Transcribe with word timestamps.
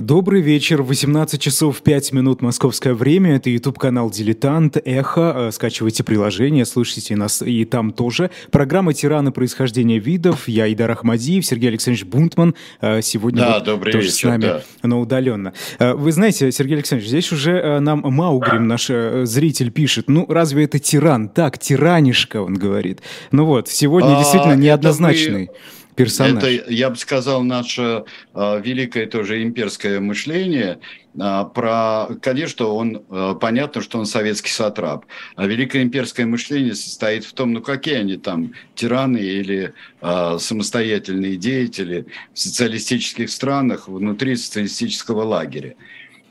Добрый 0.00 0.40
вечер, 0.40 0.82
18 0.82 1.40
часов 1.40 1.82
5 1.82 2.12
минут 2.12 2.40
московское 2.40 2.94
время, 2.94 3.36
это 3.36 3.50
YouTube-канал 3.50 4.10
«Дилетант», 4.10 4.78
«Эхо», 4.82 5.48
э, 5.48 5.50
скачивайте 5.52 6.02
приложение, 6.04 6.64
слушайте 6.64 7.16
нас 7.16 7.42
и 7.42 7.64
там 7.66 7.92
тоже. 7.92 8.30
Программа 8.50 8.94
«Тираны. 8.94 9.30
Происхождение 9.30 9.98
видов», 9.98 10.48
я 10.48 10.72
Идар 10.72 10.90
Ахмадиев, 10.92 11.44
Сергей 11.44 11.68
Александрович 11.68 12.06
Бунтман, 12.06 12.54
э, 12.80 13.02
сегодня 13.02 13.40
да, 13.40 13.54
вот 13.54 13.64
добрый 13.64 13.92
тоже 13.92 14.06
вечер, 14.06 14.18
с 14.18 14.24
нами, 14.24 14.42
да. 14.42 14.62
но 14.82 15.00
удаленно. 15.00 15.52
Э, 15.78 15.92
вы 15.92 16.12
знаете, 16.12 16.50
Сергей 16.50 16.76
Александрович, 16.76 17.10
здесь 17.10 17.30
уже 17.30 17.80
нам 17.80 18.00
Маугрим, 18.00 18.66
наш 18.66 18.86
зритель, 18.86 19.70
пишет, 19.70 20.08
ну 20.08 20.24
разве 20.28 20.64
это 20.64 20.78
тиран? 20.78 21.28
Так, 21.28 21.58
тиранишка, 21.58 22.40
он 22.40 22.54
говорит. 22.54 23.00
Ну 23.32 23.44
вот, 23.44 23.68
сегодня 23.68 24.16
а, 24.16 24.18
действительно 24.18 24.56
неоднозначный. 24.56 25.48
Вы 25.48 25.79
персонаж. 26.04 26.42
Это, 26.42 26.72
я 26.72 26.90
бы 26.90 26.96
сказал, 26.96 27.42
наше 27.42 28.04
э, 28.34 28.60
великое 28.62 29.06
тоже 29.06 29.42
имперское 29.42 30.00
мышление. 30.00 30.80
Э, 31.14 31.44
про, 31.54 32.08
конечно, 32.22 32.66
он 32.66 33.02
э, 33.08 33.34
понятно, 33.40 33.82
что 33.82 33.98
он 33.98 34.06
советский 34.06 34.50
сатрап. 34.50 35.06
А 35.36 35.46
великое 35.46 35.82
имперское 35.82 36.26
мышление 36.26 36.74
состоит 36.74 37.24
в 37.24 37.32
том, 37.32 37.52
ну 37.52 37.62
какие 37.62 37.96
они 37.96 38.16
там 38.16 38.52
тираны 38.74 39.18
или 39.18 39.74
э, 40.00 40.36
самостоятельные 40.38 41.36
деятели 41.36 42.06
в 42.32 42.38
социалистических 42.38 43.30
странах 43.30 43.88
внутри 43.88 44.36
социалистического 44.36 45.22
лагеря. 45.22 45.74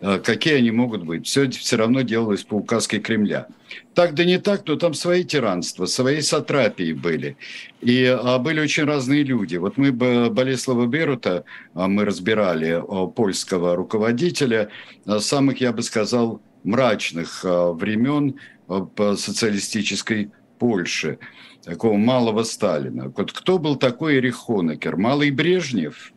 Э, 0.01 0.19
какие 0.19 0.55
они 0.55 0.71
могут 0.71 1.03
быть. 1.03 1.27
Все 1.27 1.49
все 1.49 1.75
равно 1.75 2.01
делалось 2.01 2.43
по 2.43 2.55
указке 2.55 2.99
Кремля. 2.99 3.47
Так 3.93 4.13
да 4.15 4.23
не 4.23 4.39
так, 4.39 4.65
но 4.65 4.75
там 4.75 4.93
свои 4.93 5.23
тиранства, 5.23 5.85
свои 5.85 6.21
сатрапии 6.21 6.93
были. 6.93 7.35
И 7.81 8.05
а, 8.05 8.39
были 8.39 8.61
очень 8.61 8.85
разные 8.85 9.23
люди. 9.23 9.57
Вот 9.57 9.77
мы 9.77 9.91
Болеслава 9.91 10.85
Берута, 10.85 11.43
а, 11.73 11.87
мы 11.87 12.05
разбирали 12.05 12.81
а, 12.81 13.07
польского 13.07 13.75
руководителя, 13.75 14.69
а, 15.05 15.19
самых, 15.19 15.59
я 15.59 15.73
бы 15.73 15.81
сказал, 15.81 16.41
мрачных 16.63 17.45
времен 17.45 18.35
социалистической 18.67 20.29
Польши, 20.59 21.19
такого 21.63 21.95
малого 21.95 22.43
Сталина. 22.43 23.11
Вот 23.15 23.31
кто 23.31 23.57
был 23.59 23.77
такой 23.77 24.17
Эрих 24.17 24.35
Хонекер? 24.35 24.97
Малый 24.97 25.31
Брежнев? 25.31 26.11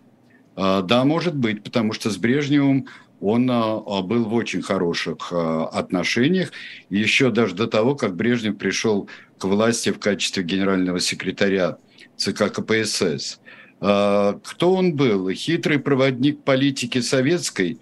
Да, 0.57 1.05
может 1.05 1.37
быть, 1.37 1.63
потому 1.63 1.93
что 1.93 2.11
с 2.11 2.17
Брежневым 2.17 2.89
он 3.23 3.49
а, 3.51 3.77
а, 3.77 4.03
был 4.03 4.25
в 4.25 4.35
очень 4.35 4.63
хороших 4.63 5.33
а, 5.33 5.67
отношениях, 5.67 6.51
еще 6.91 7.31
даже 7.31 7.55
до 7.55 7.69
того, 7.69 7.95
как 7.95 8.17
Брежнев 8.17 8.59
пришел 8.59 9.09
к 9.39 9.45
власти 9.45 9.91
в 9.91 10.01
качестве 10.01 10.43
генерального 10.43 10.99
секретаря 10.99 11.79
ЦК 12.17 12.53
КПСС. 12.53 13.41
Кто 13.81 14.75
он 14.75 14.95
был? 14.95 15.29
Хитрый 15.31 15.81
проводник 15.81 16.45
политики 16.45 17.01
советской 17.01 17.81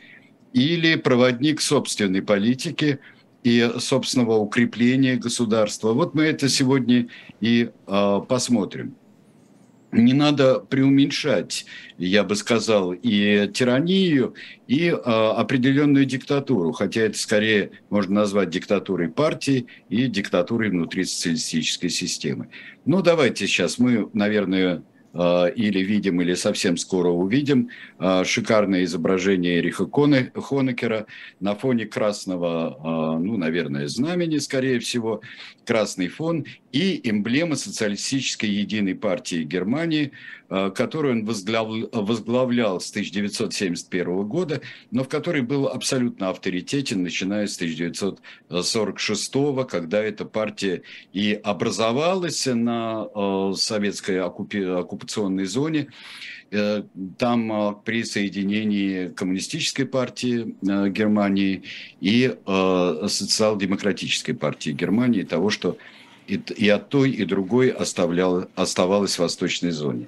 или 0.55 0.94
проводник 0.94 1.60
собственной 1.60 2.22
политики 2.22 3.00
и 3.42 3.70
собственного 3.78 4.36
укрепления 4.36 5.16
государства? 5.16 5.92
Вот 5.92 6.14
мы 6.14 6.22
это 6.22 6.48
сегодня 6.48 7.08
и 7.42 7.69
посмотрим 7.86 8.94
не 9.92 10.12
надо 10.12 10.60
преуменьшать, 10.60 11.66
я 11.98 12.24
бы 12.24 12.36
сказал, 12.36 12.92
и 12.92 13.48
тиранию, 13.52 14.34
и 14.66 14.88
э, 14.88 14.92
определенную 14.94 16.05
диктатуру, 16.05 16.72
хотя 16.72 17.02
это 17.02 17.19
скорее 17.19 17.70
можно 17.91 18.16
назвать 18.16 18.50
диктатурой 18.50 19.08
партии 19.08 19.66
и 19.88 20.06
диктатурой 20.06 20.70
внутри 20.70 21.05
социалистической 21.05 21.91
системы. 21.91 22.48
Ну, 22.84 23.02
давайте 23.02 23.47
сейчас 23.47 23.78
мы, 23.78 24.08
наверное, 24.12 24.82
а, 25.12 25.47
или 25.47 25.80
видим, 25.80 26.20
или 26.20 26.34
совсем 26.34 26.77
скоро 26.77 27.08
увидим 27.08 27.70
а, 27.98 28.25
шикарное 28.25 28.84
изображение 28.84 29.58
Эриха 29.58 29.88
Хонекера 29.91 31.06
на 31.41 31.56
фоне 31.56 31.86
красного, 31.86 32.77
а, 32.80 33.19
ну, 33.19 33.36
наверное, 33.36 33.88
знамени, 33.88 34.38
скорее 34.38 34.78
всего, 34.78 35.20
красный 35.64 36.08
фон 36.08 36.47
и 36.72 37.00
эмблема 37.08 37.56
социалистической 37.56 38.48
единой 38.48 38.94
партии 38.94 39.44
Германии– 39.44 40.12
Э, 40.53 40.70
которую 40.75 41.20
он 41.20 41.25
возглавлял 41.25 42.81
с 42.81 42.91
1971 42.91 44.26
года, 44.26 44.60
но 44.91 45.04
в 45.04 45.08
которой 45.08 45.42
был 45.42 45.69
абсолютно 45.69 46.28
авторитетен, 46.31 47.04
начиная 47.04 47.47
с 47.47 47.54
1946, 47.54 49.32
когда 49.69 50.03
эта 50.03 50.25
партия 50.25 50.82
и 51.12 51.41
образовалась 51.41 52.47
на 52.47 53.06
э, 53.14 53.52
советской 53.54 54.20
оккупационной 54.20 55.44
зоне. 55.44 55.87
Э, 56.50 56.82
там 57.16 57.81
при 57.84 58.02
соединении 58.02 59.06
коммунистической 59.06 59.87
партии 59.87 60.56
Германии 60.91 61.62
и 62.00 62.37
социал-демократической 62.44 64.32
партии 64.32 64.72
Германии, 64.72 65.22
того, 65.22 65.50
что 65.50 65.76
и, 66.30 66.41
и 66.64 66.68
от 66.68 66.88
той, 66.88 67.10
и 67.10 67.24
другой 67.24 67.70
оставлял, 67.70 68.48
оставалась 68.54 69.16
в 69.16 69.18
восточной 69.18 69.70
зоне. 69.70 70.06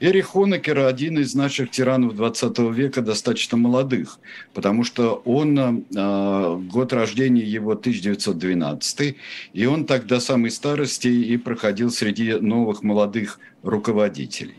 Эрих 0.00 0.26
Хонекер– 0.26 0.78
один 0.86 1.18
из 1.18 1.34
наших 1.34 1.70
тиранов 1.70 2.14
20 2.14 2.58
века, 2.72 3.02
достаточно 3.02 3.56
молодых, 3.56 4.18
потому 4.54 4.84
что 4.84 5.22
он, 5.24 5.58
э, 5.58 6.56
год 6.70 6.92
рождения 6.92 7.44
его 7.44 7.74
1912, 7.74 9.16
и 9.52 9.66
он 9.66 9.84
тогда 9.84 10.20
самой 10.20 10.50
старости 10.50 11.08
и 11.08 11.36
проходил 11.36 11.90
среди 11.90 12.34
новых 12.34 12.82
молодых 12.82 13.40
руководителей. 13.62 14.54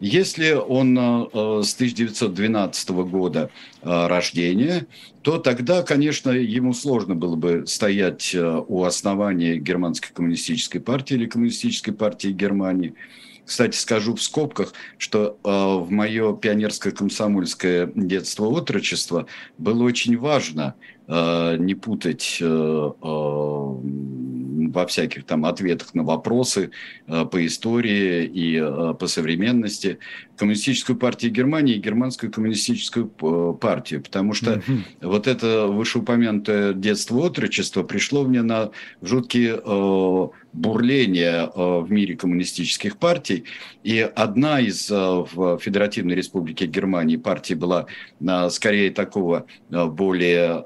Если 0.00 0.52
он 0.52 0.98
э, 0.98 1.62
с 1.62 1.74
1912 1.74 2.90
года 2.90 3.50
э, 3.82 4.06
рождения, 4.06 4.86
то 5.20 5.36
тогда, 5.36 5.82
конечно, 5.82 6.30
ему 6.30 6.72
сложно 6.72 7.14
было 7.14 7.36
бы 7.36 7.66
стоять 7.66 8.34
э, 8.34 8.62
у 8.66 8.84
основания 8.84 9.58
германской 9.58 10.10
коммунистической 10.14 10.80
партии 10.80 11.14
или 11.14 11.26
коммунистической 11.26 11.92
партии 11.92 12.28
Германии. 12.28 12.94
Кстати, 13.44 13.76
скажу 13.76 14.14
в 14.14 14.22
скобках, 14.22 14.72
что 14.96 15.36
э, 15.44 15.50
в 15.50 15.90
мое 15.90 16.34
пионерское 16.34 16.94
комсомольское 16.94 17.92
детство 17.94 18.46
отрочество 18.46 19.26
было 19.58 19.82
очень 19.82 20.16
важно 20.16 20.76
э, 21.08 21.56
не 21.58 21.74
путать 21.74 22.38
э, 22.40 22.46
э, 22.46 23.74
во 24.68 24.86
всяких 24.86 25.24
там 25.24 25.44
ответах 25.44 25.94
на 25.94 26.02
вопросы 26.02 26.70
э, 27.06 27.24
по 27.24 27.44
истории 27.46 28.24
и 28.24 28.56
э, 28.56 28.94
по 28.94 29.06
современности 29.06 29.98
коммунистическую 30.36 30.96
партию 30.96 31.32
Германии 31.32 31.74
и 31.74 31.80
германскую 31.80 32.32
коммунистическую 32.32 33.10
э, 33.20 33.54
партию, 33.60 34.02
потому 34.02 34.34
что 34.34 34.54
mm-hmm. 34.54 34.82
вот 35.02 35.26
это 35.26 35.66
вышеупомянутое 35.66 36.72
детство 36.72 37.18
отрочество 37.18 37.82
пришло 37.82 38.24
мне 38.24 38.42
на 38.42 38.70
жуткие 39.02 39.60
бурления 40.52 41.46
э, 41.46 41.50
в 41.80 41.90
мире 41.90 42.16
коммунистических 42.16 42.96
партий, 42.96 43.44
и 43.82 44.00
одна 44.00 44.60
из 44.60 44.90
э, 44.90 44.94
в 44.96 45.58
Федеративной 45.58 46.14
Республике 46.14 46.66
Германии 46.66 47.16
партий 47.16 47.54
была 47.54 47.86
э, 48.20 48.50
скорее 48.50 48.90
такого 48.90 49.46
более 49.70 50.64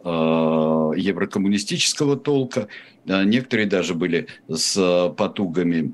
еврокоммунистического 0.96 2.16
толка, 2.16 2.68
некоторые 3.04 3.66
даже 3.66 3.94
были 3.94 4.26
с 4.48 5.12
потугами 5.16 5.92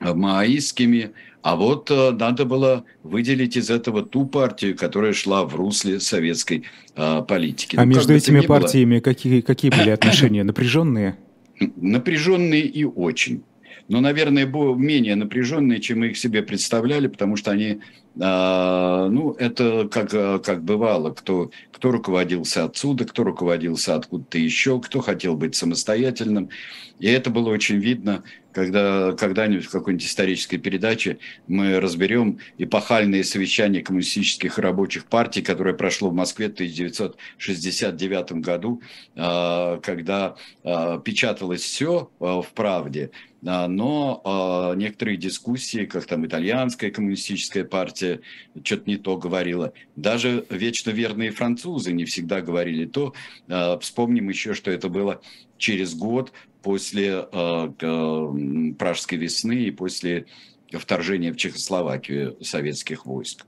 маоистскими, 0.00 1.12
а 1.42 1.56
вот 1.56 1.90
надо 1.90 2.44
было 2.44 2.84
выделить 3.02 3.56
из 3.56 3.70
этого 3.70 4.02
ту 4.02 4.26
партию, 4.26 4.76
которая 4.76 5.12
шла 5.12 5.44
в 5.44 5.54
русле 5.54 6.00
советской 6.00 6.64
политики. 6.94 7.76
А 7.76 7.84
ну, 7.84 7.94
между 7.94 8.14
этими 8.14 8.40
партиями 8.40 8.96
было... 8.96 9.02
какие, 9.02 9.40
какие 9.40 9.70
были 9.70 9.90
отношения? 9.90 10.44
Напряженные? 10.44 11.16
Напряженные 11.76 12.62
и 12.62 12.84
очень. 12.84 13.42
Но, 13.88 14.00
наверное, 14.00 14.44
менее 14.46 15.16
напряженные, 15.16 15.80
чем 15.80 16.00
мы 16.00 16.08
их 16.08 16.18
себе 16.18 16.42
представляли, 16.42 17.06
потому 17.06 17.36
что 17.36 17.50
они 17.50 17.80
а, 18.20 19.08
ну, 19.08 19.32
это 19.32 19.88
как, 19.88 20.10
как 20.42 20.64
бывало, 20.64 21.12
кто, 21.12 21.50
кто 21.72 21.92
руководился 21.92 22.64
отсюда, 22.64 23.04
кто 23.04 23.22
руководился 23.22 23.94
откуда-то 23.94 24.38
еще, 24.38 24.80
кто 24.80 25.00
хотел 25.00 25.36
быть 25.36 25.54
самостоятельным. 25.54 26.50
И 26.98 27.06
это 27.06 27.30
было 27.30 27.50
очень 27.50 27.78
видно, 27.78 28.24
когда 28.58 29.12
когда-нибудь 29.12 29.66
в 29.66 29.70
какой-нибудь 29.70 30.04
исторической 30.04 30.56
передаче 30.56 31.18
мы 31.46 31.78
разберем 31.78 32.38
эпохальные 32.58 33.22
совещания 33.22 33.82
коммунистических 33.82 34.58
рабочих 34.58 35.04
партий, 35.04 35.42
которое 35.42 35.74
прошло 35.74 36.10
в 36.10 36.14
Москве 36.14 36.48
в 36.48 36.54
1969 36.54 38.32
году, 38.32 38.82
а, 39.14 39.78
когда 39.78 40.34
а, 40.64 40.98
печаталось 40.98 41.60
все 41.60 42.10
в 42.18 42.46
«Правде», 42.54 43.10
но 43.40 44.74
некоторые 44.76 45.16
дискуссии, 45.16 45.84
как 45.84 46.06
там 46.06 46.26
итальянская 46.26 46.90
коммунистическая 46.90 47.64
партия, 47.64 48.20
что-то 48.64 48.90
не 48.90 48.96
то 48.96 49.16
говорила. 49.16 49.72
Даже 49.94 50.44
вечно 50.50 50.90
верные 50.90 51.30
французы 51.30 51.92
не 51.92 52.04
всегда 52.04 52.40
говорили 52.40 52.84
то. 52.84 53.14
А, 53.48 53.78
вспомним 53.78 54.28
еще, 54.28 54.54
что 54.54 54.72
это 54.72 54.88
было 54.88 55.20
через 55.58 55.94
год 55.94 56.32
после 56.62 57.26
а, 57.32 57.68
Пражской 58.78 59.18
весны 59.18 59.64
и 59.64 59.70
после 59.70 60.26
вторжения 60.72 61.32
в 61.32 61.36
Чехословакию 61.36 62.36
советских 62.42 63.06
войск. 63.06 63.46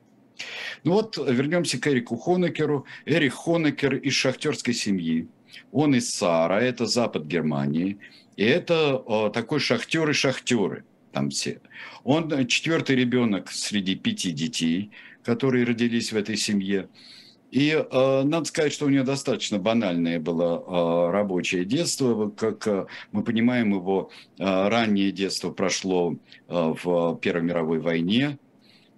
Ну 0.85 0.93
вот 0.93 1.17
вернемся 1.17 1.79
к 1.79 1.87
Эрику 1.87 2.17
Хонекеру. 2.17 2.87
Эрик 3.05 3.35
Хонекер 3.35 3.97
из 3.97 4.15
шахтерской 4.15 4.75
семьи. 4.75 5.29
Он 5.73 5.95
из 5.95 6.11
Сара, 6.11 6.61
это 6.61 6.87
запад 6.87 7.27
Германии. 7.27 7.99
И 8.37 8.45
это 8.45 8.97
о, 8.97 9.29
такой 9.29 9.61
шахтеры-шахтеры 9.61 10.85
там 11.13 11.31
все. 11.31 11.61
Он 12.05 12.47
четвертый 12.47 12.97
ребенок 12.97 13.51
среди 13.51 13.95
пяти 13.95 14.33
детей, 14.33 14.91
которые 15.25 15.65
родились 15.65 16.13
в 16.13 16.17
этой 16.17 16.37
семье. 16.37 16.89
И 17.51 17.71
э, 17.71 18.23
надо 18.23 18.45
сказать, 18.45 18.73
что 18.73 18.87
у 18.87 18.91
него 18.91 19.05
достаточно 19.05 19.59
банальное 19.59 20.21
было 20.21 20.63
э, 20.67 21.11
рабочее 21.11 21.65
детство. 21.65 22.31
Как 22.31 22.67
э, 22.69 22.87
мы 23.11 23.25
понимаем, 23.25 23.75
его 23.75 24.11
э, 24.39 24.45
раннее 24.69 25.11
детство 25.11 25.51
прошло 25.51 26.15
э, 26.49 26.75
в 26.83 27.19
Первой 27.21 27.43
мировой 27.43 27.81
войне. 27.81 28.39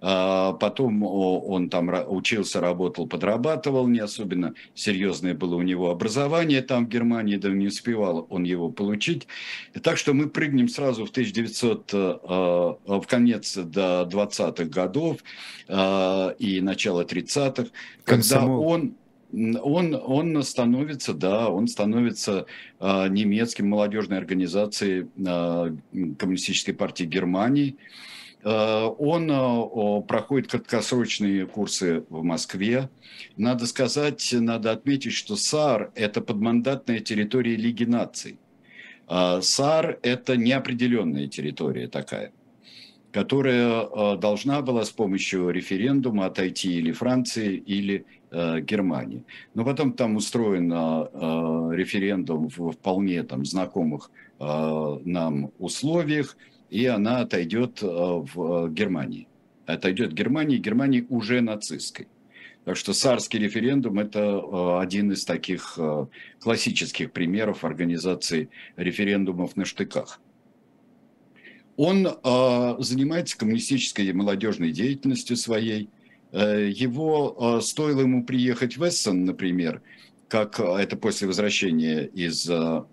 А, 0.05 0.51
потом 0.51 1.01
он 1.03 1.69
там 1.69 1.89
учился, 2.07 2.59
работал, 2.59 3.07
подрабатывал, 3.07 3.87
не 3.87 3.99
особенно 3.99 4.53
серьезное 4.75 5.33
было 5.33 5.55
у 5.55 5.61
него 5.61 5.91
образование 5.91 6.61
там 6.61 6.87
в 6.87 6.89
Германии, 6.89 7.37
да 7.37 7.47
не 7.49 7.67
успевал 7.67 8.27
он 8.29 8.43
его 8.43 8.69
получить. 8.69 9.27
Так 9.81 9.97
что 9.97 10.13
мы 10.13 10.27
прыгнем 10.27 10.67
сразу 10.67 11.05
в 11.05 11.11
1900, 11.11 11.93
э, 11.93 11.97
э, 11.97 12.73
в 12.85 13.03
конец 13.07 13.55
до 13.55 14.05
20-х 14.11 14.65
годов 14.65 15.19
э, 15.69 16.35
и 16.37 16.59
начало 16.59 17.05
30-х, 17.05 17.69
когда 18.03 18.45
он 18.45 18.95
он, 19.31 19.95
он 19.95 20.43
становится, 20.43 21.13
да, 21.13 21.49
он 21.49 21.67
становится 21.67 22.45
э, 22.79 23.07
немецким 23.07 23.67
молодежной 23.69 24.19
организацией 24.19 25.07
э, 25.17 25.75
Коммунистической 26.19 26.75
партии 26.75 27.05
Германии. 27.05 27.77
Э, 27.79 28.12
он 28.43 29.31
э, 29.31 30.01
проходит 30.05 30.51
краткосрочные 30.51 31.45
курсы 31.45 32.03
в 32.09 32.23
Москве. 32.23 32.89
Надо 33.37 33.65
сказать, 33.65 34.29
надо 34.33 34.71
отметить, 34.71 35.13
что 35.13 35.35
САР– 35.35 35.91
это 35.95 36.21
подмандатная 36.21 36.99
территория 36.99 37.55
Лиги 37.55 37.85
наций. 37.85 38.37
А 39.07 39.41
САР– 39.41 39.99
это 40.01 40.35
неопределенная 40.35 41.27
территория 41.27 41.87
такая, 41.87 42.33
которая 43.13 43.83
э, 43.83 44.17
должна 44.17 44.61
была 44.61 44.83
с 44.83 44.91
помощью 44.91 45.49
референдума 45.49 46.25
отойти 46.25 46.73
или 46.73 46.91
Франции, 46.91 47.55
или 47.55 48.05
Германии. 48.31 49.23
Но 49.53 49.63
потом 49.63 49.93
там 49.93 50.15
устроен 50.15 50.71
референдум 51.71 52.47
в 52.49 52.71
вполне 52.71 53.21
там, 53.21 53.45
знакомых 53.45 54.09
нам 54.39 55.51
условиях– 55.59 56.35
и 56.73 56.87
она 56.87 57.19
отойдет 57.19 57.83
э, 57.83 57.85
в 57.85 58.65
э, 58.65 58.69
Германии. 58.71 59.27
Отойдет 59.67 60.11
в 60.11 60.15
Германии, 60.15 60.57
Германии 60.57 61.05
уже 61.07 61.39
нацистской. 61.39 62.07
Так 62.65 62.77
что 62.77 62.93
сарский 62.93 63.37
референдум– 63.37 63.99
это 63.99 64.19
э, 64.19 64.79
один 64.81 65.11
из 65.11 65.23
таких 65.23 65.77
классических 66.39 67.11
примеров 67.11 67.63
организации 67.63 68.49
референдумов 68.75 69.55
на 69.55 69.65
штыках. 69.65 70.19
Он 71.75 72.07
занимается 72.79 73.37
коммунистической 73.37 74.13
молодежной 74.13 74.71
деятельностью 74.71 75.35
своей. 75.37 75.89
Его 76.31 77.59
стоило 77.61 78.01
ему 78.01 78.23
приехать 78.23 78.77
в 78.77 78.87
Эссен, 78.87 79.25
например, 79.25 79.81
как 80.27 80.59
это 80.59 80.95
после 80.97 81.27
возвращения 81.27 82.05
из 82.05 82.47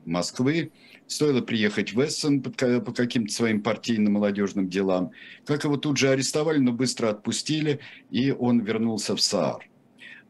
Москвы, 0.07 0.73
стоило 1.11 1.41
приехать 1.41 1.93
в 1.93 2.01
Эссен 2.01 2.41
по 2.41 2.93
каким-то 2.93 3.33
своим 3.33 3.63
партийным 3.63 4.15
молодежным 4.15 4.69
делам, 4.69 5.11
как 5.45 5.65
его 5.65 5.77
тут 5.77 5.97
же 5.97 6.09
арестовали, 6.09 6.59
но 6.59 6.73
быстро 6.73 7.09
отпустили, 7.09 7.81
и 8.11 8.31
он 8.31 8.61
вернулся 8.61 9.17
в 9.17 9.21
СААР. 9.21 9.69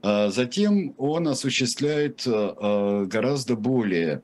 А 0.02 0.30
затем 0.30 0.94
он 0.96 1.28
осуществляет 1.28 2.26
э, 2.26 2.30
э, 2.30 3.04
гораздо 3.06 3.56
более 3.56 4.22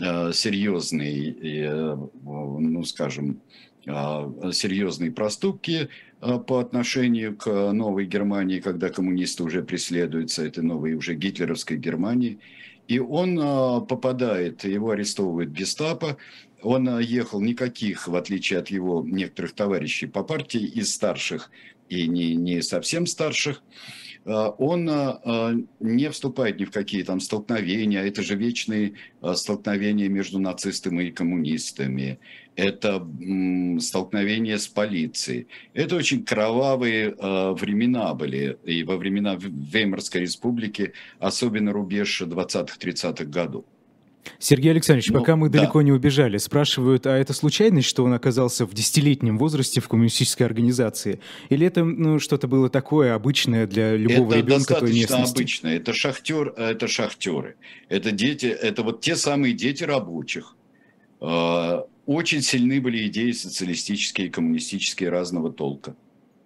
э, 0.00 0.32
серьезные, 0.32 1.96
ну, 2.24 2.84
скажем, 2.84 3.40
серьезные 3.84 5.10
проступки 5.10 5.88
по 6.20 6.60
отношению 6.60 7.36
к 7.36 7.72
новой 7.72 8.06
Германии, 8.06 8.60
когда 8.60 8.90
коммунисты 8.90 9.42
уже 9.42 9.64
преследуются 9.64 10.44
этой 10.44 10.62
новой 10.62 10.94
уже 10.94 11.14
гитлеровской 11.14 11.78
Германии. 11.78 12.38
И 12.88 12.98
он 12.98 13.38
а, 13.40 13.80
попадает, 13.80 14.64
его 14.64 14.90
арестовывает 14.90 15.52
гестапо, 15.52 16.16
он 16.62 16.88
а, 16.88 17.00
ехал 17.00 17.40
никаких, 17.40 18.08
в 18.08 18.16
отличие 18.16 18.58
от 18.58 18.68
его 18.68 19.02
некоторых 19.06 19.52
товарищей 19.52 20.06
по 20.06 20.22
партии, 20.22 20.64
из 20.64 20.94
старших 20.94 21.50
и 21.88 22.06
не, 22.06 22.34
не 22.34 22.62
совсем 22.62 23.06
старших, 23.06 23.62
он 24.24 24.84
не 25.80 26.10
вступает 26.10 26.60
ни 26.60 26.64
в 26.64 26.70
какие 26.70 27.02
там 27.02 27.20
столкновения, 27.20 28.04
это 28.04 28.22
же 28.22 28.36
вечные 28.36 28.94
столкновения 29.34 30.08
между 30.08 30.38
нацистами 30.38 31.04
и 31.04 31.10
коммунистами 31.10 32.20
это 32.56 33.06
столкновение 33.80 34.58
с 34.58 34.68
полицией. 34.68 35.48
Это 35.72 35.96
очень 35.96 36.24
кровавые 36.24 37.10
э, 37.10 37.52
времена 37.52 38.12
были, 38.14 38.58
и 38.64 38.82
во 38.84 38.96
времена 38.96 39.36
Веймарской 39.38 40.22
республики, 40.22 40.92
особенно 41.18 41.72
рубеж 41.72 42.22
20-30-х 42.22 43.24
годов. 43.24 43.64
Сергей 44.38 44.70
Александрович, 44.70 45.10
ну, 45.10 45.20
пока 45.20 45.36
мы 45.36 45.48
да. 45.48 45.60
далеко 45.60 45.82
не 45.82 45.92
убежали, 45.92 46.36
спрашивают, 46.38 47.06
а 47.06 47.16
это 47.16 47.32
случайность, 47.32 47.88
что 47.88 48.04
он 48.04 48.12
оказался 48.12 48.66
в 48.66 48.74
десятилетнем 48.74 49.38
возрасте 49.38 49.80
в 49.80 49.88
коммунистической 49.88 50.46
организации? 50.46 51.20
Или 51.48 51.66
это 51.66 51.84
ну, 51.84 52.18
что-то 52.18 52.48
было 52.48 52.68
такое 52.68 53.14
обычное 53.14 53.66
для 53.66 53.96
любого 53.96 54.30
это 54.32 54.38
ребенка 54.38 54.74
той 54.74 54.92
местности? 54.92 55.14
Это 55.14 55.30
обычное. 55.30 55.76
Это, 55.76 55.92
шахтер, 55.92 56.48
это 56.56 56.88
шахтеры. 56.88 57.56
Это 57.88 58.10
дети, 58.10 58.46
это 58.46 58.82
вот 58.82 59.00
те 59.00 59.16
самые 59.16 59.54
дети 59.54 59.84
рабочих. 59.84 60.56
Э, 61.20 61.82
очень 62.06 62.42
сильны 62.42 62.80
были 62.80 63.06
идеи 63.06 63.32
социалистические 63.32 64.26
и 64.28 64.30
коммунистические 64.30 65.10
разного 65.10 65.52
толка 65.52 65.94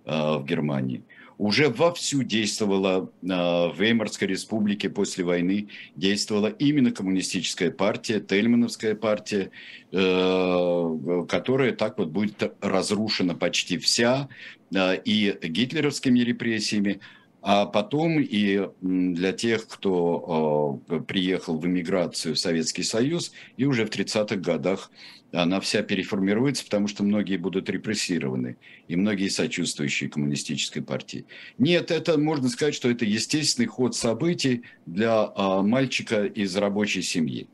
э, 0.05 0.11
в 0.11 0.45
Германии. 0.45 1.03
Уже 1.39 1.69
вовсю 1.69 2.23
действовала 2.23 3.11
э, 3.23 3.27
в 3.27 3.75
Веймарской 3.79 4.27
республике 4.27 4.89
после 4.89 5.25
войны, 5.25 5.69
действовала 5.95 6.47
именно 6.47 6.93
коммунистическая 6.93 7.71
партия, 7.71 8.21
Тельмановская 8.21 8.95
партия, 8.95 9.51
э, 9.93 11.27
которая 11.29 11.73
так 11.73 11.99
вот 11.99 12.09
будет 12.09 12.55
разрушена 12.61 13.35
почти 13.35 13.77
вся 13.79 14.29
и 14.75 15.39
гитлеровскими 15.43 16.21
репрессиями, 16.21 17.01
а 17.49 17.65
потом 17.65 18.19
и 18.19 18.69
для 18.81 19.31
тех, 19.31 19.69
кто 19.69 20.83
приехал 21.07 21.57
в 21.61 21.65
эмиграцию 21.65 22.35
в 22.35 22.41
Советский 22.41 22.83
Союз, 22.83 23.31
и 23.57 23.67
уже 23.67 23.87
в 23.87 23.91
30-х 23.91 24.35
годах 24.35 24.91
она 25.31 25.61
вся 25.61 25.83
переформируется, 25.83 26.65
потому 26.65 26.89
что 26.89 27.05
многие 27.05 27.37
будут 27.37 27.71
репрессированы, 27.71 28.57
и 28.89 28.97
многие 28.97 29.29
сочувствующие 29.29 30.11
коммунистической 30.11 30.83
партии. 30.83 31.25
Нет, 31.57 31.93
это 31.93 32.19
можно 32.19 32.49
сказать, 32.49 32.75
что 32.75 32.91
это 32.91 33.05
естественный 33.05 33.69
ход 33.69 33.95
событий 33.95 34.63
для 34.85 35.31
а, 35.37 35.63
мальчика 35.63 36.25
из 36.25 36.57
рабочей 36.57 37.03
семьи. 37.03 37.47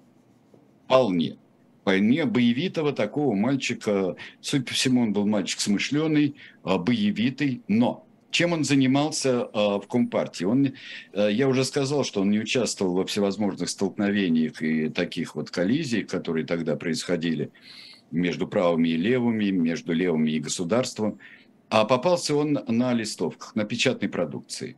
Вполне. 0.86 1.36
Вполне 1.82 2.24
боевитого 2.24 2.94
такого 2.94 3.34
мальчика, 3.34 4.16
судя 4.40 4.64
по 4.64 4.72
всему, 4.72 5.02
он 5.02 5.12
был 5.12 5.26
мальчик 5.26 5.60
смышленый, 5.60 6.36
а, 6.62 6.78
боевитый, 6.78 7.60
но 7.68 8.06
чем 8.32 8.52
он 8.52 8.64
занимался 8.64 9.30
э, 9.30 9.46
в 9.54 9.86
Компартии? 9.88 10.44
Он, 10.44 10.72
э, 11.12 11.28
я 11.30 11.48
уже 11.48 11.64
сказал, 11.64 12.02
что 12.04 12.22
он 12.22 12.30
не 12.30 12.40
участвовал 12.40 12.94
во 12.94 13.04
всевозможных 13.04 13.68
столкновениях 13.68 14.60
и 14.62 14.88
таких 14.88 15.36
вот 15.36 15.50
коллизий, 15.50 16.02
которые 16.02 16.44
тогда 16.44 16.74
происходили 16.74 17.52
между 18.10 18.48
правыми 18.48 18.88
и 18.88 18.96
левыми, 18.96 19.50
между 19.50 19.92
левыми 19.92 20.30
и 20.32 20.40
государством. 20.40 21.18
А 21.68 21.84
попался 21.84 22.34
он 22.34 22.58
на 22.66 22.92
листовках, 22.92 23.54
на 23.54 23.64
печатной 23.64 24.08
продукции. 24.08 24.76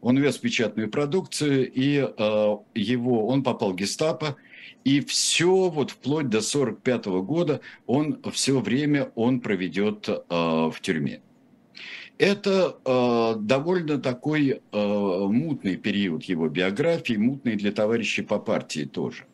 Он 0.00 0.18
вез 0.18 0.36
печатную 0.38 0.90
продукцию, 0.90 1.70
и 1.72 1.96
э, 1.98 2.56
его, 2.74 3.26
он 3.28 3.42
попал 3.42 3.72
в 3.72 3.76
гестапо, 3.76 4.36
и 4.84 5.00
все, 5.00 5.68
вот 5.68 5.92
вплоть 5.92 6.28
до 6.28 6.38
1945 6.38 7.06
года, 7.24 7.60
он 7.86 8.20
все 8.32 8.58
время 8.58 9.12
он 9.14 9.40
проведет 9.40 10.08
э, 10.08 10.14
в 10.28 10.74
тюрьме. 10.80 11.22
Это 12.18 12.76
э, 12.84 13.40
довольно 13.40 13.98
такой 13.98 14.50
э, 14.50 14.58
мутный 14.72 15.76
период 15.76 16.24
его 16.24 16.48
биографии, 16.48 17.14
мутный 17.14 17.56
для 17.56 17.72
товарищей 17.72 18.22
по 18.22 18.38
партии 18.38 18.84
тоже. 18.84 19.24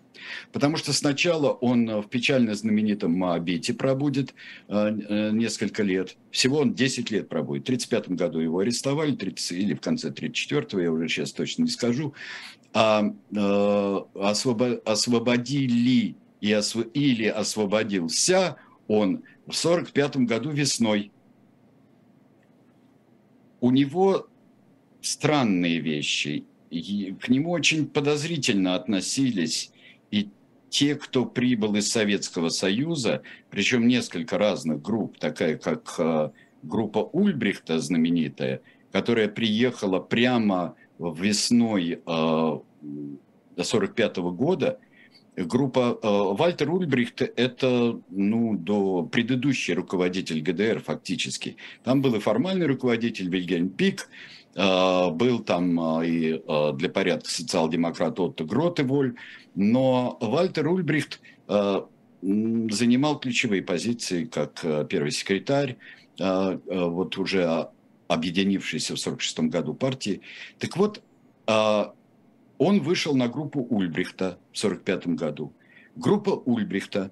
Потому 0.52 0.76
что 0.76 0.92
сначала 0.92 1.50
он 1.50 2.00
в 2.00 2.08
печально 2.08 2.54
знаменитом 2.54 3.12
Моабите 3.12 3.74
пробудет 3.74 4.34
э, 4.68 4.98
э 5.08 5.30
несколько 5.32 5.82
лет. 5.82 6.16
Всего 6.30 6.58
он 6.58 6.74
10 6.74 7.10
лет 7.10 7.28
пробудет. 7.28 7.64
В 7.64 7.68
1935 7.68 8.18
году 8.18 8.38
его 8.40 8.60
арестовали, 8.60 9.14
30, 9.14 9.52
или 9.52 9.74
в 9.74 9.80
конце 9.80 10.08
1934, 10.08 10.84
я 10.84 10.92
уже 10.92 11.08
сейчас 11.08 11.32
точно 11.32 11.64
не 11.64 11.70
скажу. 11.70 12.14
А, 12.74 13.02
э, 13.34 14.00
освобо, 14.14 14.80
освободили 14.84 16.16
и 16.40 16.52
осв, 16.52 16.76
или 16.94 17.26
освободился 17.26 18.56
он 18.86 19.22
в 19.46 19.56
1945 19.56 20.16
году 20.26 20.50
весной 20.50 21.10
у 23.60 23.70
него 23.70 24.28
странные 25.00 25.80
вещи. 25.80 26.44
И 26.70 27.14
к 27.20 27.28
нему 27.28 27.50
очень 27.50 27.86
подозрительно 27.86 28.74
относились 28.74 29.72
и 30.10 30.28
те, 30.68 30.94
кто 30.94 31.24
прибыл 31.24 31.76
из 31.76 31.90
Советского 31.90 32.50
Союза, 32.50 33.22
причем 33.50 33.88
несколько 33.88 34.36
разных 34.38 34.82
групп, 34.82 35.18
такая 35.18 35.56
как 35.56 35.94
э, 35.98 36.30
группа 36.62 36.98
Ульбрихта 36.98 37.80
знаменитая, 37.80 38.60
которая 38.92 39.28
приехала 39.28 39.98
прямо 39.98 40.74
весной 40.98 41.92
э, 41.92 41.98
до 42.04 43.64
45 43.64 44.16
года, 44.18 44.78
группа 45.44 45.98
э, 46.02 46.08
Вальтер 46.36 46.70
Ульбрихт– 46.70 47.22
это 47.36 48.00
ну, 48.10 48.56
до 48.56 49.04
предыдущий 49.04 49.74
руководитель 49.74 50.40
ГДР 50.42 50.80
фактически. 50.80 51.56
Там 51.84 52.02
был 52.02 52.14
и 52.14 52.20
формальный 52.20 52.66
руководитель 52.66 53.28
Вильгельм 53.28 53.68
Пик, 53.68 54.08
э, 54.54 55.10
был 55.10 55.40
там 55.40 56.00
э, 56.00 56.06
и 56.06 56.42
для 56.76 56.88
порядка 56.88 57.30
социал-демократ 57.30 58.18
Отто 58.18 58.44
Гротеволь, 58.44 59.14
но 59.54 60.18
Вальтер 60.20 60.68
Ульбрихт 60.68 61.20
занимал 62.20 63.18
ключевые 63.20 63.62
позиции 63.62 64.24
как 64.24 64.64
первый 64.88 65.12
секретарь, 65.12 65.78
вот 66.18 67.16
уже 67.16 67.68
объединившейся 68.08 68.96
в 68.96 69.00
1946 69.00 69.50
году 69.50 69.74
партии. 69.74 70.20
Так 70.58 70.76
вот, 70.76 71.02
он 72.58 72.80
вышел 72.80 73.14
на 73.14 73.28
группу 73.28 73.60
Ульбрихта 73.60 74.38
в 74.52 74.58
1945 74.58 75.16
году. 75.16 75.52
Группа 75.96 76.30
Ульбрихта 76.30 77.10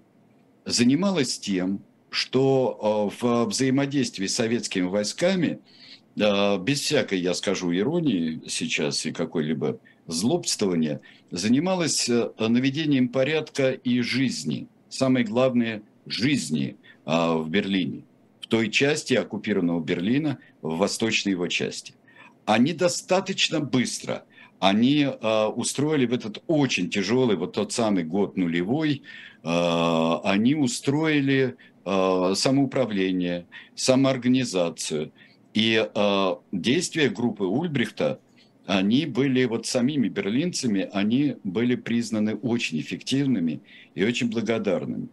занималась 0.64 1.38
тем, 1.38 1.80
что 2.10 3.12
э, 3.20 3.24
в 3.24 3.44
взаимодействии 3.46 4.26
с 4.26 4.34
советскими 4.34 4.86
войсками, 4.86 5.60
э, 6.16 6.58
без 6.58 6.80
всякой, 6.80 7.20
я 7.20 7.34
скажу, 7.34 7.74
иронии 7.74 8.42
сейчас 8.48 9.06
и 9.06 9.12
какой-либо 9.12 9.78
злобствования, 10.06 11.00
занималась 11.30 12.08
э, 12.08 12.30
наведением 12.38 13.08
порядка 13.08 13.70
и 13.70 14.00
жизни. 14.00 14.66
Самое 14.88 15.24
главное– 15.24 15.82
жизни 16.06 16.76
в 17.04 17.48
Берлине, 17.48 18.04
в 18.40 18.46
той 18.46 18.70
части 18.70 19.14
оккупированного 19.14 19.80
Берлина, 19.80 20.38
в 20.62 20.76
восточной 20.76 21.32
его 21.32 21.48
части. 21.48 21.94
Они 22.44 22.72
достаточно 22.72 23.60
быстро– 23.60 24.24
они 24.58 25.02
э, 25.02 25.46
устроили 25.46 26.06
в 26.06 26.12
этот 26.12 26.42
очень 26.46 26.88
тяжелый, 26.90 27.36
вот 27.36 27.52
тот 27.52 27.72
самый 27.72 28.04
год 28.04 28.36
нулевой, 28.36 29.02
э, 29.42 30.14
они 30.24 30.54
устроили 30.54 31.56
э, 31.84 32.32
самоуправление, 32.34 33.46
самоорганизацию. 33.74 35.12
И 35.54 35.86
э, 35.94 36.34
действия 36.52 37.08
группы 37.08 37.44
Ульбрихта, 37.44 38.20
они 38.66 39.06
были 39.06 39.44
вот 39.44 39.66
самими 39.66 40.08
берлинцами, 40.08 40.88
они 40.92 41.36
были 41.44 41.76
признаны 41.76 42.34
очень 42.34 42.80
эффективными 42.80 43.60
и 43.94 44.04
очень 44.04 44.28
благодарными. 44.28 45.08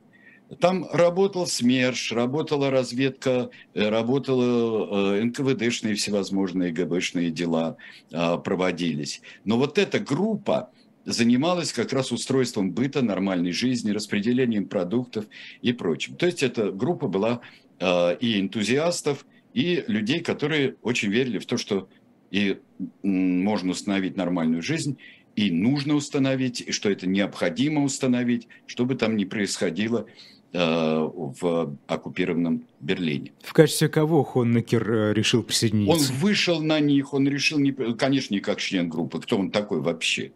Там 0.60 0.88
работал 0.92 1.48
СМЕРШ, 1.48 2.12
работала 2.12 2.70
разведка, 2.70 3.50
э, 3.74 3.90
работала 3.90 5.18
э, 5.18 5.24
НКВДшные 5.24 5.96
всевозможные 5.96 6.72
ГБшные 6.72 7.32
дела 7.32 7.78
а, 8.12 8.38
проводились. 8.38 9.22
Но 9.46 9.58
вот 9.58 9.78
эта 9.78 10.00
группа 10.00 10.70
занималась 11.06 11.74
как 11.74 11.94
раз 11.94 12.12
устройством 12.12 12.72
быта, 12.72 13.02
нормальной 13.02 13.52
жизни, 13.52 13.92
распределением 13.92 14.68
продуктов 14.68 15.26
и 15.62 15.74
прочим. 15.74 16.16
То 16.16 16.26
есть 16.26 16.44
эта 16.44 16.72
группа 16.72 17.08
была 17.08 17.42
а, 17.80 18.12
и 18.12 18.40
энтузиастов, 18.40 19.26
и 19.54 19.84
людей, 19.88 20.22
которые 20.22 20.76
очень 20.82 21.10
верили 21.10 21.40
в 21.40 21.46
то, 21.46 21.58
что 21.58 21.88
и 22.32 22.60
можно 23.04 23.72
установить 23.72 24.18
нормальную 24.18 24.64
жизнь, 24.64 24.98
и 25.36 25.52
нужно 25.52 25.96
установить, 25.96 26.62
и 26.62 26.72
что 26.72 26.90
это 26.90 27.08
необходимо 27.08 27.84
установить, 27.84 28.48
что 28.66 28.86
бы 28.86 28.96
там 28.96 29.16
ни 29.16 29.26
происходило 29.26 30.08
в 30.54 31.76
оккупированном 31.88 32.68
Берлине. 32.80 33.32
В 33.42 33.54
качестве 33.54 33.90
кого 33.90 34.24
Хоннекер 34.24 34.92
э, 34.92 35.14
решил 35.14 35.42
присоединиться? 35.42 36.14
Он 36.14 36.20
вышел 36.20 36.62
на 36.62 36.80
них, 36.80 37.14
он 37.14 37.28
решил, 37.28 37.58
не, 37.58 37.72
конечно, 37.72 38.36
не 38.36 38.40
как 38.40 38.60
член 38.60 38.88
группы, 38.88 39.20
кто 39.20 39.38
он 39.38 39.50
такой 39.50 39.82
вообще. 39.82 40.32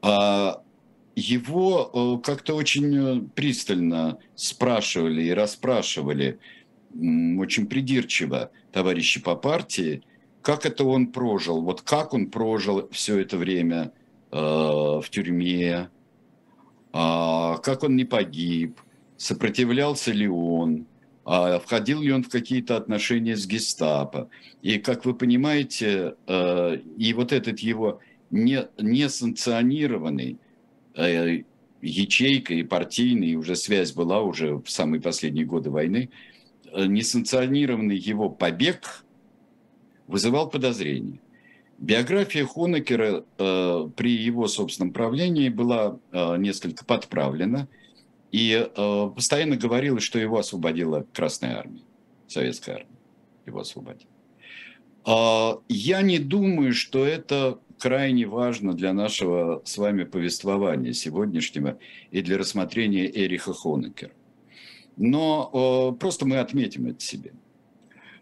А 0.00 0.62
его 1.16 1.90
э, 1.92 2.24
как-то 2.24 2.54
очень 2.54 3.28
пристально 3.30 4.18
спрашивали 4.36 5.24
и 5.24 5.30
расспрашивали, 5.30 6.38
очень 6.94 7.66
придирчиво 7.66 8.52
товарищи 8.70 9.20
по 9.20 9.34
партии, 9.34 10.04
как 10.40 10.64
это 10.66 10.84
он 10.84 11.08
прожил, 11.08 11.62
вот 11.62 11.82
как 11.82 12.14
он 12.14 12.30
прожил 12.30 12.88
все 12.92 13.18
это 13.18 13.36
время 13.36 13.92
в 14.30 15.04
тюрьме, 15.10 15.88
а, 16.92 17.58
как 17.58 17.82
он 17.82 17.96
не 17.96 18.04
погиб, 18.04 18.80
сопротивлялся 19.16 20.12
ли 20.12 20.28
он, 20.28 20.86
а 21.24 21.58
входил 21.58 22.00
ли 22.00 22.10
он 22.10 22.22
в 22.22 22.30
какие-то 22.30 22.76
отношения 22.76 23.36
с 23.36 23.46
гестапо. 23.46 24.30
И, 24.62 24.78
как 24.78 25.04
вы 25.04 25.14
понимаете, 25.14 26.14
э, 26.26 26.76
и 26.96 27.12
вот 27.12 27.32
этот 27.32 27.58
его 27.58 28.00
не, 28.30 28.66
несанкционированный 28.78 30.38
э, 30.94 31.42
ячейка 31.82 32.54
и 32.54 32.62
партийный, 32.62 33.34
уже 33.34 33.56
связь 33.56 33.92
была 33.92 34.22
уже 34.22 34.54
в 34.56 34.70
самые 34.70 35.02
последние 35.02 35.44
годы 35.44 35.68
войны, 35.68 36.08
э, 36.72 36.86
несанкционированный 36.86 37.98
его 37.98 38.30
побег 38.30 39.04
вызывал 40.06 40.48
подозрения. 40.48 41.20
Биография 41.78 42.44
Хонекера 42.44 43.24
э, 43.38 43.90
при 43.96 44.10
его 44.10 44.48
собственном 44.48 44.92
правлении 44.92 45.48
была 45.48 45.98
э, 46.10 46.36
несколько 46.36 46.84
подправлена, 46.84 47.68
и 48.32 48.68
э, 48.68 49.10
постоянно 49.14 49.56
говорилось, 49.56 50.02
что 50.02 50.18
его 50.18 50.38
освободила 50.38 51.06
Красная 51.12 51.56
Армия, 51.56 51.82
Советская 52.26 52.76
Армия 52.76 52.98
его 53.46 53.60
освободила. 53.60 54.10
Э, 55.06 55.60
я 55.68 56.02
не 56.02 56.18
думаю, 56.18 56.74
что 56.74 57.04
это 57.04 57.60
крайне 57.78 58.26
важно 58.26 58.74
для 58.74 58.92
нашего 58.92 59.62
с 59.64 59.78
вами 59.78 60.02
повествования 60.02 60.92
сегодняшнего 60.92 61.78
и 62.10 62.22
для 62.22 62.38
рассмотрения 62.38 63.06
Эриха 63.06 63.52
Хонекера. 63.52 64.12
Но 64.96 65.92
э, 65.94 65.98
просто 65.98 66.26
мы 66.26 66.38
отметим 66.38 66.86
это 66.86 67.00
себе. 67.00 67.32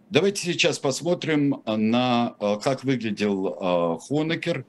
Давайте 0.08 0.52
сейчас 0.52 0.78
посмотрим 0.78 1.62
на 1.66 2.36
э, 2.38 2.58
как 2.62 2.84
выглядел 2.84 3.48
э, 3.48 3.98
Хонекер, 4.06 4.64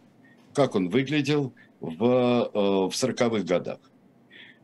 как 0.55 0.73
он 0.73 0.89
выглядел 0.89 1.53
в, 1.79 2.03
э, 2.03 2.59
в 2.87 2.89
40-х 2.89 3.43
годах. 3.43 3.77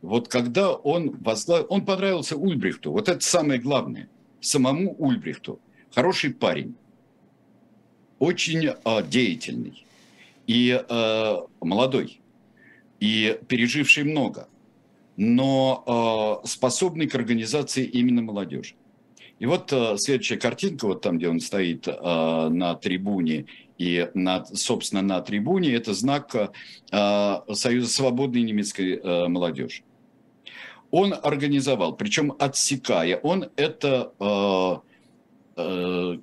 Вот 0.02 0.26
когда 0.26 0.72
он 0.72 1.10
возглавил, 1.22 1.66
он 1.68 1.84
понравился 1.84 2.36
Ульбрихту, 2.36 2.90
вот 2.90 3.08
это 3.08 3.20
самое 3.20 3.60
главное, 3.60 4.08
самому 4.40 4.96
Ульбрихту. 4.98 5.60
Хороший 5.94 6.34
парень, 6.34 6.74
очень 8.18 8.74
деятельный 9.08 9.86
и 10.48 10.82
молодой, 11.60 12.20
и 12.98 13.38
переживший 13.46 14.02
много, 14.02 14.48
но 15.16 16.42
способный 16.44 17.06
к 17.06 17.14
организации 17.14 17.84
именно 17.84 18.22
молодежи. 18.22 18.74
И 19.38 19.46
вот 19.46 19.72
э, 19.72 19.96
следующая 19.98 20.36
картинка, 20.36 20.86
вот 20.86 21.02
там, 21.02 21.18
где 21.18 21.28
он 21.28 21.40
стоит 21.40 21.88
э, 21.88 21.92
на 21.92 22.74
трибуне, 22.74 23.46
и, 23.78 24.08
на, 24.14 24.44
собственно, 24.44 25.02
на 25.02 25.20
трибуне, 25.20 25.74
это 25.74 25.94
знак 25.94 26.34
э, 26.34 27.40
Союза 27.52 27.88
свободной 27.88 28.42
немецкой 28.42 28.96
э, 28.96 29.28
молодежи. 29.28 29.82
Он 30.90 31.12
организовал, 31.12 31.96
причем 31.96 32.34
отсекая, 32.38 33.16
он 33.16 33.50
это 33.56 34.12
э, 34.20 34.76
э, 35.56 36.18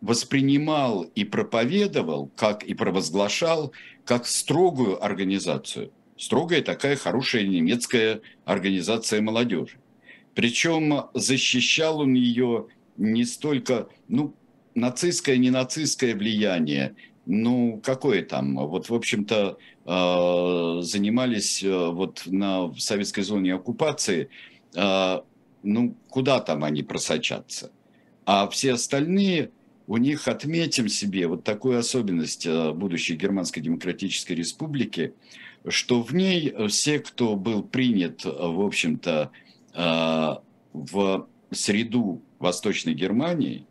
воспринимал 0.00 1.02
и 1.14 1.24
проповедовал, 1.24 2.30
как 2.34 2.64
и 2.64 2.74
провозглашал, 2.74 3.72
как 4.04 4.26
строгую 4.26 5.02
организацию. 5.04 5.92
Строгая 6.16 6.62
такая 6.62 6.96
хорошая 6.96 7.46
немецкая 7.46 8.22
организация 8.44 9.20
молодежи. 9.22 9.78
Причем 10.34 11.06
защищал 11.14 12.00
он 12.00 12.14
ее 12.14 12.66
не 12.96 13.24
столько, 13.24 13.88
ну, 14.08 14.34
нацистское, 14.74 15.36
не 15.36 15.50
нацистское 15.50 16.14
влияние, 16.14 16.94
ну, 17.26 17.80
какое 17.82 18.22
там? 18.22 18.56
Вот, 18.56 18.88
в 18.88 18.94
общем-то, 18.94 19.58
э, 19.84 20.82
занимались 20.82 21.62
э, 21.62 21.90
вот 21.90 22.22
на 22.26 22.72
советской 22.76 23.22
зоне 23.22 23.54
оккупации, 23.54 24.28
э, 24.74 25.20
ну, 25.62 25.96
куда 26.08 26.40
там 26.40 26.64
они 26.64 26.82
просочатся? 26.82 27.72
А 28.24 28.48
все 28.48 28.72
остальные, 28.74 29.50
у 29.86 29.96
них 29.96 30.28
отметим 30.28 30.88
себе 30.88 31.26
вот 31.26 31.42
такую 31.42 31.78
особенность 31.78 32.46
будущей 32.46 33.16
Германской 33.16 33.62
Демократической 33.62 34.34
Республики, 34.34 35.14
что 35.68 36.02
в 36.02 36.14
ней 36.14 36.54
все, 36.68 37.00
кто 37.00 37.34
был 37.34 37.62
принят, 37.62 38.24
в 38.24 38.64
общем-то, 38.64 39.30
Э, 39.32 39.49
в 39.72 41.28
среду 41.52 42.22
Восточной 42.38 42.94
Германии, 42.94 43.66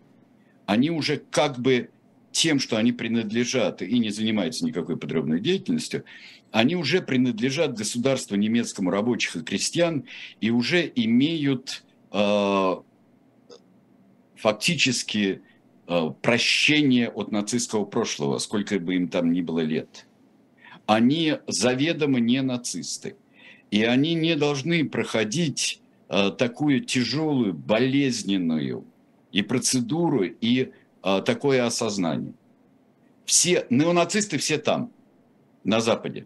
они 0.65 0.91
уже 0.91 1.17
как 1.17 1.59
бы 1.59 1.89
тем, 2.31 2.59
что 2.59 2.77
они 2.77 2.91
принадлежат 2.91 3.81
и 3.81 3.99
не 3.99 4.11
занимаются 4.11 4.65
никакой 4.65 4.97
подрывной 4.97 5.39
деятельностью, 5.39 6.03
они 6.51 6.75
уже 6.75 7.01
принадлежат 7.01 7.77
государству 7.77 8.35
немецкому 8.35 8.89
рабочих 8.89 9.35
и 9.35 9.43
крестьян 9.43 10.05
и 10.41 10.49
уже 10.49 10.91
имеют 10.95 11.83
э, 12.11 12.75
фактически 14.35 15.41
э, 15.87 16.11
прощение 16.21 17.09
от 17.09 17.31
нацистского 17.31 17.85
прошлого, 17.85 18.37
сколько 18.39 18.79
бы 18.79 18.95
им 18.95 19.09
там 19.09 19.31
ни 19.31 19.41
было 19.41 19.59
лет. 19.59 20.07
Они 20.85 21.35
заведомо 21.47 22.19
не 22.19 22.41
нацисты. 22.41 23.15
И 23.69 23.83
они 23.83 24.15
не 24.15 24.35
должны 24.35 24.89
проходить 24.89 25.81
э, 25.81 25.88
такую 26.09 26.81
тяжелую, 26.81 27.53
болезненную 27.53 28.83
и 29.31 29.41
процедуру, 29.41 30.23
и 30.23 30.71
э, 31.03 31.21
такое 31.25 31.65
осознание. 31.65 32.33
Все 33.25 33.65
неонацисты 33.69 34.37
все 34.37 34.57
там, 34.57 34.91
на 35.63 35.79
Западе. 35.79 36.25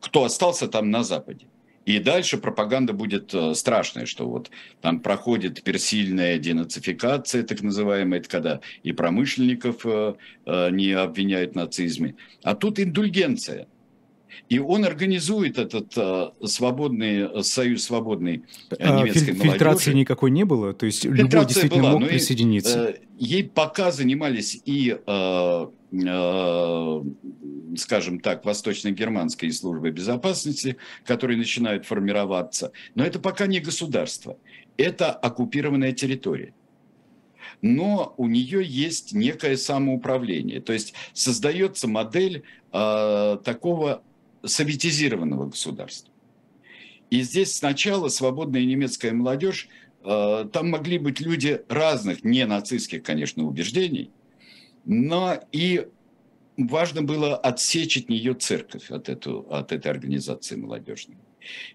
Кто 0.00 0.24
остался 0.24 0.68
там 0.68 0.90
на 0.90 1.04
Западе. 1.04 1.46
И 1.84 2.00
дальше 2.00 2.38
пропаганда 2.38 2.92
будет 2.92 3.32
э, 3.32 3.54
страшная, 3.54 4.06
что 4.06 4.28
вот 4.28 4.50
там 4.80 4.98
проходит 4.98 5.62
персильная 5.62 6.36
денацификация, 6.38 7.44
так 7.44 7.62
называемая, 7.62 8.18
это 8.18 8.28
когда 8.28 8.60
и 8.82 8.90
промышленников 8.90 9.86
э, 9.86 10.14
э, 10.46 10.70
не 10.70 10.90
обвиняют 10.90 11.52
в 11.52 11.54
нацизме. 11.54 12.16
А 12.42 12.56
тут 12.56 12.80
индульгенция. 12.80 13.68
И 14.48 14.58
он 14.58 14.84
организует 14.84 15.58
этот 15.58 15.92
э, 15.96 16.30
свободный 16.44 17.42
союз 17.44 17.84
свободный 17.84 18.44
а, 18.78 19.00
немецкой 19.00 19.32
филь- 19.32 19.50
Фильтрации 19.50 19.92
никакой 19.92 20.30
не 20.30 20.44
было? 20.44 20.72
То 20.72 20.86
есть 20.86 21.02
Фильтрация 21.02 21.24
любой 21.24 21.46
действительно 21.46 21.82
была, 21.82 21.98
мог 21.98 22.08
присоединиться? 22.08 22.88
Э, 22.90 22.94
ей 23.18 23.44
пока 23.44 23.92
занимались 23.92 24.60
и 24.64 24.96
э, 25.06 25.66
Э, 25.92 27.02
скажем 27.76 28.20
так, 28.20 28.44
восточно-германской 28.44 29.52
службы 29.52 29.90
безопасности, 29.90 30.76
которые 31.04 31.36
начинают 31.36 31.84
формироваться. 31.84 32.72
Но 32.94 33.04
это 33.04 33.18
пока 33.18 33.46
не 33.46 33.60
государство, 33.60 34.38
это 34.76 35.12
оккупированная 35.12 35.92
территория. 35.92 36.54
Но 37.62 38.14
у 38.16 38.26
нее 38.26 38.64
есть 38.64 39.12
некое 39.12 39.56
самоуправление, 39.56 40.60
то 40.60 40.72
есть 40.72 40.94
создается 41.12 41.86
модель 41.86 42.42
э, 42.72 43.38
такого 43.44 44.02
советизированного 44.46 45.46
государства. 45.46 46.12
И 47.10 47.22
здесь 47.22 47.54
сначала 47.54 48.08
свободная 48.08 48.64
немецкая 48.64 49.12
молодежь, 49.12 49.68
э, 50.04 50.46
там 50.52 50.70
могли 50.70 50.98
быть 50.98 51.20
люди 51.20 51.62
разных, 51.68 52.24
не 52.24 52.44
нацистских, 52.46 53.02
конечно, 53.02 53.44
убеждений, 53.44 54.10
но 54.84 55.38
и 55.52 55.86
важно 56.56 57.02
было 57.02 57.36
отсечь 57.36 57.96
от 57.96 58.08
нее 58.08 58.34
церковь, 58.34 58.90
от, 58.90 59.08
эту, 59.08 59.46
от 59.50 59.72
этой 59.72 59.90
организации 59.90 60.56
молодежной. 60.56 61.18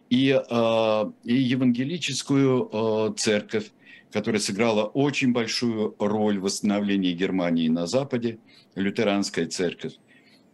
И, 0.10 0.30
э, 0.32 1.12
и 1.24 1.34
евангелическую 1.34 2.70
э, 2.72 3.14
церковь, 3.16 3.72
которая 4.12 4.42
сыграла 4.42 4.84
очень 4.84 5.32
большую 5.32 5.96
роль 5.98 6.40
в 6.40 6.44
восстановлении 6.44 7.14
Германии 7.14 7.70
на 7.70 7.88
Западе, 7.88 8.40
лютеранская 8.76 9.48
церковь, 9.48 9.94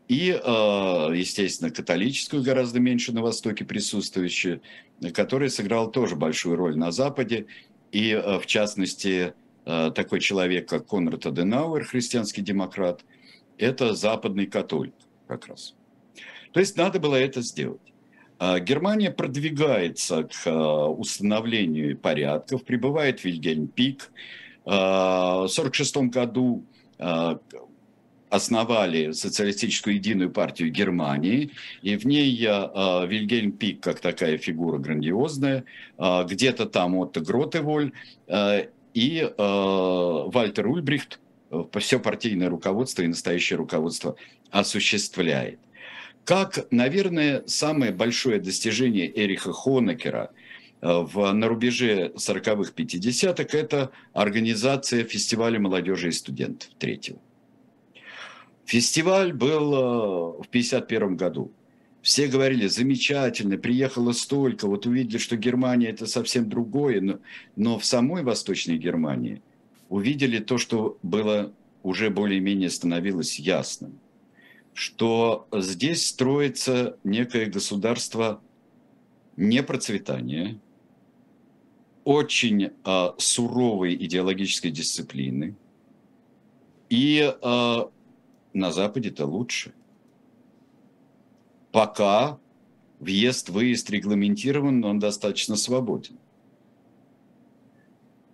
и, 0.08 0.32
э, 0.32 1.12
естественно, 1.16 1.72
католическую, 1.72 2.44
гораздо 2.44 2.80
меньше 2.80 3.12
на 3.14 3.22
Востоке 3.22 3.66
присутствующую, 3.66 4.62
которая 5.14 5.50
сыграла 5.50 5.92
тоже 5.92 6.16
большую 6.16 6.56
роль 6.56 6.78
на 6.78 6.92
Западе, 6.92 7.48
и, 7.92 8.14
в 8.42 8.46
частности, 8.46 9.34
Э, 9.70 9.92
такой 9.94 10.22
человек, 10.22 10.70
как 10.70 10.88
Конрад 10.88 11.26
Аденауэр, 11.26 11.84
христианский 11.84 12.42
демократ, 12.42 13.04
это 13.58 13.94
западный 13.96 14.46
католик 14.46 14.94
как 15.28 15.48
раз. 15.48 15.76
То 16.54 16.62
есть 16.62 16.78
надо 16.78 17.02
было 17.02 17.16
это 17.18 17.42
сделать. 17.42 17.82
А 18.40 18.62
Германия 18.62 19.12
продвигается 19.12 20.24
к 20.24 20.48
э, 20.48 20.52
установлению 20.52 21.98
порядков, 21.98 22.64
прибывает 22.64 23.26
Вильгельм 23.26 23.68
Пик. 23.68 24.10
Э, 24.66 24.70
в 24.70 25.52
1946 25.52 25.98
году 26.14 26.64
основали 28.30 29.12
социалистическую 29.12 29.96
единую 29.96 30.32
партию 30.32 30.72
Германии, 30.72 31.52
и 31.82 31.96
в 31.96 32.06
ней 32.06 32.36
Вильгельм 32.38 33.54
Пик, 33.54 33.82
как 33.82 34.00
такая 34.00 34.38
фигура 34.38 34.78
грандиозная, 34.78 35.64
где-то 35.98 36.66
там 36.66 36.96
Отто 36.96 37.22
Гротеволь, 37.22 37.94
и 38.98 39.20
э, 39.20 39.32
Вальтер 39.38 40.68
Ульбрихт 40.68 41.20
э, 41.52 41.64
все 41.80 42.00
партийное 42.00 42.50
руководство 42.50 43.04
и 43.04 43.08
настоящее 43.08 43.58
руководство 43.58 44.16
осуществляет. 44.50 45.60
Как, 46.26 46.66
наверное, 46.72 47.44
самое 47.46 47.92
большое 47.92 48.40
достижение 48.40 49.08
Эриха 49.08 49.54
Хонекера 49.54 50.32
э, 50.82 50.88
в, 50.88 51.32
на 51.32 51.48
рубеже 51.48 52.12
40-х, 52.16 52.72
50-х– 52.76 53.46
это 53.56 53.92
организация 54.14 55.04
фестиваля 55.04 55.60
молодежи 55.60 56.08
и 56.08 56.12
студентов 56.12 56.70
третьего. 56.80 57.20
Фестиваль 58.68 59.32
был 59.32 59.74
э, 59.74 60.44
в 60.44 60.48
1951 60.50 61.16
году. 61.16 61.52
Все 62.02 62.28
говорили, 62.28 62.68
замечательно, 62.68 63.58
приехало 63.58 64.12
столько, 64.12 64.68
вот 64.68 64.86
увидели, 64.86 65.18
что 65.18 65.38
Германия 65.38 65.88
это 65.88 66.06
совсем 66.06 66.50
другое, 66.50 67.00
но, 67.00 67.20
но 67.56 67.80
в 67.80 67.86
самой 67.86 68.24
Восточной 68.24 68.78
Германии 68.78 69.42
увидели 69.88 70.40
то, 70.40 70.58
что 70.58 70.98
было 71.02 71.54
уже 71.82 72.10
более-менее 72.10 72.70
становилось 72.70 73.40
ясным, 73.40 73.98
что 74.74 75.48
здесь 75.54 76.06
строится 76.06 76.98
некое 77.06 77.46
государство 77.46 78.42
непроцветания, 79.38 80.60
очень 82.04 82.72
э, 82.84 83.10
суровой 83.18 83.96
идеологической 83.96 84.72
дисциплины, 84.72 85.56
и 86.90 87.34
э, 87.42 87.84
на 88.58 88.72
Западе 88.72 89.10
это 89.10 89.26
лучше– 89.26 89.74
пока 91.78 92.40
въезд-выезд 93.00 93.92
регламентирован, 93.92 94.80
но 94.80 94.90
он 94.90 95.00
достаточно 95.00 95.56
свободен. 95.56 96.18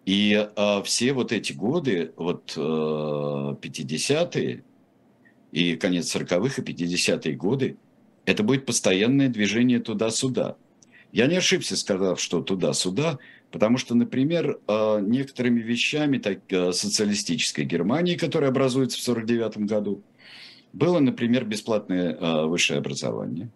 И 0.06 0.34
э, 0.34 0.84
все 0.84 1.12
вот 1.12 1.34
эти 1.34 1.52
годы, 1.52 2.14
вот 2.16 2.54
э, 2.56 2.60
50-е 2.60 4.64
и 5.52 5.76
конец 5.76 6.16
40-х 6.16 6.62
и 6.62 6.66
50-е 6.66 7.36
годы, 7.36 7.76
это 8.26 8.44
будет 8.44 8.66
постоянное 8.66 9.28
движение 9.28 9.82
туда-сюда. 9.82 10.56
Я 11.12 11.28
не 11.28 11.36
ошибся, 11.36 11.76
сказав, 11.76 12.22
что 12.22 12.42
туда-сюда, 12.42 13.20
потому 13.52 13.78
что, 13.78 13.94
например, 13.94 14.58
э, 14.68 15.00
некоторыми 15.02 15.60
вещами 15.60 16.18
так, 16.18 16.40
э, 16.50 16.72
социалистической 16.72 17.66
Германии, 17.66 18.16
которая 18.16 18.52
образуется 18.52 18.98
в 18.98 19.02
1949 19.02 19.70
году, 19.70 20.02
было, 20.74 21.00
например, 21.00 21.46
бесплатное 21.46 22.14
э, 22.16 22.46
высшее 22.46 22.80
образование. 22.80 23.50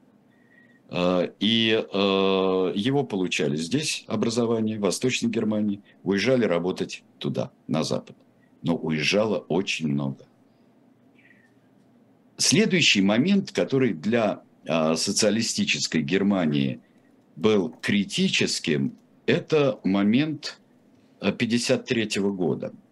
Э, 0.89 1.29
и 1.39 1.71
э, 1.71 2.71
его 2.75 3.03
получали 3.03 3.57
здесь 3.57 4.05
образование, 4.07 4.77
в 4.77 4.81
Восточной 4.81 5.29
Германии, 5.29 5.81
уезжали 6.03 6.45
работать 6.45 7.03
туда, 7.17 7.51
на 7.67 7.83
Запад. 7.83 8.15
Но 8.61 8.75
уезжало 8.75 9.39
очень 9.49 9.87
много. 9.87 10.25
Следующий 12.37 13.01
момент, 13.01 13.51
который 13.51 13.93
для 13.93 14.41
социалистической 14.65 16.01
Германии 16.01 16.81
был 17.35 17.69
критическим, 17.81 18.95
это 19.25 19.79
момент 19.83 20.59
1953 21.19 22.21
года– 22.21 22.73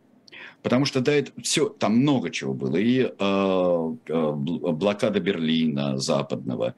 Потому 0.65 0.85
что 0.85 0.99
да, 0.99 1.13
это 1.13 1.31
все, 1.43 1.69
там 1.69 1.97
много 1.97 2.31
чего 2.31 2.55
было. 2.55 2.77
И 2.77 3.01
э, 3.01 3.09
э 3.19 4.31
блокада 4.33 5.19
Берлина 5.19 5.99
западного. 5.99 6.73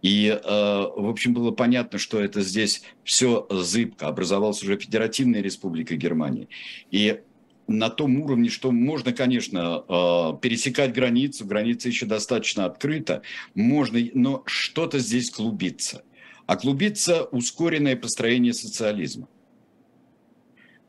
И, 0.00 0.28
э, 0.28 0.38
в 0.48 1.08
общем, 1.08 1.34
было 1.34 1.50
понятно, 1.50 1.98
что 1.98 2.20
это 2.20 2.40
здесь 2.42 2.84
все 3.02 3.44
зыбко. 3.50 4.06
Образовалась 4.06 4.62
уже 4.62 4.78
Федеративная 4.78 5.42
Республика 5.42 5.96
Германии. 5.96 6.48
И 6.92 7.20
на 7.66 7.90
том 7.90 8.20
уровне, 8.20 8.48
что 8.48 8.70
можно, 8.70 9.12
конечно, 9.12 9.82
э, 9.88 10.38
пересекать 10.40 10.92
границу, 10.92 11.44
граница 11.44 11.88
еще 11.88 12.06
достаточно 12.06 12.66
открыта, 12.66 13.22
можно, 13.56 13.98
но 14.14 14.44
что-то 14.46 15.00
здесь 15.00 15.32
клубится. 15.32 16.04
А 16.46 16.54
клубится 16.54 17.24
ускоренное 17.24 17.96
построение 17.96 18.54
социализма 18.54 19.26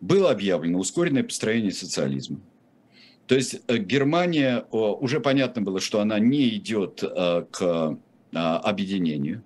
было 0.03 0.31
объявлено 0.31 0.79
ускоренное 0.79 1.23
построение 1.23 1.71
социализма. 1.71 2.39
То 3.25 3.35
есть 3.35 3.61
э, 3.67 3.77
Германия, 3.77 4.65
уже 4.69 5.21
понятно 5.21 5.61
было, 5.61 5.79
что 5.79 6.01
она 6.01 6.19
не 6.19 6.49
идет 6.49 7.01
э, 7.03 7.45
к 7.49 7.61
э, 7.61 8.37
объединению. 8.37 9.43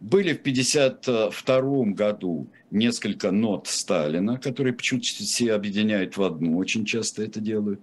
Были 0.00 0.32
в 0.34 0.40
1952 0.40 1.84
году 1.92 2.48
несколько 2.70 3.30
нот 3.30 3.68
Сталина, 3.68 4.38
которые 4.38 4.74
почему-то 4.74 5.06
все 5.06 5.52
объединяют 5.54 6.16
в 6.16 6.22
одну, 6.22 6.58
очень 6.58 6.84
часто 6.84 7.22
это 7.22 7.40
делают. 7.40 7.80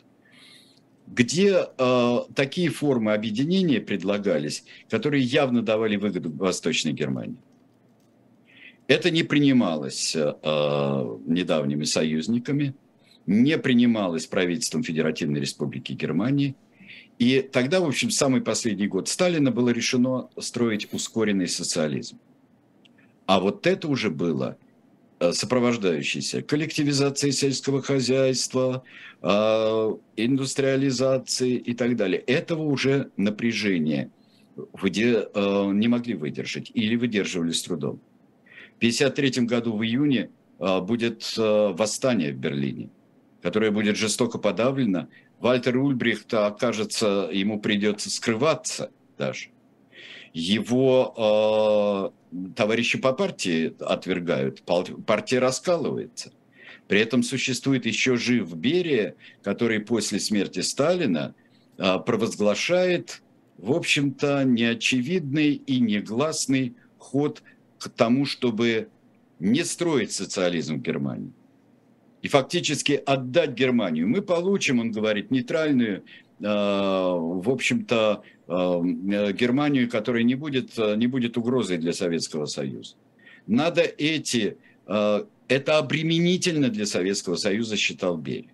где 1.07 1.65
э, 1.77 2.17
такие 2.35 2.69
формы 2.69 3.13
объединения 3.13 3.79
предлагались, 3.79 4.65
которые 4.89 5.23
явно 5.23 5.61
давали 5.61 5.95
выгоду 5.95 6.31
Восточной 6.31 6.91
Германии. 6.91 7.37
Это 8.87 9.11
не 9.11 9.23
принималось 9.23 10.15
э, 10.15 10.33
недавними 11.25 11.85
союзниками, 11.85 12.75
не 13.25 13.57
принималось 13.57 14.27
правительством 14.27 14.83
Федеративной 14.83 15.39
Республики 15.39 15.93
Германии. 15.93 16.55
И 17.19 17.41
тогда, 17.41 17.79
в 17.79 17.85
общем, 17.85 18.09
самый 18.09 18.41
последний 18.41 18.87
год 18.87 19.07
Сталина 19.07 19.51
было 19.51 19.69
решено 19.69 20.29
строить 20.39 20.91
ускоренный 20.93 21.47
социализм. 21.47 22.19
А 23.25 23.39
вот 23.39 23.65
это 23.67 23.87
уже 23.87 24.09
было 24.09 24.57
Э, 25.23 25.31
сопровождающейся 25.31 26.41
коллективизации 26.41 27.29
сельского 27.29 27.81
хозяйства, 27.81 28.83
э, 29.21 29.95
индустриализации 30.17 31.55
и 31.55 31.73
так 31.73 31.95
далее. 31.95 32.19
Этого 32.19 32.63
уже 32.63 33.09
напряжение 33.15 34.09
где 34.83 35.27
э, 35.33 35.71
не 35.73 35.87
могли 35.87 36.13
выдержать 36.13 36.69
или 36.75 36.95
выдерживали 36.95 37.51
с 37.51 37.63
трудом. 37.63 37.99
В 38.83 38.85
1953 38.85 39.45
году 39.45 39.77
в 39.77 39.83
июне 39.85 40.29
будет 40.59 41.35
восстание 41.37 42.33
в 42.33 42.35
Берлине, 42.35 42.89
которое 43.41 43.71
будет 43.71 43.95
жестоко 43.95 44.39
подавлено. 44.39 45.07
Вальтер 45.39 45.77
Ульбрихт 45.77 46.33
окажется, 46.33 47.29
ему 47.31 47.61
придется 47.61 48.09
скрываться 48.09 48.91
даже. 49.17 49.51
Его 50.33 52.11
товарищи 52.57 52.97
по 52.99 53.13
партии 53.13 53.73
отвергают, 53.79 54.63
партия 54.63 55.39
раскалывается. 55.39 56.33
При 56.89 56.99
этом 56.99 57.23
существует 57.23 57.85
еще 57.85 58.17
жив 58.17 58.53
Берия, 58.53 59.15
который 59.43 59.79
после 59.79 60.19
смерти 60.19 60.59
Сталина 60.59 61.33
а, 61.77 61.99
провозглашает, 61.99 63.21
в 63.57 63.71
общем-то, 63.71 64.43
неочевидный 64.43 65.53
и 65.53 65.79
негласный 65.79 66.75
ход 66.97 67.41
к 67.89 67.95
тому, 67.95 68.25
чтобы 68.25 68.87
не 69.39 69.63
строить 69.63 70.11
социализм 70.11 70.75
в 70.75 70.81
Германии. 70.81 71.31
И 72.21 72.27
фактически 72.29 72.93
отдать 73.05 73.51
Германию. 73.51 74.07
Мы 74.07 74.21
получим, 74.21 74.79
он 74.79 74.91
говорит, 74.91 75.31
нейтральную, 75.31 76.03
а, 76.41 77.15
в 77.15 77.49
общем-то, 77.49 78.23
э, 78.47 78.81
Германию, 79.33 79.89
которая 79.89 80.23
не 80.23 80.35
будет, 80.35 80.77
э, 80.77 80.95
не 80.95 81.07
будет 81.07 81.37
угрозой 81.37 81.77
для 81.77 81.93
Советского 81.93 82.45
Союза. 82.45 82.95
Надо 83.47 83.81
эти... 83.81 84.57
Э, 84.87 85.25
это 85.49 85.77
обременительно 85.77 86.69
для 86.69 86.85
Советского 86.85 87.35
Союза, 87.35 87.75
считал 87.75 88.17
Берия. 88.17 88.51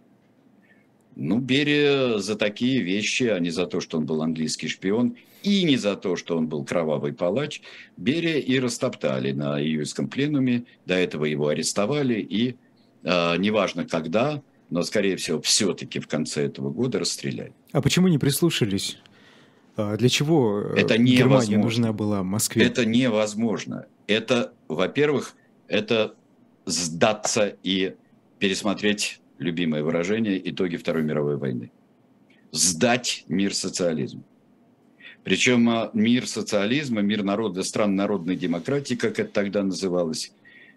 Ну, 1.15 1.39
Берия 1.39 2.17
за 2.17 2.35
такие 2.35 2.81
вещи, 2.81 3.23
а 3.23 3.39
не 3.39 3.49
за 3.49 3.65
то, 3.65 3.81
что 3.81 3.97
он 3.97 4.05
был 4.05 4.21
английский 4.21 4.67
шпион, 4.67 5.15
и 5.43 5.63
не 5.63 5.77
за 5.77 5.95
то, 5.95 6.15
что 6.15 6.37
он 6.37 6.47
был 6.47 6.63
кровавый 6.63 7.13
палач, 7.13 7.61
Берия 7.97 8.37
и 8.37 8.59
растоптали 8.59 9.31
на 9.31 9.61
июльском 9.61 10.07
пленуме. 10.07 10.65
До 10.85 10.95
этого 10.95 11.25
его 11.25 11.47
арестовали 11.47 12.19
и, 12.19 12.55
э, 13.03 13.37
неважно 13.37 13.85
когда, 13.85 14.41
но, 14.69 14.83
скорее 14.83 15.15
всего, 15.15 15.41
все-таки 15.41 15.99
в 15.99 16.07
конце 16.07 16.45
этого 16.45 16.69
года 16.69 16.99
расстреляли. 16.99 17.53
А 17.71 17.81
почему 17.81 18.07
не 18.07 18.17
прислушались? 18.17 18.99
А 19.75 19.95
для 19.97 20.09
чего 20.09 20.61
э, 20.61 20.81
это 20.81 20.97
Германия 20.97 21.57
нужна 21.57 21.93
была 21.93 22.23
Москве? 22.23 22.65
Это 22.65 22.85
невозможно. 22.85 23.85
Это, 24.07 24.53
во-первых, 24.67 25.35
это 25.67 26.15
сдаться 26.65 27.55
и 27.63 27.95
пересмотреть 28.39 29.18
любимое 29.39 29.83
выражение 29.83 30.39
итоги 30.49 30.75
Второй 30.75 31.03
мировой 31.03 31.37
войны. 31.37 31.71
Сдать 32.51 33.25
мир 33.27 33.55
социализму. 33.55 34.23
Причем 35.23 35.69
а, 35.69 35.89
мир 35.93 36.27
социализма, 36.27 37.01
мир 37.01 37.23
народа, 37.23 37.63
стран 37.63 37.95
народной 37.95 38.35
демократии, 38.35 38.95
как 38.95 39.19
это 39.19 39.31
тогда 39.31 39.63
называлось, 39.63 40.31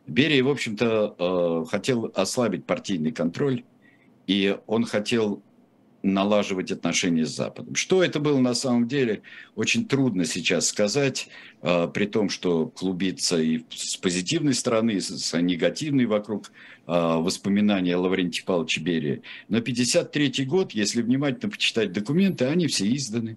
Берия, 0.07 0.43
в 0.43 0.49
общем-то, 0.49 1.15
э, 1.17 1.71
хотел 1.71 2.11
ослабить 2.15 2.65
партийный 2.65 3.13
контроль, 3.13 3.63
и 4.27 4.59
он 4.67 4.85
хотел 4.85 5.43
налаживать 6.03 6.73
отношения 6.73 7.25
с 7.25 7.35
Западом. 7.35 7.75
Что 7.75 8.03
это 8.03 8.19
было 8.19 8.39
на 8.39 8.55
самом 8.55 8.89
деле, 8.89 9.23
очень 9.55 9.87
трудно 9.87 10.25
сейчас 10.25 10.67
сказать, 10.67 11.29
э, 11.63 11.89
при 11.93 12.07
том, 12.07 12.29
что 12.29 12.67
клубится 12.67 13.41
и 13.41 13.61
с 13.71 13.97
позитивной 13.97 14.55
стороны, 14.55 14.93
и 14.93 15.01
с 15.01 15.41
негативной 15.41 16.07
вокруг 16.07 16.49
э, 16.49 16.51
воспоминания 16.87 17.97
Лаврентия 17.97 18.45
Павловича 18.45 18.81
Берия. 18.83 19.23
Но 19.49 19.59
1953 19.59 20.45
год, 20.47 20.73
если 20.73 21.03
внимательно 21.03 21.51
почитать 21.51 21.93
документы, 21.93 22.47
они 22.47 22.67
все 22.67 22.91
изданы. 22.95 23.37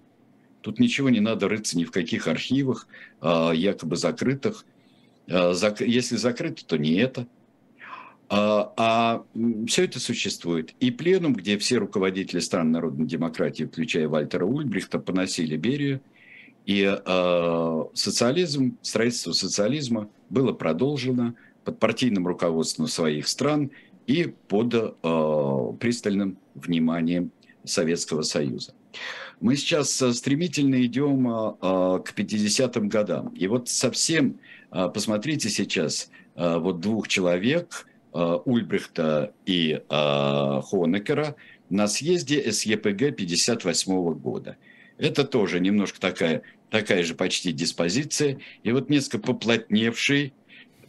Тут 0.60 0.80
ничего 0.80 1.08
не 1.10 1.20
надо 1.20 1.48
рыться 1.48 1.78
ни 1.78 1.84
в 1.84 1.92
каких 1.92 2.26
архивах, 2.26 2.88
э, 3.22 3.52
якобы 3.54 3.96
закрытых. 3.96 4.64
Зак... 5.28 5.80
Если 5.80 6.14
закрыто, 6.14 6.64
то 6.64 6.76
не 6.76 6.94
это. 6.94 7.26
А, 8.28 8.72
а 8.76 9.24
все 9.66 9.84
это 9.84 10.00
существует. 10.00 10.74
И 10.80 10.90
пленум, 10.90 11.34
где 11.34 11.58
все 11.58 11.76
руководители 11.76 12.40
стран 12.40 12.72
народной 12.72 13.06
демократии, 13.06 13.64
включая 13.64 14.08
Вальтера 14.08 14.44
Ульбрихта, 14.44 14.98
поносили 14.98 15.56
Берию, 15.56 16.00
и 16.64 16.82
э, 16.82 17.84
социализм, 17.94 18.76
строительство 18.82 19.30
социализма 19.30 20.08
было 20.30 20.52
продолжено 20.52 21.34
под 21.64 21.78
партийным 21.78 22.26
руководством 22.26 22.88
своих 22.88 23.28
стран 23.28 23.70
и 24.08 24.34
под 24.48 24.74
э, 24.74 25.72
пристальным 25.78 26.38
вниманием 26.56 27.30
Советского 27.62 28.22
Союза. 28.22 28.72
Мы 29.38 29.54
сейчас 29.54 29.90
стремительно 29.92 30.84
идем 30.84 31.28
э, 31.28 32.00
к 32.02 32.12
50-м 32.16 32.88
годам. 32.88 33.28
И 33.28 33.46
вот 33.46 33.68
совсем, 33.68 34.40
э, 34.72 34.88
посмотрите 34.92 35.48
сейчас, 35.48 36.10
э, 36.34 36.58
вот 36.58 36.80
двух 36.80 37.06
человек– 37.06 37.86
Ульбрихта 38.44 39.32
и 39.44 39.80
э, 39.88 40.60
Хонекера 40.62 41.36
на 41.68 41.88
съезде 41.88 42.52
СЕПГ 42.52 43.16
58 43.16 44.14
года. 44.14 44.56
Это 44.98 45.24
тоже 45.24 45.60
немножко 45.60 46.00
такая, 46.00 46.42
такая 46.70 47.02
же 47.02 47.14
почти 47.14 47.52
диспозиция. 47.52 48.38
И 48.62 48.72
вот 48.72 48.88
несколько 48.88 49.18
поплотневший, 49.18 50.32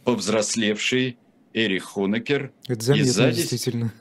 повзрослевший 0.04 1.18
Эрих 1.52 1.84
Хонекер. 1.84 2.52
Это 2.66 2.82
заметно, 2.84 3.06
и 3.06 3.10
сзади, 3.10 3.36
действительно. 3.36 3.92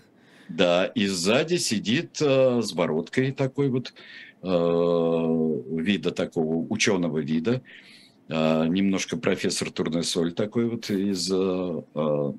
Да, 0.49 0.85
и 0.85 1.07
сзади 1.07 1.57
сидит 1.57 2.21
э, 2.21 2.61
с 2.61 2.71
бородкой 2.71 3.31
такой 3.31 3.69
вот, 3.69 3.93
э, 4.41 4.47
вида 4.47 6.11
такого, 6.11 6.65
ученого 6.69 7.19
вида. 7.19 7.61
Э, 8.29 8.65
немножко 8.67 9.17
профессор 9.17 9.71
Турнесоль 9.71 10.33
такой 10.33 10.69
вот 10.69 10.89
из 10.89 11.29
э, 11.31 11.81
э 11.95 12.33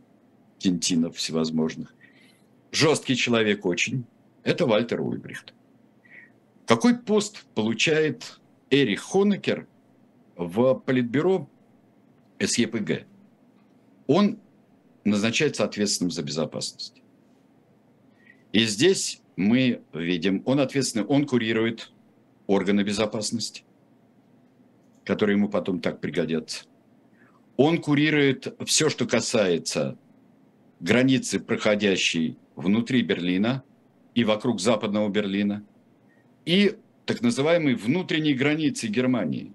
Тинтинов 0.59 1.17
всевозможных. 1.17 1.95
Жесткий 2.73 3.17
человек 3.17 3.65
очень. 3.65 4.05
Это 4.43 4.67
Вальтер 4.67 5.01
Ульбрихт. 5.01 5.55
Какой 6.67 6.99
пост 6.99 7.47
получает 7.55 8.41
Эрих 8.71 9.01
Хонекер 9.01 9.67
в 10.37 10.75
политбюро 10.75 11.49
СЕПГ? 12.39 13.07
Он 14.07 14.39
назначается 15.05 15.65
ответственным 15.65 16.11
за 16.11 16.23
безопасность. 16.23 17.03
И 18.53 18.65
здесь 18.65 19.21
мы 19.37 19.83
видим, 19.93 20.43
он 20.45 20.61
ответственный, 20.61 21.05
он 21.05 21.27
курирует 21.27 21.93
органы 22.47 22.83
безопасности, 22.83 23.65
которые 25.05 25.37
ему 25.37 25.49
потом 25.49 25.81
так 25.81 26.01
пригодятся. 26.01 26.65
Он 27.57 27.79
курирует 27.79 28.55
все, 28.67 28.89
что 28.89 29.07
касается 29.07 29.97
границы, 30.81 31.41
проходящей 31.41 32.37
внутри 32.57 33.03
Берлина 33.03 33.63
и 34.15 34.25
вокруг 34.25 34.61
западного 34.61 35.09
Берлина, 35.09 35.65
и 36.45 36.77
так 37.05 37.23
называемые 37.23 37.77
внутренние 37.77 38.35
границы 38.35 38.87
Германии. 38.89 39.53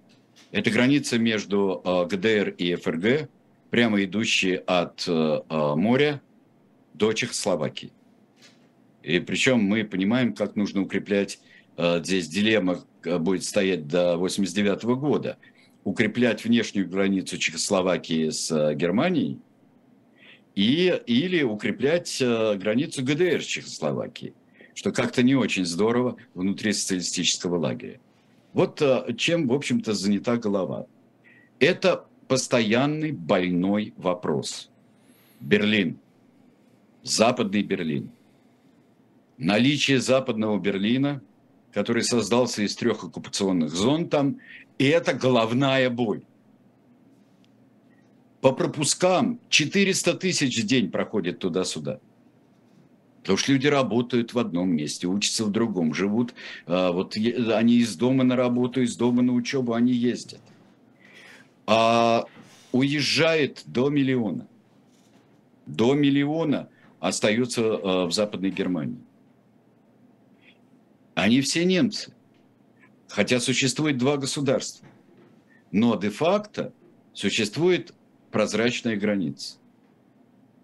Это 0.51 0.69
граница 0.71 1.17
между 1.17 1.81
э, 1.83 2.05
ГДР 2.07 2.49
и 2.57 2.75
ФРГ, 2.75 3.29
прямо 3.69 4.03
идущие 4.03 4.57
от 4.57 5.05
э, 5.07 5.11
э, 5.49 5.75
моря 5.75 6.21
до 6.93 7.13
Чехословакии. 7.13 7.91
И 9.01 9.19
причем 9.19 9.59
мы 9.59 9.83
понимаем, 9.83 10.33
как 10.33 10.55
нужно 10.55 10.81
укреплять, 10.81 11.39
здесь 11.77 12.29
дилемма 12.29 12.85
будет 13.03 13.43
стоять 13.43 13.87
до 13.87 14.13
1989 14.13 14.83
года, 14.97 15.37
укреплять 15.83 16.45
внешнюю 16.45 16.87
границу 16.87 17.37
Чехословакии 17.37 18.29
с 18.29 18.73
Германией– 18.75 19.39
и, 20.55 21.01
или 21.07 21.43
укреплять 21.43 22.21
э, 22.21 22.55
границу 22.55 23.03
ГДР 23.03 23.41
с 23.41 23.45
Чехословакией, 23.45 24.33
что 24.73 24.91
как-то 24.91 25.23
не 25.23 25.35
очень 25.35 25.65
здорово 25.65 26.17
внутри 26.33 26.73
социалистического 26.73 27.57
лагеря. 27.57 27.99
Вот 28.53 28.81
э, 28.81 29.13
чем, 29.17 29.47
в 29.47 29.53
общем-то, 29.53 29.93
занята 29.93 30.37
голова. 30.37 30.85
Это 31.59 32.05
постоянный 32.27 33.11
больной 33.11 33.93
вопрос. 33.97 34.69
Берлин, 35.39 35.99
западный 37.03 37.63
Берлин. 37.63 38.11
Наличие 39.37 39.99
западного 39.99 40.59
Берлина 40.59 41.21
который 41.73 42.03
создался 42.03 42.61
из 42.61 42.75
трех 42.75 43.03
оккупационных 43.03 43.71
зон 43.71 44.07
там, 44.07 44.39
и 44.77 44.85
это 44.85 45.13
головная 45.13 45.89
боль. 45.89 46.21
По 48.43 48.51
пропускам 48.51 49.39
400 49.47 50.15
тысяч 50.15 50.61
в 50.61 50.65
день 50.65 50.91
проходит 50.91 51.39
туда-сюда. 51.39 52.01
Потому 53.21 53.37
что 53.37 53.53
люди 53.53 53.67
работают 53.67 54.33
в 54.33 54.37
одном 54.37 54.69
месте, 54.69 55.07
учатся 55.07 55.45
в 55.45 55.49
другом, 55.49 55.93
живут. 55.93 56.33
А, 56.65 56.91
вот 56.91 57.15
они 57.15 57.75
из 57.75 57.95
дома 57.95 58.25
на 58.25 58.35
работу, 58.35 58.81
из 58.81 58.97
дома 58.97 59.21
на 59.21 59.31
учебу, 59.31 59.71
они 59.71 59.93
ездят. 59.93 60.41
А 61.67 62.25
уезжает 62.73 63.63
до 63.65 63.89
миллиона. 63.89 64.45
До 65.65 65.93
миллиона 65.93 66.67
остается 66.99 67.61
а, 67.61 68.05
в 68.07 68.11
Западной 68.11 68.51
Германии. 68.51 68.99
Они 71.15 71.39
все 71.39 71.63
немцы. 71.63 72.13
Хотя 73.07 73.39
существует 73.39 73.97
два 73.97 74.17
государства. 74.17 74.85
Но 75.71 75.95
де-факто 75.95 76.73
существует 77.13 77.93
прозрачная 78.33 78.97
граница. 78.97 79.55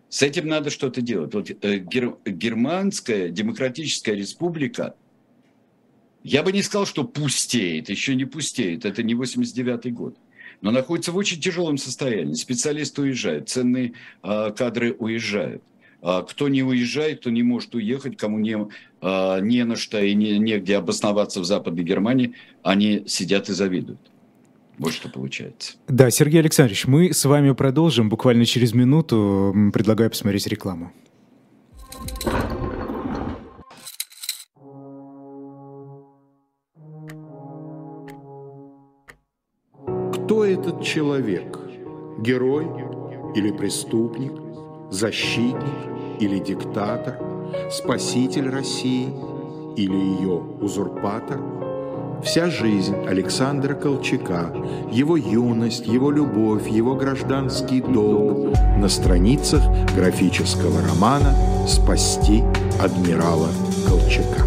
С 0.10 0.24
этим 0.24 0.48
надо 0.48 0.72
что-то 0.72 1.02
делать. 1.02 1.34
Вот 1.34 1.50
э, 1.50 1.78
гер, 1.78 2.18
германская 2.26 3.30
демократическая 3.30 4.16
республика, 4.16 4.96
я 6.24 6.44
бы 6.44 6.52
не 6.52 6.64
сказал, 6.64 6.86
что 6.86 7.06
пустеет, 7.06 7.90
еще 7.90 8.16
не 8.16 8.26
пустеет, 8.26 8.84
это 8.84 9.04
не 9.04 9.14
89 9.14 9.94
год, 9.94 10.18
но 10.62 10.72
находится 10.72 11.12
в 11.12 11.16
очень 11.16 11.40
тяжелом 11.40 11.78
состоянии. 11.78 12.34
Специалисты 12.34 13.04
уезжают, 13.04 13.48
ценные 13.50 13.94
э, 14.24 14.52
кадры 14.58 14.96
уезжают. 14.98 15.64
А 16.02 16.24
кто 16.24 16.48
не 16.48 16.64
уезжает, 16.64 17.20
кто 17.20 17.30
не 17.30 17.44
может 17.44 17.76
уехать, 17.76 18.18
кому 18.18 18.40
не, 18.40 18.58
а, 19.02 19.40
не 19.42 19.66
на 19.66 19.76
что 19.76 20.00
и 20.02 20.14
не, 20.14 20.40
негде 20.40 20.78
обосноваться 20.78 21.42
в 21.42 21.46
Западной 21.46 21.84
Германии, 21.84 22.36
они 22.64 23.04
сидят 23.06 23.50
и 23.50 23.54
завидуют. 23.54 24.00
Вот 24.80 24.94
что 24.94 25.10
получается. 25.10 25.74
Да, 25.90 26.10
Сергей 26.10 26.40
Александрович, 26.40 26.88
мы 26.88 27.12
с 27.12 27.26
вами 27.26 27.52
продолжим 27.52 28.10
буквально 28.10 28.46
через 28.46 28.74
минуту. 28.74 29.54
Предлагаю 29.74 30.10
посмотреть 30.10 30.48
рекламу. 30.48 30.94
Кто 40.14 40.46
этот 40.46 40.82
человек? 40.82 41.60
Герой 42.20 42.66
или 43.36 43.52
преступник? 43.52 44.32
Защитник 44.92 46.22
или 46.22 46.40
диктатор? 46.40 47.20
Спаситель 47.70 48.48
России 48.50 49.10
или 49.76 49.96
ее 49.96 50.40
узурпатор– 50.62 51.42
Вся 52.24 52.50
жизнь 52.50 52.96
Александра 53.08 53.74
Колчака, 53.74 54.54
его 54.92 55.16
юность, 55.16 55.88
его 55.88 56.12
любовь, 56.12 56.68
его 56.68 56.96
гражданский 56.96 57.82
долг 57.82 58.54
на 58.78 58.90
страницах 58.90 59.62
графического 59.96 60.82
романа 60.86 61.34
«Спасти 61.66 62.44
адмирала 62.80 63.48
Колчака». 63.88 64.44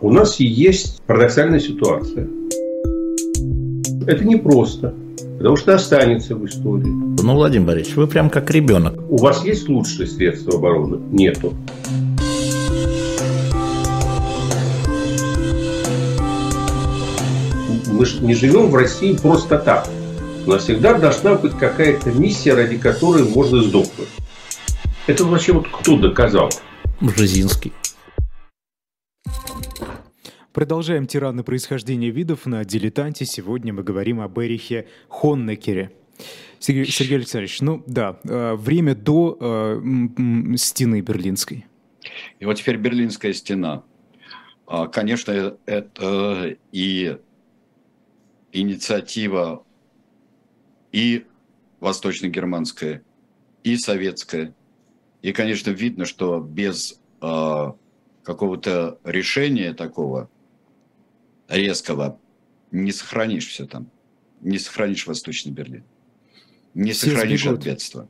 У 0.00 0.10
нас 0.10 0.40
есть 0.40 1.00
парадоксальная 1.06 1.60
ситуация. 1.60 2.28
Это 4.06 4.24
непросто. 4.24 4.92
Потому 5.38 5.56
что 5.56 5.74
останется 5.74 6.36
в 6.36 6.44
истории. 6.44 7.09
Ну, 7.22 7.34
Владимир 7.34 7.66
Борисович, 7.66 7.96
вы 7.96 8.06
прям 8.06 8.30
как 8.30 8.50
ребенок. 8.50 8.98
У 9.10 9.18
вас 9.18 9.44
есть 9.44 9.68
лучшие 9.68 10.06
средства 10.06 10.54
обороны? 10.54 10.96
Нету. 11.10 11.54
Мы 17.92 18.06
же 18.06 18.24
не 18.24 18.34
живем 18.34 18.70
в 18.70 18.74
России 18.74 19.14
просто 19.14 19.58
так. 19.58 19.86
У 20.46 20.50
нас 20.50 20.64
всегда 20.64 20.94
должна 20.98 21.34
быть 21.34 21.52
какая-то 21.52 22.10
миссия, 22.10 22.54
ради 22.54 22.78
которой 22.78 23.28
можно 23.28 23.62
сдохнуть. 23.62 24.08
Это 25.06 25.24
вообще 25.24 25.52
вот 25.52 25.68
кто 25.68 25.98
доказал? 25.98 26.48
Бжезинский. 27.02 27.74
Продолжаем 30.54 31.06
тираны 31.06 31.42
происхождения 31.42 32.08
видов 32.08 32.46
на 32.46 32.64
«Дилетанте». 32.64 33.26
Сегодня 33.26 33.74
мы 33.74 33.82
говорим 33.82 34.20
об 34.22 34.38
Эрихе 34.40 34.86
Хоннекере. 35.08 35.92
Сергей, 36.60 36.84
Сергей 36.84 37.16
Александрович, 37.16 37.60
ну 37.62 37.82
да, 37.86 38.20
э, 38.22 38.54
время 38.54 38.94
до 38.94 39.36
э, 39.40 39.80
стены 40.56 41.00
Берлинской. 41.00 41.66
И 42.38 42.44
вот 42.44 42.58
теперь 42.58 42.76
Берлинская 42.76 43.32
стена. 43.32 43.82
А, 44.66 44.86
конечно, 44.86 45.56
это 45.64 46.56
и 46.70 47.18
инициатива 48.52 49.64
и 50.92 51.24
восточно-германская, 51.80 53.02
и 53.64 53.76
советская. 53.76 54.54
И, 55.22 55.32
конечно, 55.32 55.70
видно, 55.70 56.04
что 56.04 56.40
без 56.40 57.00
а, 57.20 57.74
какого-то 58.22 58.98
решения 59.02 59.72
такого 59.72 60.30
резкого 61.48 62.18
не 62.70 62.92
сохранишь 62.92 63.48
все 63.48 63.66
там. 63.66 63.90
Не 64.40 64.58
сохранишь 64.58 65.06
Восточный 65.06 65.52
Берлин. 65.52 65.84
Не 66.74 66.92
все 66.92 67.10
сохранишь 67.10 67.42
сбегут. 67.42 67.58
от 67.58 67.64
бедства. 67.64 68.08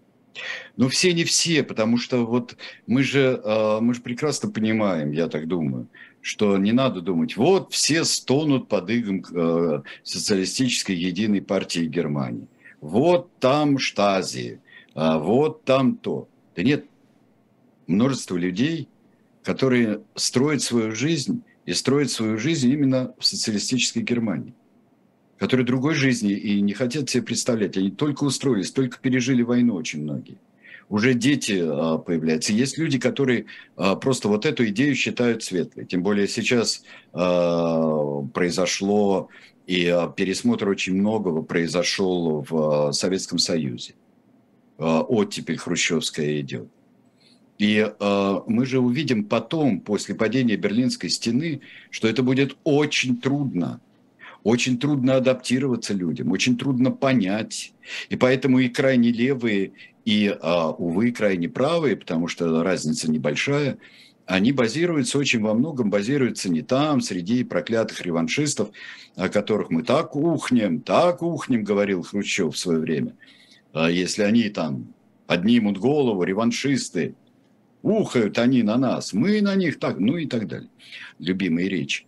Ну, 0.77 0.89
все 0.89 1.13
не 1.13 1.25
все, 1.25 1.63
потому 1.63 1.99
что 1.99 2.25
вот 2.25 2.57
мы 2.87 3.03
же, 3.03 3.41
а, 3.45 3.81
мы 3.81 3.95
же 3.95 4.01
прекрасно 4.01 4.51
понимаем, 4.51 5.13
я 5.13 5.29
так 5.29 5.49
думаю, 5.49 5.89
что 6.21 6.57
не 6.57 6.73
надо 6.73 7.01
думать, 7.01 7.37
вот 7.37 7.73
все 7.73 8.05
стонут 8.05 8.69
под 8.69 8.91
игом 8.91 9.25
а, 9.35 9.83
социалистической 10.03 10.97
единой 10.97 11.43
партии 11.43 11.87
Германии. 11.87 12.47
Вот 12.81 13.31
там 13.39 13.79
штази, 13.79 14.61
а, 14.95 15.19
вот 15.19 15.65
там 15.65 15.97
то. 15.97 16.29
Да 16.57 16.63
нет, 16.63 16.87
множество 17.87 18.37
людей, 18.37 18.89
которые 19.43 20.03
строят 20.15 20.63
свою 20.63 20.95
жизнь 20.95 21.43
и 21.67 21.73
строят 21.73 22.11
свою 22.11 22.39
жизнь 22.39 22.71
именно 22.71 23.15
в 23.19 23.25
социалистической 23.25 24.03
Германии, 24.03 24.55
которые 25.41 25.65
другой 25.65 25.95
жизни 25.95 26.33
и 26.33 26.61
не 26.61 26.75
хотят 26.75 27.09
себе 27.09 27.23
представлять. 27.23 27.75
Они 27.79 27.91
только 27.91 28.25
устроились, 28.25 28.71
только 28.73 28.99
пережили 28.99 29.43
войну 29.43 29.75
очень 29.75 30.03
многие. 30.03 30.37
Уже 30.91 31.15
дети 31.15 31.63
а, 31.65 31.97
появляются. 31.97 32.53
Есть 32.53 32.77
люди, 32.77 32.99
которые 32.99 33.47
а, 33.75 33.97
просто 33.97 34.29
вот 34.29 34.45
эту 34.45 34.67
идею 34.67 34.95
считают 34.95 35.43
светлой. 35.43 35.87
Тем 35.87 36.03
более 36.03 36.29
сейчас 36.29 36.83
а, 37.15 38.21
произошло, 38.35 39.31
и 39.67 39.87
пересмотр 40.15 40.69
очень 40.69 40.95
многого 40.95 41.43
произошел 41.43 42.45
в 42.47 42.93
Советском 42.93 43.39
Союзе. 43.39 43.95
Оттепель 44.79 45.59
хрущевская 45.59 46.41
идет. 46.41 46.67
И 47.59 47.77
э, 47.79 48.41
мы 48.47 48.65
же 48.65 48.81
увидим 48.81 49.25
потом, 49.25 49.81
после 49.81 50.15
падения 50.15 50.57
Берлинской 50.57 51.11
стены, 51.11 51.61
что 51.91 52.09
это 52.09 52.23
будет 52.23 52.57
очень 52.65 53.21
трудно. 53.21 53.81
Очень 54.43 54.79
трудно 54.79 55.17
адаптироваться 55.17 55.93
людям, 55.93 56.33
очень 56.33 56.57
трудно 56.57 56.91
понять. 56.91 57.73
И 58.09 58.17
поэтому 58.17 58.59
и 58.59 58.69
крайне 58.69 59.11
левые, 59.11 59.73
и, 60.05 60.27
э, 60.29 60.73
увы, 60.79 61.13
крайне 61.13 61.49
правые, 61.49 61.97
потому 61.97 62.27
что 62.27 62.63
разница 62.63 63.11
небольшая, 63.11 63.79
они 64.27 64.53
базируются 64.53 65.19
очень 65.19 65.41
во 65.41 65.55
многом, 65.55 65.91
базируются 65.91 66.49
не 66.49 66.63
там, 66.63 67.01
среди 67.01 67.43
проклятых 67.45 68.01
реваншистов, 68.03 68.71
о 69.17 69.29
которых 69.29 69.71
мы 69.71 69.83
так 69.83 70.15
ухнем, 70.15 70.81
так 70.81 71.23
ухнем, 71.23 71.65
говорил 71.65 72.03
Хрущев 72.03 72.55
в 72.55 72.59
свое 72.59 72.79
время. 72.79 73.17
А 73.73 73.91
если 73.91 74.23
они 74.23 74.49
там 74.49 74.95
поднимут 75.27 75.79
голову, 75.79 76.23
реваншисты, 76.23 77.15
ухают 77.83 78.39
они 78.39 78.63
на 78.63 78.77
нас, 78.77 79.13
мы 79.13 79.41
на 79.43 79.55
них 79.55 79.79
так, 79.79 79.99
ну 79.99 80.17
и 80.17 80.27
так 80.27 80.47
далее. 80.47 80.71
Любимые 81.19 81.69
речи. 81.69 82.07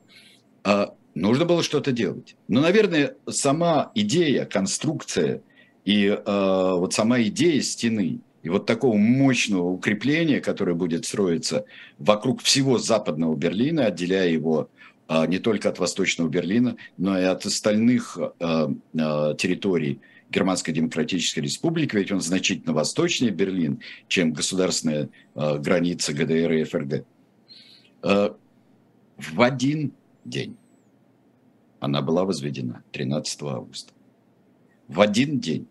А 0.64 0.94
нужно 1.14 1.44
было 1.44 1.62
что-то 1.62 1.92
делать. 1.92 2.36
Но, 2.48 2.60
наверное, 2.60 3.16
сама 3.28 3.90
идея, 3.94 4.44
конструкция 4.44 5.42
и 5.84 6.08
а, 6.08 6.74
вот 6.76 6.94
сама 6.94 7.20
идея 7.22 7.60
стены 7.60 8.20
и 8.42 8.48
вот 8.48 8.66
такого 8.66 8.96
мощного 8.96 9.68
укрепления, 9.68 10.40
которое 10.40 10.74
будет 10.74 11.04
строиться 11.04 11.64
вокруг 11.98 12.42
всего 12.42 12.78
западного 12.78 13.36
Берлина, 13.36 13.86
отделяя 13.86 14.28
его 14.28 14.68
а, 15.08 15.26
не 15.26 15.38
только 15.38 15.68
от 15.68 15.78
восточного 15.78 16.28
Берлина, 16.28 16.76
но 16.96 17.18
и 17.18 17.24
от 17.24 17.46
остальных 17.46 18.18
а, 18.40 18.72
а, 18.98 19.34
территорий 19.34 20.00
Германской 20.32 20.74
Демократической 20.74 21.40
Республики, 21.40 21.94
ведь 21.94 22.10
он 22.10 22.20
значительно 22.20 22.72
восточнее 22.72 23.30
Берлин, 23.30 23.80
чем 24.08 24.32
государственная 24.32 25.10
э, 25.34 25.58
граница 25.58 26.12
ГДР 26.14 26.52
и 26.52 26.64
ФРГ. 26.64 27.04
Э, 28.02 28.30
в 29.18 29.42
один 29.42 29.92
день 30.24 30.56
она 31.82 32.00
была 32.00 32.24
возведена, 32.24 32.84
13 32.92 33.42
августа. 33.42 33.92
В 34.86 35.00
один 35.00 35.40
день. 35.40 35.66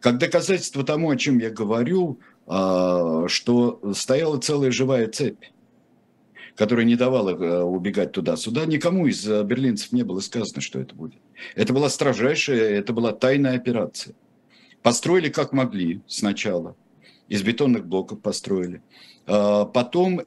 Как 0.00 0.18
доказательство 0.18 0.82
тому, 0.82 1.10
о 1.10 1.16
чем 1.16 1.38
я 1.38 1.50
говорю, 1.50 2.18
а, 2.46 3.28
что 3.28 3.80
стояла 3.94 4.38
целая 4.38 4.70
живая 4.72 5.08
цепь 5.08 5.44
которая 6.56 6.86
не 6.86 6.94
давала 6.94 7.30
э, 7.30 7.62
убегать 7.62 8.12
туда-сюда, 8.12 8.64
никому 8.64 9.08
из 9.08 9.28
э, 9.28 9.42
берлинцев 9.42 9.90
не 9.90 10.04
было 10.04 10.20
сказано, 10.20 10.60
что 10.60 10.78
это 10.78 10.94
будет. 10.94 11.20
Это 11.56 11.72
была 11.72 11.88
строжайшая, 11.88 12.78
это 12.78 12.92
была 12.92 13.10
тайная 13.10 13.56
операция. 13.56 14.14
Построили 14.80 15.30
как 15.30 15.52
могли 15.52 16.00
сначала. 16.06 16.76
Из 17.26 17.42
бетонных 17.42 17.88
блоков 17.88 18.20
построили. 18.20 18.82
А 19.26 19.64
потом 19.64 20.18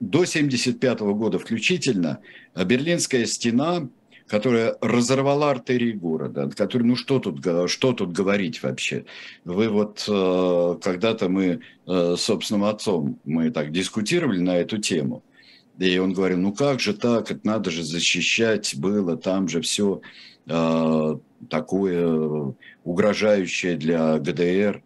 до 0.00 0.22
1975 0.22 1.00
года 1.14 1.38
включительно 1.38 2.18
Берлинская 2.56 3.24
стена, 3.24 3.88
которая 4.26 4.76
разорвала 4.80 5.50
артерии 5.50 5.92
города, 5.92 6.50
который, 6.50 6.82
ну 6.82 6.96
что 6.96 7.18
тут, 7.18 7.44
что 7.70 7.92
тут 7.92 8.12
говорить 8.12 8.62
вообще? 8.62 9.04
Вы 9.44 9.68
вот 9.68 10.04
э, 10.08 10.78
когда-то 10.82 11.28
мы 11.28 11.60
с 11.86 12.20
собственным 12.20 12.64
отцом 12.64 13.20
мы 13.24 13.50
так 13.50 13.70
дискутировали 13.70 14.40
на 14.40 14.56
эту 14.56 14.78
тему– 14.78 15.22
и 15.78 15.98
он 15.98 16.12
говорил, 16.12 16.38
ну 16.38 16.52
как 16.52 16.80
же 16.80 16.94
так, 16.94 17.30
это 17.30 17.40
надо 17.44 17.70
же 17.70 17.82
защищать 17.82 18.74
было, 18.76 19.16
там 19.16 19.48
же 19.48 19.60
все 19.60 20.00
э, 20.46 21.18
такое 21.50 22.54
угрожающее 22.84 23.76
для 23.76 24.18
ГДР. 24.18 24.82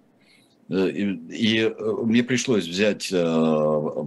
Э, 0.69 0.91
и, 0.91 1.03
и 1.31 1.59
э, 1.61 1.73
мне 2.05 2.25
пришлось 2.25 2.67
взять 2.67 3.09
э, 3.13 4.05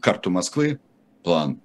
карту 0.00 0.30
Москвы, 0.30 0.78
план, 1.24 1.60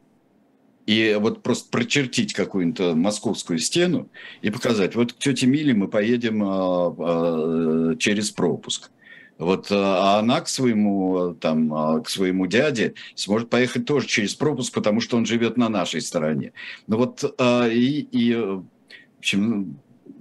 и 0.87 1.17
вот 1.19 1.43
просто 1.43 1.69
прочертить 1.69 2.33
какую-нибудь 2.33 2.95
московскую 2.95 3.59
стену 3.59 4.09
и 4.41 4.49
показать, 4.49 4.95
вот 4.95 5.13
к 5.13 5.17
тете 5.17 5.45
Миле 5.45 5.73
мы 5.73 5.89
поедем 5.89 6.41
э, 6.41 7.91
э, 7.91 7.95
через 7.97 8.31
пропуск. 8.31 8.89
Вот, 9.37 9.69
э, 9.69 9.75
а 9.75 10.17
она 10.17 10.39
к 10.39 10.47
своему, 10.47 11.35
там, 11.41 11.73
а, 11.73 11.99
к 11.99 12.09
своему 12.09 12.47
дяде 12.47 12.93
сможет 13.15 13.49
поехать 13.49 13.85
тоже 13.85 14.07
через 14.07 14.33
пропуск, 14.33 14.73
потому 14.73 15.01
что 15.01 15.17
он 15.17 15.25
живет 15.25 15.57
на 15.57 15.67
нашей 15.67 15.99
стороне. 15.99 16.53
Ну 16.87 16.97
вот, 16.97 17.35
а, 17.37 17.67
и, 17.67 17.99
и 17.99 18.33
в 18.33 18.63
общем, 19.19 19.79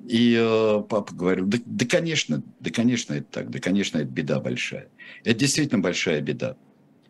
и 0.09 0.37
э, 0.37 0.83
папа 0.89 1.15
говорил, 1.15 1.47
да, 1.47 1.59
да, 1.65 1.87
конечно, 1.87 2.43
да, 2.59 2.71
конечно, 2.71 3.15
это 3.15 3.27
так, 3.31 3.51
да, 3.51 3.61
конечно, 3.61 3.99
это 3.99 4.09
беда 4.09 4.41
большая. 4.41 4.89
Это 5.23 5.39
действительно 5.39 5.81
большая 5.81 6.21
беда. 6.21 6.57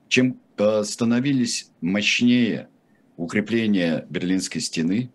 Чем 0.09 0.39
становились 0.85 1.71
мощнее 1.81 2.69
укрепления 3.17 4.07
Берлинской 4.11 4.61
стены, 4.61 5.11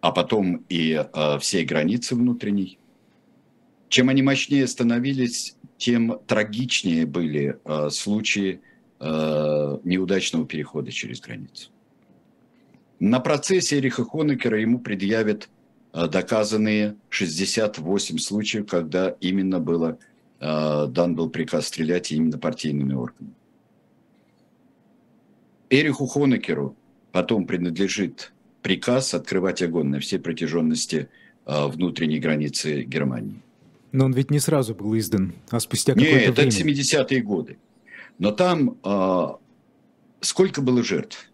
а 0.00 0.10
потом 0.10 0.64
и 0.68 1.04
всей 1.40 1.64
границы 1.64 2.16
внутренней, 2.16 2.78
чем 3.92 4.08
они 4.08 4.22
мощнее 4.22 4.66
становились, 4.66 5.54
тем 5.76 6.18
трагичнее 6.26 7.04
были 7.04 7.58
э, 7.62 7.90
случаи 7.90 8.62
э, 9.00 9.78
неудачного 9.84 10.46
перехода 10.46 10.90
через 10.90 11.20
границу. 11.20 11.70
На 13.00 13.20
процессе 13.20 13.78
Эриха 13.78 14.04
Хонекера 14.04 14.58
ему 14.58 14.78
предъявят 14.78 15.50
э, 15.92 16.06
доказанные 16.06 16.96
68 17.10 18.16
случаев, 18.16 18.66
когда 18.66 19.10
именно 19.20 19.60
было, 19.60 19.98
э, 20.40 20.86
дан 20.88 21.14
был 21.14 21.28
приказ 21.28 21.66
стрелять 21.66 22.12
именно 22.12 22.38
партийными 22.38 22.94
органами. 22.94 23.34
Эриху 25.72 26.06
Хонекеру 26.06 26.76
потом 27.12 27.46
принадлежит 27.46 28.32
приказ 28.60 29.14
открывать 29.14 29.62
огонь 29.62 29.88
на 29.88 30.00
всей 30.00 30.18
протяженности 30.18 31.08
э, 31.46 31.66
внутренней 31.66 32.18
границы 32.18 32.82
Германии. 32.82 33.40
Но 33.90 34.04
он 34.04 34.12
ведь 34.12 34.30
не 34.30 34.38
сразу 34.38 34.74
был 34.74 34.96
издан, 34.98 35.32
а 35.50 35.60
спустя 35.60 35.94
какое-то 35.94 36.14
Нет, 36.14 36.36
время. 36.36 36.52
Нет, 36.52 36.78
это 36.78 37.14
70-е 37.14 37.22
годы. 37.22 37.58
Но 38.18 38.32
там 38.32 38.76
э, 38.84 39.26
сколько 40.20 40.60
было 40.60 40.82
жертв? 40.82 41.30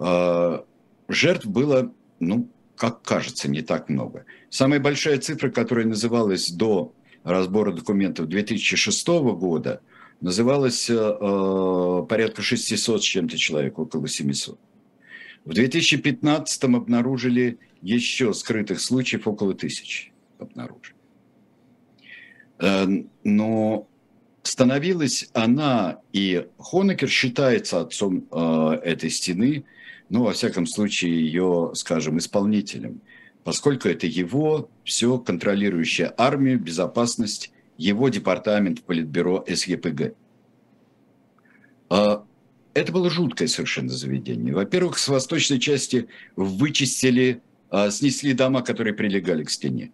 Э, 0.00 0.60
жертв 1.08 1.46
было, 1.46 1.92
ну, 2.18 2.48
как 2.74 3.02
кажется, 3.02 3.48
не 3.48 3.62
так 3.62 3.88
много. 3.88 4.24
Самая 4.48 4.80
большая 4.80 5.18
цифра, 5.18 5.50
которая 5.50 5.86
называлась 5.86 6.50
до 6.50 6.92
разбора 7.22 7.72
документов 7.72 8.26
2006 8.26 9.06
года, 9.08 9.82
называлась 10.20 10.88
э, 10.90 12.06
порядка 12.08 12.42
600 12.42 13.02
с 13.02 13.04
чем-то 13.04 13.36
человек, 13.36 13.78
около 13.78 14.08
700. 14.08 14.58
В 15.44 15.54
2015 15.54 16.64
обнаружили 16.64 17.58
еще 17.82 18.34
скрытых 18.34 18.80
случаев 18.80 19.26
около 19.26 19.54
тысячи 19.54 20.12
обнаружили. 20.38 20.96
Э, 22.58 22.86
но 23.24 23.88
становилась 24.42 25.28
она, 25.32 26.00
и 26.12 26.46
Хонекер 26.58 27.08
считается 27.08 27.80
отцом 27.80 28.26
э, 28.30 28.80
этой 28.84 29.10
стены, 29.10 29.64
ну, 30.08 30.24
во 30.24 30.32
всяком 30.32 30.66
случае, 30.66 31.24
ее, 31.24 31.70
скажем, 31.74 32.18
исполнителем, 32.18 33.00
поскольку 33.44 33.88
это 33.88 34.06
его 34.06 34.68
все 34.84 35.18
контролирующая 35.18 36.12
армию, 36.16 36.58
безопасность, 36.58 37.52
его 37.80 38.10
департамент 38.10 38.82
Политбюро 38.82 39.42
СЕПГ. 39.48 40.14
А, 41.88 42.24
это 42.74 42.92
было 42.92 43.08
жуткое 43.08 43.48
совершенно 43.48 43.88
заведение. 43.88 44.54
Во-первых, 44.54 44.98
с 44.98 45.08
восточной 45.08 45.58
части 45.58 46.08
вычистили, 46.36 47.40
а, 47.70 47.90
снесли 47.90 48.34
дома, 48.34 48.60
которые 48.60 48.92
прилегали 48.92 49.44
к 49.44 49.50
стене. 49.50 49.92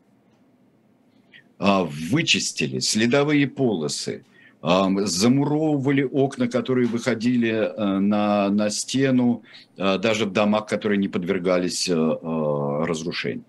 А, 1.58 1.84
вычистили 1.84 2.80
следовые 2.80 3.46
полосы, 3.46 4.24
замуровывали 4.62 6.02
окна, 6.02 6.48
которые 6.48 6.88
выходили 6.88 7.72
на, 8.00 8.48
на 8.48 8.70
стену, 8.70 9.44
даже 9.76 10.24
в 10.24 10.32
домах, 10.32 10.66
которые 10.66 10.98
не 10.98 11.06
подвергались 11.06 11.88
разрушению. 11.88 13.44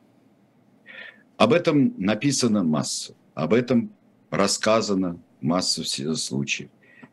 Об 1.37 1.53
этом 1.53 1.95
написано 1.97 2.63
масса, 2.63 3.15
об 3.33 3.53
этом 3.53 3.89
рассказано 4.29 5.19
масса 5.41 5.83
случаев. 6.15 6.69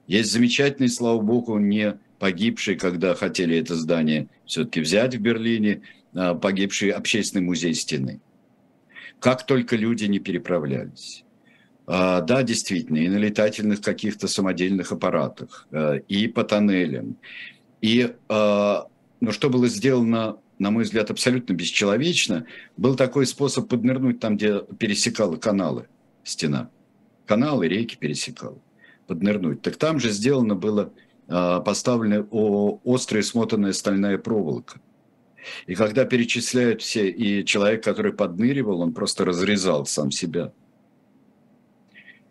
Есть 0.07 0.33
замечательный, 0.33 0.89
слава 0.89 1.21
богу, 1.21 1.59
не 1.59 1.99
погибший, 2.19 2.77
когда 2.77 3.15
хотели 3.15 3.59
это 3.59 3.75
здание 3.75 4.29
все-таки 4.47 4.81
взять 4.81 5.15
в 5.15 5.21
Берлине, 5.21 5.83
погибший 6.13 6.91
общественный 6.91 7.45
музей 7.45 7.75
стены– 7.75 8.21
как 9.25 9.47
только 9.47 9.75
люди 9.77 10.05
не 10.05 10.19
переправлялись. 10.19 11.25
А, 11.87 12.21
да, 12.21 12.43
действительно, 12.43 12.99
и 12.99 13.09
на 13.09 13.17
летательных 13.17 13.81
каких-то 13.81 14.29
самодельных 14.29 14.93
аппаратах, 14.93 15.67
а, 15.73 15.95
и 15.97 16.29
по 16.29 16.45
тоннелям. 16.45 17.17
И, 17.81 18.15
а, 18.29 18.87
но 19.21 19.33
что 19.33 19.49
было 19.49 19.67
сделано, 19.69 20.37
на 20.59 20.71
мой 20.71 20.85
взгляд, 20.85 21.11
абсолютно 21.11 21.55
бесчеловечно, 21.55 22.45
был 22.77 22.97
такой 22.97 23.27
способ 23.27 23.67
поднырнуть 23.67 24.21
там, 24.21 24.37
где 24.37 24.61
пересекала 24.79 25.37
каналы 25.37 25.87
стена. 26.23 26.69
Каналы, 27.27 27.69
реки 27.69 27.97
пересекала. 27.97 28.59
Поднырнуть. 29.07 29.63
Так 29.63 29.77
там 29.77 30.01
же 30.01 30.11
сделано 30.11 30.55
было, 30.55 30.93
поставлена 31.27 32.27
острая 32.85 33.23
смотанная 33.23 33.73
стальная 33.73 34.19
проволока– 34.19 34.81
и 35.67 35.75
когда 35.75 36.05
перечисляют 36.05 36.83
все, 36.83 37.09
и 37.11 37.45
человек, 37.45 37.85
который 37.85 38.13
подныривал, 38.13 38.81
он 38.81 38.93
просто 38.93 39.25
разрезал 39.25 39.87
сам 39.87 40.11
себя. 40.11 40.53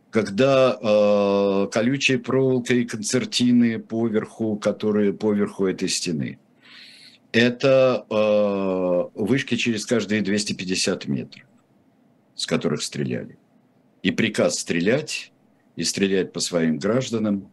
Когда 0.10 0.78
э, 0.80 1.68
колючая 1.72 2.20
проволока 2.20 2.76
и 2.76 2.86
концертины 2.86 3.80
поверху, 3.80 4.58
которые 4.58 5.14
поверху 5.14 5.66
этой 5.66 5.90
стены. 5.90 6.38
Это 7.32 8.06
э, 8.08 9.20
вышки 9.20 9.56
через 9.56 9.88
каждые 9.88 10.22
250 10.22 11.08
метров, 11.08 11.44
с 12.36 12.46
которых 12.46 12.84
стреляли. 12.84 13.40
И 14.04 14.12
приказ 14.12 14.60
стрелять, 14.60 15.32
и 15.76 15.84
стрелять 15.84 16.32
по 16.32 16.40
своим 16.40 16.78
гражданам. 16.78 17.50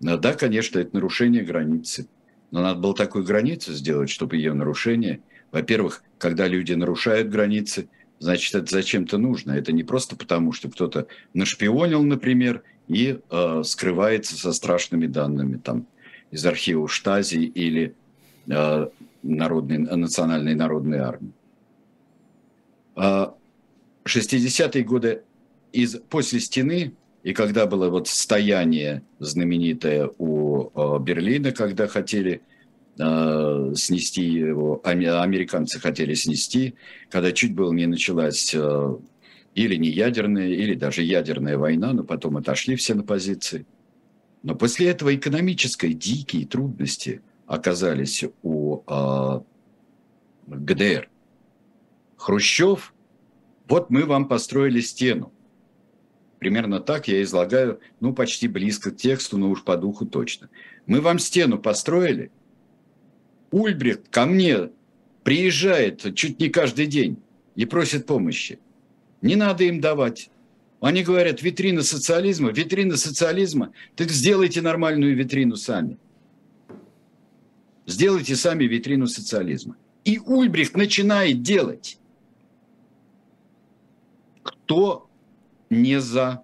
Да, 0.00 0.32
конечно, 0.32 0.78
это 0.78 0.94
нарушение 0.94 1.42
границы 1.42 2.08
но 2.52 2.60
надо 2.60 2.78
было 2.78 2.94
такую 2.94 3.24
границу 3.24 3.72
сделать, 3.72 4.10
чтобы 4.10 4.36
ее 4.36 4.52
нарушение... 4.52 5.20
Во-первых, 5.50 6.02
когда 6.18 6.46
люди 6.46 6.72
нарушают 6.72 7.28
границы, 7.28 7.88
значит, 8.20 8.54
это 8.54 8.70
зачем-то 8.70 9.18
нужно. 9.18 9.52
Это 9.52 9.72
не 9.72 9.84
просто 9.84 10.16
потому, 10.16 10.52
что 10.52 10.70
кто-то 10.70 11.08
нашпионил, 11.34 12.02
например, 12.02 12.62
и 12.88 13.18
э, 13.30 13.62
скрывается 13.64 14.36
со 14.36 14.52
страшными 14.54 15.06
данными 15.06 15.58
там, 15.58 15.86
из 16.30 16.46
архива 16.46 16.88
Штази 16.88 17.38
или 17.38 17.94
э, 18.48 18.88
народной, 19.22 19.78
национальной 19.78 20.54
народной 20.54 20.98
армии. 20.98 21.32
60-е 22.96 24.82
а, 24.82 24.86
годы 24.86 25.22
из, 25.72 25.96
после 26.08 26.40
стены 26.40 26.94
и 27.22 27.32
когда 27.34 27.66
было 27.66 27.88
вот 27.88 28.08
стояние 28.08 29.02
знаменитое 29.20 30.10
у 30.18 30.70
э, 30.74 30.98
Берлина, 31.00 31.52
когда 31.52 31.86
хотели 31.86 32.42
э, 32.98 33.72
снести 33.76 34.24
его, 34.24 34.80
американцы 34.84 35.78
хотели 35.78 36.14
снести, 36.14 36.74
когда 37.10 37.30
чуть 37.30 37.54
было 37.54 37.72
не 37.72 37.86
началась 37.86 38.52
э, 38.54 38.96
или 39.54 39.76
не 39.76 39.88
ядерная, 39.88 40.48
или 40.48 40.74
даже 40.74 41.02
ядерная 41.02 41.58
война, 41.58 41.92
но 41.92 42.02
потом 42.02 42.38
отошли 42.38 42.74
все 42.74 42.94
на 42.94 43.04
позиции. 43.04 43.66
Но 44.42 44.56
после 44.56 44.88
этого 44.88 45.14
экономической 45.14 45.92
дикие 45.92 46.44
трудности 46.46 47.22
оказались 47.46 48.24
у 48.42 48.80
э, 48.88 49.40
ГДР. 50.48 51.08
Хрущев, 52.16 52.94
вот 53.68 53.90
мы 53.90 54.06
вам 54.06 54.26
построили 54.26 54.80
стену. 54.80 55.32
Примерно 56.42 56.80
так 56.80 57.06
я 57.06 57.22
излагаю, 57.22 57.78
ну, 58.00 58.12
почти 58.12 58.48
близко 58.48 58.90
к 58.90 58.96
тексту, 58.96 59.38
но 59.38 59.48
уж 59.48 59.62
по 59.62 59.76
духу 59.76 60.06
точно. 60.06 60.48
Мы 60.86 61.00
вам 61.00 61.20
стену 61.20 61.56
построили. 61.56 62.32
Ульбрихт 63.52 64.08
ко 64.08 64.26
мне 64.26 64.70
приезжает 65.22 66.16
чуть 66.16 66.40
не 66.40 66.48
каждый 66.48 66.86
день 66.86 67.18
и 67.54 67.64
просит 67.64 68.06
помощи. 68.06 68.58
Не 69.20 69.36
надо 69.36 69.62
им 69.62 69.80
давать. 69.80 70.30
Они 70.80 71.04
говорят, 71.04 71.44
витрина 71.44 71.84
социализма, 71.84 72.50
витрина 72.50 72.96
социализма. 72.96 73.72
Так 73.94 74.10
сделайте 74.10 74.62
нормальную 74.62 75.14
витрину 75.14 75.54
сами. 75.54 75.96
Сделайте 77.86 78.34
сами 78.34 78.64
витрину 78.64 79.06
социализма. 79.06 79.76
И 80.02 80.18
Ульбрихт 80.18 80.76
начинает 80.76 81.42
делать. 81.42 81.98
Кто 84.42 85.08
не 85.72 86.00
за 86.00 86.42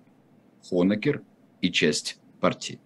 Хонекер 0.69 1.23
и 1.61 1.71
часть 1.71 2.19
партии? 2.41 2.81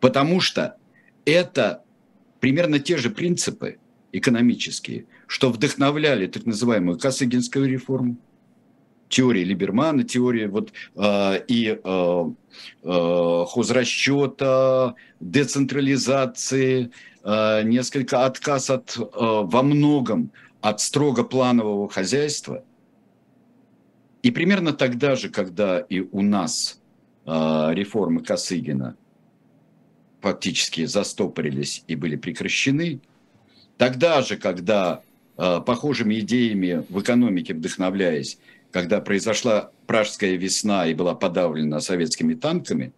Потому 0.00 0.40
что 0.40 0.76
это 1.24 1.82
примерно 2.40 2.78
те 2.78 2.96
же 2.96 3.10
принципы 3.10 3.78
экономические, 4.12 5.06
что 5.26 5.50
вдохновляли 5.50 6.26
так 6.26 6.46
называемую 6.46 6.98
Косыгинскую 6.98 7.68
реформу, 7.68 8.16
теория 9.08 9.44
Либермана, 9.44 10.04
теория 10.04 10.48
вот, 10.48 10.72
э, 10.96 11.44
и 11.48 11.78
э, 11.82 12.24
э, 12.82 13.44
хозрасчета, 13.48 14.94
децентрализации, 15.20 16.90
э, 17.22 17.62
несколько 17.64 18.24
отказ 18.24 18.70
от, 18.70 18.96
э, 18.96 19.02
во 19.02 19.62
многом 19.62 20.32
от 20.60 20.80
строго 20.80 21.24
планового 21.24 21.88
хозяйства. 21.88 22.64
И 24.22 24.30
примерно 24.30 24.72
тогда 24.72 25.16
же, 25.16 25.30
когда 25.30 25.78
и 25.78 26.00
у 26.00 26.22
нас 26.22 26.80
э, 27.26 27.30
реформы 27.72 28.22
Косыгина 28.22 28.96
фактически 30.20 30.84
застопорились 30.84 31.84
и 31.86 31.96
были 31.96 32.16
прекращены, 32.16 33.00
тогда 33.78 34.20
же, 34.20 34.36
когда 34.36 35.02
э, 35.38 35.60
похожими 35.64 36.20
идеями 36.20 36.84
в 36.90 37.00
экономике 37.00 37.54
вдохновляясь, 37.54 38.38
когда 38.70 39.00
произошла 39.00 39.70
Пражская 39.86 40.36
весна 40.36 40.86
и 40.86 40.94
была 40.94 41.14
подавлена 41.14 41.80
советскими 41.80 42.34
танками, 42.34 42.92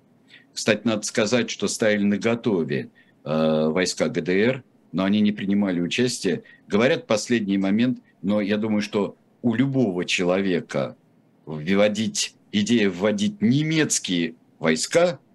кстати, 0.53 0.83
надо 0.85 1.03
сказать, 1.03 1.51
что 1.51 1.69
ставили 1.69 2.03
на 2.03 2.19
готове 2.19 2.91
э, 3.25 3.69
войска 3.69 4.09
ГДР, 4.09 4.63
но 4.93 5.05
они 5.05 5.21
не 5.21 5.33
принимали 5.33 5.81
участие. 5.81 6.43
Говорят, 6.69 7.07
последний 7.07 7.59
момент, 7.59 8.01
но 8.21 8.41
я 8.41 8.59
думаю, 8.59 8.83
что 8.83 9.17
у 9.41 9.55
любого 9.55 10.05
человека 10.05 10.97
вводить, 11.47 12.35
идея 12.53 12.91
вводить 12.91 13.41
немецкие 13.41 14.35
войска– 14.59 15.19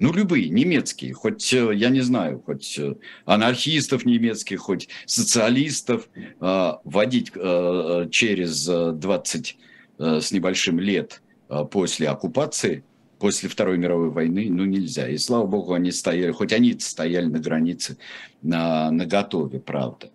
ну, 0.00 0.14
любые, 0.14 0.48
немецкие, 0.48 1.12
хоть, 1.12 1.52
э, 1.52 1.74
я 1.74 1.90
не 1.90 2.00
знаю, 2.00 2.42
хоть 2.44 2.78
э, 2.78 2.94
анархистов 3.26 4.06
немецких, 4.06 4.58
хоть 4.60 4.88
социалистов, 5.04 6.08
э, 6.16 6.72
вводить 6.84 7.32
через 8.10 8.66
20 8.66 9.58
с 9.98 10.32
небольшим 10.32 10.80
лет 10.80 11.20
после 11.70 12.08
оккупации, 12.08 12.82
после 13.18 13.50
Второй 13.50 13.76
мировой 13.76 14.08
войны, 14.08 14.48
ну, 14.48 14.64
нельзя. 14.64 15.06
И 15.06 15.18
слава 15.18 15.46
богу, 15.46 15.74
они 15.74 15.92
стояли, 15.92 16.32
хоть 16.32 16.54
они 16.54 16.78
стояли 16.78 17.26
на 17.26 17.38
границе, 17.38 17.98
на, 18.40 18.90
на 18.90 19.04
готове, 19.04 19.60
правда. 19.60 20.10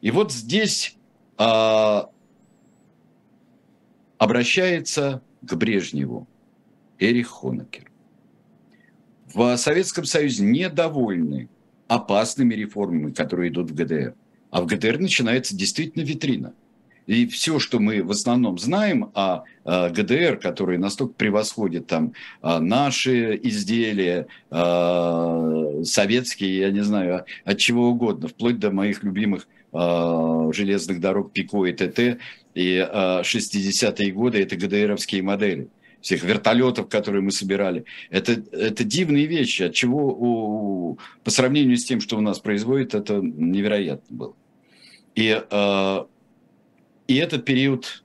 И 0.00 0.12
вот 0.12 0.32
здесь 0.32 0.96
а, 1.36 2.10
обращается 4.18 5.22
к 5.42 5.54
Брежневу 5.54 6.26
Эрих 6.98 7.28
Хонекер 7.28 7.88
в 9.32 9.56
Советском 9.56 10.04
Союзе 10.04 10.44
недовольны 10.44 11.48
опасными 11.86 12.54
реформами, 12.54 13.12
которые 13.12 13.50
идут 13.50 13.70
в 13.70 13.74
ГДР. 13.74 14.14
А 14.50 14.62
в 14.62 14.66
ГДР 14.66 14.98
начинается 14.98 15.56
действительно 15.56 16.02
витрина. 16.02 16.54
И 17.06 17.26
все, 17.26 17.58
что 17.58 17.78
мы 17.78 18.02
в 18.02 18.10
основном 18.10 18.58
знаем 18.58 19.10
о, 19.14 19.44
о 19.64 19.88
ГДР, 19.88 20.36
которые 20.36 20.78
настолько 20.78 21.14
превосходят 21.14 21.86
там 21.86 22.12
а, 22.42 22.60
наши 22.60 23.34
изделия, 23.42 24.26
советские, 25.84 26.58
я 26.58 26.70
не 26.70 26.82
знаю, 26.82 27.24
от 27.44 27.58
чего 27.58 27.88
угодно, 27.88 28.28
вплоть 28.28 28.58
до 28.58 28.70
моих 28.70 29.02
любимых 29.02 29.48
железных 29.70 30.98
дорог 31.00 31.32
ПИКО 31.32 31.66
и 31.66 31.72
ТТ, 31.72 32.18
и 32.58 32.74
э, 32.78 33.20
60-е 33.20 34.10
годы 34.10 34.42
это 34.42 34.56
ГДРовские 34.56 35.22
модели 35.22 35.68
всех 36.00 36.24
вертолетов, 36.24 36.88
которые 36.88 37.22
мы 37.22 37.30
собирали. 37.30 37.84
Это, 38.10 38.32
это 38.32 38.82
дивные 38.82 39.26
вещи, 39.26 39.62
от 39.62 39.74
чего 39.74 40.08
у, 40.08 40.98
по 41.22 41.30
сравнению 41.30 41.76
с 41.76 41.84
тем, 41.84 42.00
что 42.00 42.16
у 42.16 42.20
нас 42.20 42.40
производит, 42.40 42.96
это 42.96 43.20
невероятно 43.22 44.16
было. 44.16 44.36
И, 45.14 45.40
э, 45.48 46.04
и 47.06 47.14
этот 47.14 47.44
период 47.44 48.04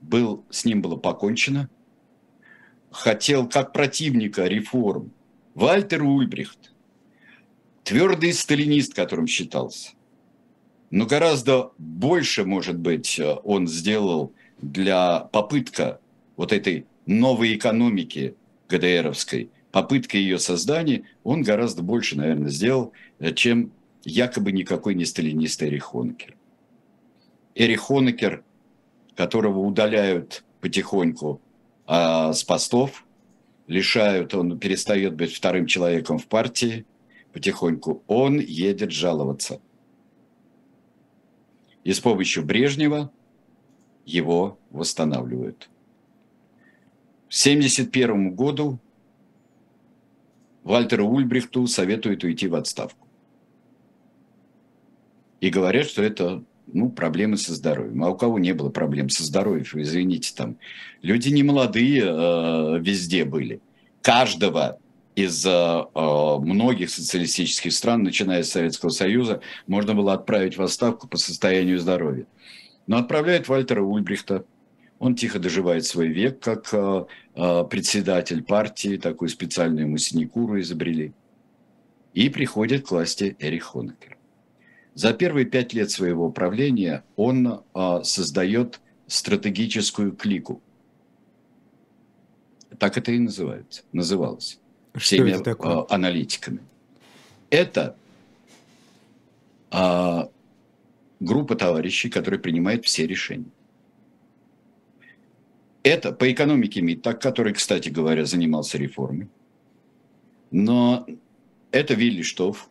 был, 0.00 0.44
с 0.50 0.64
ним 0.64 0.80
было 0.80 0.94
покончено. 0.94 1.68
Хотел 2.92 3.48
как 3.48 3.72
противника 3.72 4.44
реформ 4.44 5.12
Вальтер 5.54 6.04
Ульбрихт, 6.04 6.72
твердый 7.82 8.32
сталинист, 8.32 8.94
которым 8.94 9.26
считался. 9.26 9.90
Но 10.90 11.06
гораздо 11.06 11.70
больше, 11.78 12.44
может 12.44 12.76
быть, 12.76 13.20
он 13.44 13.68
сделал 13.68 14.32
для 14.60 15.20
попытка 15.32 16.00
вот 16.36 16.52
этой 16.52 16.86
новой 17.06 17.54
экономики 17.54 18.34
ГДРовской, 18.68 19.50
попытка 19.72 20.18
ее 20.18 20.38
создания, 20.38 21.04
он 21.22 21.42
гораздо 21.42 21.82
больше, 21.82 22.16
наверное, 22.16 22.50
сделал, 22.50 22.92
э, 23.18 23.32
чем 23.32 23.72
якобы 24.04 24.52
никакой 24.52 24.94
не 24.94 25.04
сталинист 25.04 25.62
Эрих 25.62 25.84
Хонекер. 25.84 26.36
Эрих 27.54 27.80
Хонекер, 27.80 28.42
которого 29.14 29.60
удаляют 29.60 30.44
потихоньку 30.60 31.40
а, 31.86 32.32
с 32.32 32.42
постов, 32.44 33.04
лишают, 33.66 34.34
он 34.34 34.58
перестает 34.58 35.14
быть 35.14 35.34
вторым 35.34 35.66
человеком 35.66 36.18
в 36.18 36.26
партии, 36.26 36.86
потихоньку 37.32 38.02
он 38.06 38.40
едет 38.40 38.90
жаловаться. 38.92 39.60
И 41.84 41.92
с 41.92 42.00
помощью 42.00 42.44
Брежнева 42.44 43.10
его 44.04 44.58
восстанавливают. 44.70 45.68
1971 47.30 48.34
году 48.34 48.78
Вальтеру 50.64 51.06
Ульбрихту 51.06 51.66
советуют 51.66 52.24
уйти 52.24 52.48
в 52.48 52.54
отставку. 52.54 53.06
И 55.40 55.48
говорят, 55.48 55.86
что 55.86 56.02
это 56.02 56.44
ну, 56.66 56.90
проблемы 56.90 57.36
со 57.36 57.54
здоровьем. 57.54 58.02
А 58.04 58.10
у 58.10 58.16
кого 58.16 58.38
не 58.38 58.52
было 58.52 58.68
проблем 58.68 59.08
со 59.08 59.24
здоровьем, 59.24 59.64
извините, 59.74 60.34
там 60.36 60.58
люди 61.02 61.30
не 61.30 61.42
молодые 61.42 62.02
э, 62.02 62.78
везде 62.80 63.24
были. 63.24 63.60
Каждого 64.02 64.78
из 65.24 65.44
э, 65.46 65.50
э, 65.50 66.36
многих 66.40 66.90
социалистических 66.90 67.72
стран, 67.72 68.02
начиная 68.02 68.42
с 68.42 68.50
Советского 68.50 68.90
Союза, 68.90 69.40
можно 69.66 69.94
было 69.94 70.14
отправить 70.14 70.56
в 70.56 70.62
отставку 70.62 71.08
по 71.08 71.16
состоянию 71.16 71.78
здоровья. 71.78 72.26
Но 72.86 72.98
отправляют 72.98 73.48
Вальтера 73.48 73.82
Ульбрихта– 73.82 74.44
он 75.00 75.14
тихо 75.14 75.38
доживает 75.38 75.86
свой 75.86 76.08
век 76.08 76.40
как 76.40 76.68
э, 76.72 77.06
э, 77.34 77.64
председатель 77.64 78.44
партии, 78.44 78.98
такую 78.98 79.30
специальную 79.30 79.86
ему 79.86 79.96
синекуру 79.96 80.60
изобрели. 80.60 81.14
И 82.12 82.28
приходит 82.28 82.86
к 82.86 82.90
власти 82.90 83.34
Эрих 83.38 83.64
Хонекер. 83.64 84.18
За 84.94 85.14
первые 85.14 85.46
пять 85.46 85.72
лет 85.72 85.90
своего 85.90 86.30
правления 86.30 87.02
он 87.16 87.62
э, 87.74 88.00
создает 88.02 88.80
стратегическую 89.06 90.12
клику. 90.12 90.60
Так 92.78 92.98
это 92.98 93.10
и 93.12 93.18
называется, 93.18 93.84
называлось. 93.92 94.60
Всеми 94.94 95.30
это 95.30 95.42
такое? 95.42 95.86
аналитиками. 95.88 96.60
Это 97.50 97.96
группа 101.20 101.54
товарищей, 101.54 102.08
которые 102.08 102.40
принимают 102.40 102.86
все 102.86 103.06
решения. 103.06 103.50
Это 105.82 106.12
по 106.12 106.30
экономике 106.30 106.82
МИД, 106.82 107.02
так, 107.02 107.22
который, 107.22 107.54
кстати 107.54 107.88
говоря, 107.88 108.24
занимался 108.24 108.78
реформой. 108.78 109.28
Но 110.50 111.06
это 111.70 111.94
Вилли 111.94 112.22
Штоф, 112.22 112.68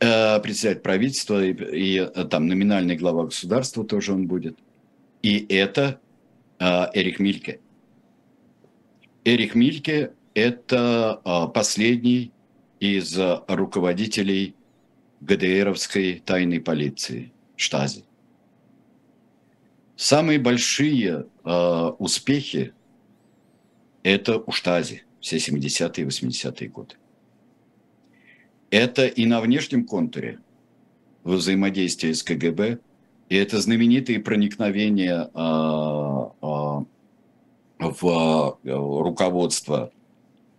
э, 0.00 0.40
председатель 0.40 0.80
правительства 0.80 1.44
и, 1.44 1.52
и 1.52 2.24
там 2.26 2.46
номинальный 2.46 2.96
глава 2.96 3.24
государства 3.24 3.84
тоже 3.84 4.12
он 4.12 4.26
будет. 4.26 4.56
И 5.22 5.44
это 5.48 6.00
э, 6.60 6.64
Эрик 6.94 7.18
Мильке. 7.18 7.60
Эрик 9.24 9.54
Мильке– 9.54 10.12
это 10.34 11.20
э, 11.24 11.52
последний 11.52 12.32
из 12.80 13.18
руководителей 13.48 14.54
ГДРовской 15.20 16.22
тайной 16.24 16.60
полиции, 16.60 17.32
Штази. 17.56 18.04
Самые 19.96 20.38
большие 20.38 21.26
э, 21.44 21.92
успехи– 21.98 22.72
это 24.04 24.38
у 24.38 24.52
Штази, 24.52 25.02
все 25.20 25.36
70-е 25.38 26.04
и 26.04 26.06
80-е 26.06 26.68
годы. 26.68 26.94
Это 28.70 29.06
и 29.06 29.26
на 29.26 29.40
внешнем 29.40 29.84
контуре 29.84 30.38
во 31.24 31.34
взаимодействии 31.36 32.12
с 32.12 32.22
КГБ, 32.22 32.78
и 33.28 33.36
это 33.36 33.60
знаменитые 33.60 34.20
проникновения 34.20 35.28
э, 35.34 36.84
в 37.78 38.58
руководство 38.64 39.92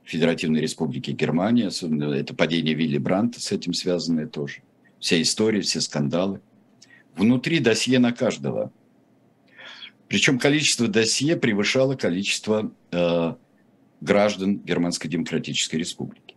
Федеративной 0.04 0.62
Республики 0.62 1.12
Германия, 1.12 1.68
особенно 1.68 2.14
это 2.14 2.34
падение 2.34 2.74
Вилли 2.74 2.98
Бранта 2.98 3.42
с 3.42 3.52
этим 3.52 3.74
связанное 3.74 4.28
тоже. 4.28 4.62
Вся 5.00 5.22
история, 5.22 5.62
все 5.62 5.82
скандалы. 5.82 6.42
Внутри 7.16 7.60
досье 7.60 8.00
на 8.00 8.12
каждого. 8.12 8.72
Причем 10.08 10.40
количество 10.40 10.88
досье 10.88 11.36
превышало 11.36 11.96
количество 11.96 12.72
э, 12.92 13.34
граждан 14.02 14.58
Германской 14.60 15.10
Демократической 15.10 15.76
Республики. 15.76 16.36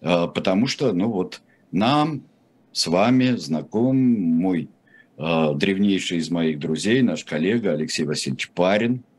Э, 0.00 0.26
потому 0.26 0.66
что, 0.66 0.92
ну 0.92 1.10
вот, 1.10 1.42
нам 1.70 2.24
с 2.72 2.88
вами 2.88 3.36
знаком 3.36 3.96
мой 3.96 4.68
э, 5.16 5.52
древнейший 5.54 6.18
из 6.18 6.30
моих 6.30 6.58
друзей, 6.58 7.02
наш 7.02 7.24
коллега 7.24 7.72
Алексей 7.72 8.04
Васильевич 8.04 8.50
Парин– 8.50 9.04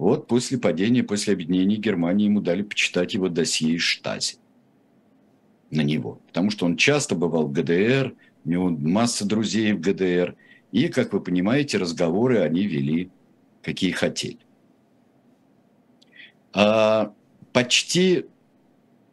вот 0.00 0.26
после 0.28 0.56
падения, 0.56 1.02
после 1.02 1.34
объединения 1.34 1.76
Германии 1.76 2.24
ему 2.24 2.40
дали 2.40 2.62
почитать 2.62 3.12
его 3.12 3.28
досье 3.28 3.74
из 3.74 3.82
Штази 3.82 4.36
на 5.70 5.82
него. 5.82 6.22
Потому 6.28 6.50
что 6.50 6.64
он 6.64 6.78
часто 6.78 7.14
бывал 7.14 7.46
в 7.46 7.52
ГДР, 7.52 8.14
у 8.46 8.48
него 8.48 8.70
масса 8.70 9.26
друзей 9.26 9.74
в 9.74 9.80
ГДР. 9.80 10.36
И, 10.72 10.88
как 10.88 11.12
вы 11.12 11.20
понимаете, 11.20 11.76
разговоры 11.76 12.38
они 12.38 12.62
вели, 12.62 13.10
какие 13.62 13.90
хотели. 13.90 14.38
А 16.54 17.12
почти, 17.52 18.24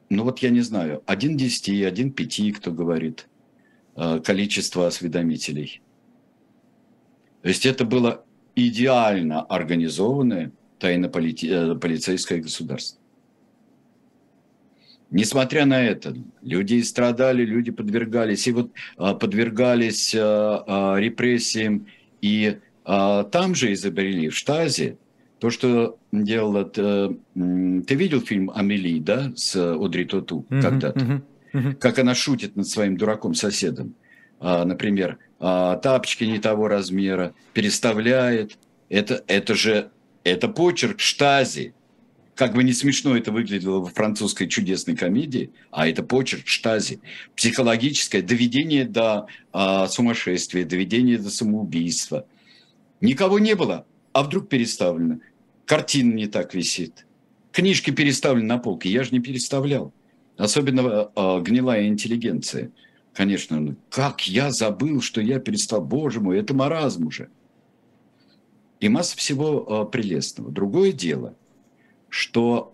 ну 0.10 0.24
вот 0.24 0.40
я 0.40 0.52
не 0.52 0.62
знаю, 0.62 1.04
один 1.06 1.36
десяти, 1.36 1.84
один 1.84 2.14
пяти, 2.14 2.54
кто 2.54 2.72
говорит, 2.72 3.28
а, 3.96 4.20
количество 4.20 4.88
осведомителей. 4.88 5.82
То 7.42 7.50
есть 7.50 7.66
это 7.66 7.84
было 7.84 8.24
идеально 8.56 9.42
организованное 9.42 10.54
тайно-полицейское 10.80 12.40
э, 12.40 12.42
государство. 12.42 13.00
Несмотря 15.10 15.66
на 15.66 15.82
это, 15.82 16.16
люди 16.42 16.82
страдали, 16.82 17.46
люди 17.46 17.72
подвергались, 17.72 18.48
и 18.48 18.52
вот 18.52 18.72
а, 18.98 19.14
подвергались 19.14 20.14
а, 20.14 20.64
а, 20.68 21.00
репрессиям, 21.00 21.88
и 22.22 22.58
там 22.84 23.54
же 23.54 23.74
изобрели 23.74 24.30
в 24.30 24.36
Штазе 24.36 24.98
то, 25.40 25.50
что 25.50 25.98
делала... 26.14 26.64
Ты 26.64 27.96
видел 27.96 28.22
фильм 28.22 28.50
«Амели», 28.56 29.02
да, 29.02 29.34
с 29.36 29.58
Одри 29.58 30.06
Тоту 30.06 30.46
mm-hmm, 30.50 30.62
когда-то? 30.62 31.00
Mm-hmm, 31.00 31.22
mm-hmm. 31.52 31.76
Как 31.76 32.00
она 32.00 32.16
шутит 32.16 32.56
над 32.56 32.66
своим 32.66 32.96
дураком-соседом. 32.96 33.94
Например, 34.40 35.18
тапочки 35.38 36.24
не 36.24 36.40
того 36.40 36.70
размера, 36.70 37.34
переставляет. 37.52 38.58
Это, 38.88 39.22
это 39.28 39.54
же 39.54 39.92
это 40.28 40.48
почерк 40.48 41.00
Штази. 41.00 41.74
Как 42.36 42.54
бы 42.54 42.64
не 42.64 42.74
смешно 42.74 43.18
это 43.18 43.32
выглядело 43.32 43.80
во 43.80 43.88
французской 43.88 44.48
чудесной 44.48 44.96
комедии, 44.96 45.52
а 45.72 45.88
это 45.88 46.04
почерк 46.04 46.48
Штази. 46.48 47.00
Психологическое 47.36 48.22
доведение 48.22 48.86
до 48.86 49.28
а, 49.52 49.88
сумасшествия, 49.88 50.66
доведение 50.66 51.18
до 51.18 51.32
самоубийства. 51.32 52.28
Никого 53.02 53.40
не 53.40 53.56
было, 53.56 53.88
а 54.14 54.24
вдруг 54.24 54.50
переставлено. 54.50 55.20
Картина 55.66 56.14
не 56.14 56.28
так 56.28 56.54
висит. 56.54 57.08
Книжки 57.52 57.90
переставлены 57.90 58.46
на 58.46 58.58
полке. 58.60 58.90
Я 58.90 59.04
же 59.04 59.12
не 59.12 59.20
переставлял. 59.20 59.94
Особенно 60.38 61.10
а, 61.16 61.40
гнилая 61.40 61.88
интеллигенция. 61.88 62.72
Конечно, 63.14 63.60
ну, 63.60 63.76
как 63.90 64.28
я 64.28 64.52
забыл, 64.52 65.02
что 65.02 65.22
я 65.22 65.40
перестал. 65.40 65.82
Боже 65.82 66.22
мой, 66.22 66.38
это 66.38 66.54
маразм 66.54 67.08
уже 67.08 67.30
и 68.80 68.90
масса 68.90 69.18
всего 69.18 69.66
э, 69.88 69.92
прелестного. 69.92 70.52
Другое 70.52 70.92
дело, 70.92 71.36
что 72.10 72.72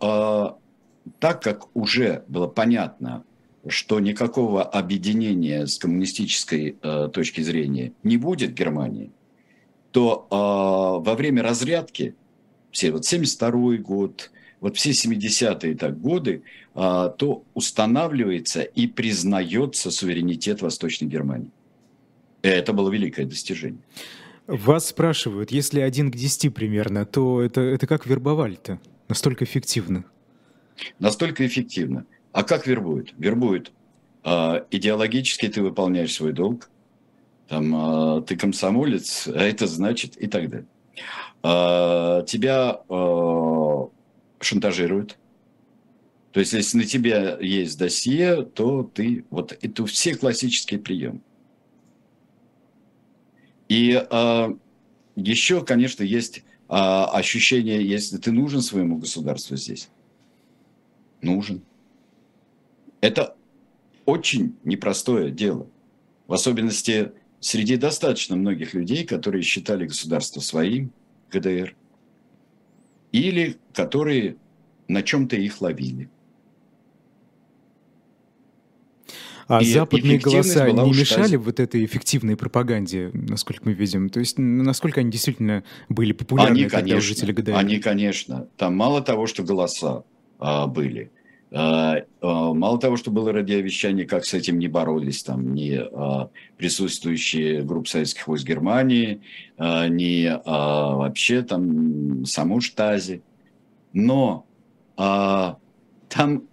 э, 1.06 1.10
так 1.20 1.42
как 1.42 1.76
уже 1.76 2.24
было 2.28 2.48
понятно, 2.48 3.24
что 3.68 4.00
никакого 4.00 4.64
объединения 4.64 5.66
с 5.66 5.78
коммунистической 5.78 6.78
э, 6.82 7.10
точки 7.14 7.42
зрения 7.42 7.94
не 8.04 8.18
будет 8.18 8.52
в 8.52 8.54
Германии, 8.56 9.12
то 9.92 10.26
во 10.32 11.14
время 11.14 11.44
разрядки, 11.44 12.16
все 12.72 12.92
вот 12.92 13.06
72 13.06 13.78
год, 13.78 14.32
вот 14.60 14.76
все 14.76 14.90
70-е 14.90 15.76
так 15.76 16.02
годы, 16.02 16.42
то 16.74 17.44
устанавливается 17.54 18.64
и 18.64 18.88
признается 18.88 19.92
суверенитет 19.92 20.64
Восточной 20.64 21.08
Германии. 21.08 21.52
Это 22.42 22.74
было 22.74 22.90
великое 22.90 23.28
достижение. 23.28 23.82
Вас 24.48 24.88
спрашивают, 24.88 25.52
если 25.52 25.80
один 25.80 26.12
к 26.12 26.16
десяти 26.16 26.50
примерно, 26.50 27.06
то 27.06 27.42
это, 27.42 27.62
это 27.62 27.88
как 27.88 28.06
вербовали-то? 28.06 28.80
Настолько 29.08 29.46
эффективно? 29.46 30.06
Настолько 31.00 31.46
эффективно. 31.46 32.06
А 32.32 32.44
как 32.44 32.68
вербуют? 32.68 33.14
Вербуют 33.18 33.72
э, 34.24 34.66
идеологически 34.72 35.48
ты 35.48 35.62
выполняешь 35.62 36.14
свой 36.14 36.34
долг, 36.34 36.70
там, 37.48 38.20
э, 38.20 38.22
ты 38.24 38.36
комсомолец, 38.36 39.28
а 39.28 39.44
это 39.44 39.68
значит 39.68 40.18
и 40.18 40.28
так 40.28 40.50
далее. 40.50 40.68
Э, 41.44 42.24
тебя 42.26 42.82
э, 42.90 43.88
шантажируют. 44.40 45.18
То 46.32 46.40
есть, 46.40 46.54
если 46.54 46.80
на 46.80 46.86
тебя 46.86 47.38
есть 47.40 47.78
досье, 47.78 48.44
то 48.44 48.84
ты... 48.84 49.24
Вот 49.30 49.56
это 49.62 49.86
все 49.86 50.16
классические 50.16 50.80
приемы. 50.80 51.22
И 53.70 53.94
э, 53.94 54.56
еще, 55.16 55.64
конечно, 55.64 56.04
есть 56.04 56.40
э, 56.40 56.42
ощущение, 56.68 57.88
если 57.88 58.18
ты 58.18 58.32
нужен 58.32 58.62
своему 58.62 58.98
государству 58.98 59.56
здесь. 59.56 59.90
Нужен. 61.22 61.62
Это 63.02 63.36
очень 64.06 64.56
непростое 64.64 65.32
дело. 65.32 65.68
В 66.28 66.34
особенности 66.34 67.12
среди 67.40 67.78
достаточно 67.78 68.36
многих 68.36 68.74
людей, 68.74 69.06
которые 69.06 69.44
считали 69.44 69.86
государство 69.86 70.40
своим, 70.40 70.92
ГДР, 71.32 71.76
или 73.12 73.58
которые 73.74 74.38
на 74.88 75.04
чем-то 75.04 75.36
их 75.36 75.62
ловили. 75.62 76.10
А 79.48 79.62
и 79.62 79.66
западные 79.66 80.20
голоса 80.20 80.70
не 80.70 80.92
мешали 80.92 81.36
вот 81.36 81.60
этой 81.60 81.86
эффективной 81.86 82.36
пропаганде, 82.36 83.12
насколько 83.14 83.64
мы 83.66 83.74
видим? 83.74 84.10
То 84.10 84.20
есть 84.20 84.38
насколько 84.38 85.02
они 85.02 85.12
действительно 85.12 85.64
были 85.90 86.14
популярны 86.14 86.52
они, 86.52 86.70
конечно, 86.70 87.02
жители 87.02 87.32
ГДР? 87.32 87.56
Они, 87.56 87.80
конечно. 87.80 88.48
Там 88.58 88.76
мало 88.76 89.02
того, 89.02 89.28
что 89.28 89.44
голоса 89.44 90.04
а, 90.40 90.68
были, 90.68 91.12
а, 91.56 91.98
а, 92.22 92.54
мало 92.54 92.80
того, 92.80 92.98
что 92.98 93.12
было 93.12 93.32
радиовещание, 93.32 94.06
как 94.06 94.26
с 94.26 94.34
этим 94.34 94.58
не 94.58 94.68
боролись, 94.68 95.24
там, 95.24 95.54
ни 95.54 95.76
а, 95.76 96.30
присутствующие 96.58 97.62
группы 97.62 97.88
советских 97.88 98.28
войск 98.28 98.48
Германии, 98.48 99.22
а, 99.58 99.88
ни 99.88 100.26
а, 100.26 100.96
вообще 100.96 101.44
там 101.44 102.26
саму 102.26 102.60
Штази. 102.60 103.22
Но 103.94 104.48
а, 104.98 105.58
там 106.10 106.44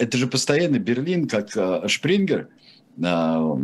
это 0.00 0.16
же 0.16 0.26
постоянно 0.26 0.78
Берлин, 0.78 1.28
как 1.28 1.54
а, 1.56 1.86
Шпрингер, 1.86 2.48
а, 3.04 3.56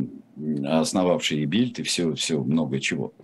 основавший 0.66 1.40
и 1.40 1.46
Бильд, 1.46 1.78
и 1.78 1.82
все, 1.82 2.14
все 2.14 2.42
много 2.44 2.78
чего. 2.78 3.14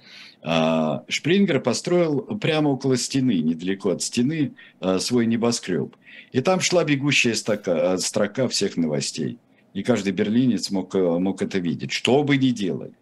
А, 0.43 1.05
Шпрингер 1.09 1.61
построил 1.61 2.23
прямо 2.39 2.71
около 2.71 2.97
стены, 2.97 3.39
недалеко 3.41 3.91
от 3.91 4.03
стены, 4.03 4.55
свой 4.99 5.27
небоскреб. 5.27 5.95
И 6.33 6.41
там 6.41 6.61
шла 6.61 6.85
бегущая 6.85 7.35
строка, 7.35 7.99
строка 7.99 8.49
всех 8.49 8.79
новостей. 8.79 9.39
И 9.75 9.83
каждый 9.83 10.13
берлинец 10.13 10.71
мог, 10.71 10.95
мог 10.95 11.43
это 11.43 11.59
видеть, 11.59 11.93
что 11.93 12.23
бы 12.23 12.39
ни 12.39 12.49
делали. 12.49 12.95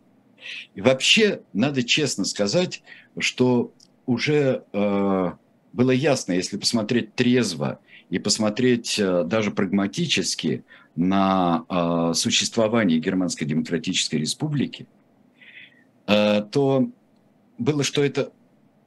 И 0.74 0.80
вообще, 0.80 1.42
надо 1.52 1.84
честно 1.84 2.24
сказать, 2.24 2.82
что 3.18 3.72
уже 4.06 4.64
было 4.72 5.90
ясно, 5.90 6.32
если 6.32 6.56
посмотреть 6.56 7.14
трезво 7.14 7.78
и 8.10 8.18
посмотреть 8.18 8.98
э, 8.98 9.24
даже 9.24 9.52
прагматически 9.52 10.64
на 10.96 11.64
э, 11.68 12.14
существование 12.14 12.98
Германской 12.98 13.46
Демократической 13.46 14.16
Республики, 14.16 14.86
э, 16.06 16.42
то 16.50 16.90
было, 17.58 17.84
что 17.84 18.02
это, 18.02 18.32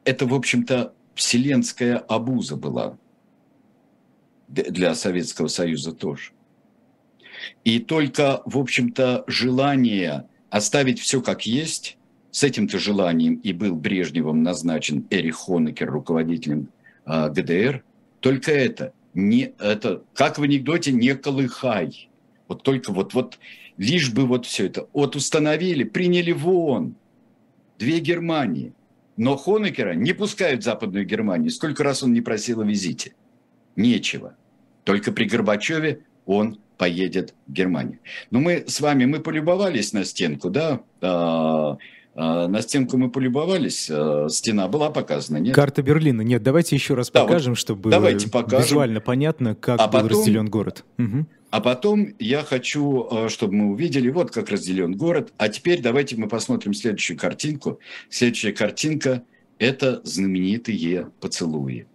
это 0.04 0.26
в 0.26 0.34
общем-то, 0.34 0.94
вселенская 1.16 1.98
обуза 1.98 2.58
была 2.58 2.98
для 4.50 4.94
Советского 4.94 5.48
Союза 5.48 5.94
тоже. 5.94 6.32
И 7.64 7.80
только, 7.80 8.42
в 8.46 8.58
общем-то, 8.58 9.24
желание 9.28 10.28
оставить 10.50 11.00
все 11.00 11.22
как 11.22 11.46
есть, 11.46 11.98
с 12.32 12.44
этим-то 12.44 12.78
желанием 12.78 13.36
и 13.36 13.54
был 13.54 13.76
Брежневым 13.76 14.44
назначен 14.44 15.06
Эрих 15.12 15.36
Хонекер 15.36 15.90
руководителем 15.90 16.70
ГДР, 17.06 17.84
только 18.22 18.52
это, 18.52 18.94
не, 19.14 19.54
это, 19.60 20.04
как 20.14 20.38
в 20.38 20.44
анекдоте, 20.44 20.92
не 20.92 21.16
колыхай. 21.16 22.10
Вот 22.48 22.64
только 22.64 22.92
вот, 22.92 23.14
вот 23.14 23.40
лишь 23.78 24.12
бы 24.12 24.26
вот 24.26 24.46
все 24.46 24.66
это. 24.68 24.88
Вот 24.94 25.16
установили, 25.16 25.84
приняли 25.84 26.32
вон 26.32 26.96
две 27.78 28.00
Германии. 28.00 28.74
Но 29.16 29.38
Хонекера 29.38 29.94
не 29.94 30.14
пускают 30.14 30.62
в 30.62 30.64
Западную 30.64 31.06
Германию. 31.06 31.52
Сколько 31.52 31.84
раз 31.84 32.02
он 32.02 32.14
не 32.14 32.22
просил 32.22 32.62
о 32.62 32.66
визите? 32.66 33.14
Нечего. 33.76 34.36
Только 34.84 35.12
при 35.12 35.26
Горбачеве 35.26 36.02
он 36.26 36.60
поедет 36.78 37.36
в 37.48 37.54
Германию. 37.54 38.00
Но 38.32 38.40
мы 38.40 38.66
с 38.68 38.82
вами, 38.82 39.06
мы 39.06 39.20
полюбовались 39.20 39.94
на 39.94 40.04
стенку, 40.04 40.50
да, 40.50 40.82
а, 41.02 41.78
на 42.16 42.62
стенку 42.62 42.98
мы 42.98 43.10
полюбовались, 43.10 43.90
а, 43.92 44.28
стена 44.30 44.68
была 44.68 44.90
показана, 44.90 45.38
нет? 45.38 45.56
Карта 45.56 45.82
Берлина, 45.82 46.22
нет, 46.22 46.44
давайте 46.44 46.76
еще 46.76 46.94
раз 46.94 47.10
да, 47.10 47.24
покажем, 47.24 47.54
вот 47.54 47.60
чтобы 47.60 47.90
давайте 47.90 48.30
покажем. 48.30 48.66
визуально 48.66 49.02
понятно, 49.02 49.56
как 49.56 49.80
а 49.80 49.88
был 49.88 50.02
потом, 50.02 50.10
разделен 50.10 50.50
город. 50.50 50.86
Угу. 51.00 51.26
А 51.50 51.62
потом 51.62 52.14
я 52.20 52.44
хочу, 52.44 53.28
чтобы 53.30 53.54
мы 53.54 53.72
увидели, 53.72 54.10
вот 54.10 54.32
как 54.32 54.50
разделен 54.50 54.96
город. 54.96 55.34
А 55.38 55.50
теперь 55.50 55.82
давайте 55.82 56.16
мы 56.16 56.28
посмотрим 56.28 56.74
следующую 56.74 57.18
картинку. 57.18 57.80
Следующая 58.10 58.54
картинка– 58.54 59.24
это 59.60 60.02
знаменитые 60.04 61.12
поцелуи. 61.20 61.86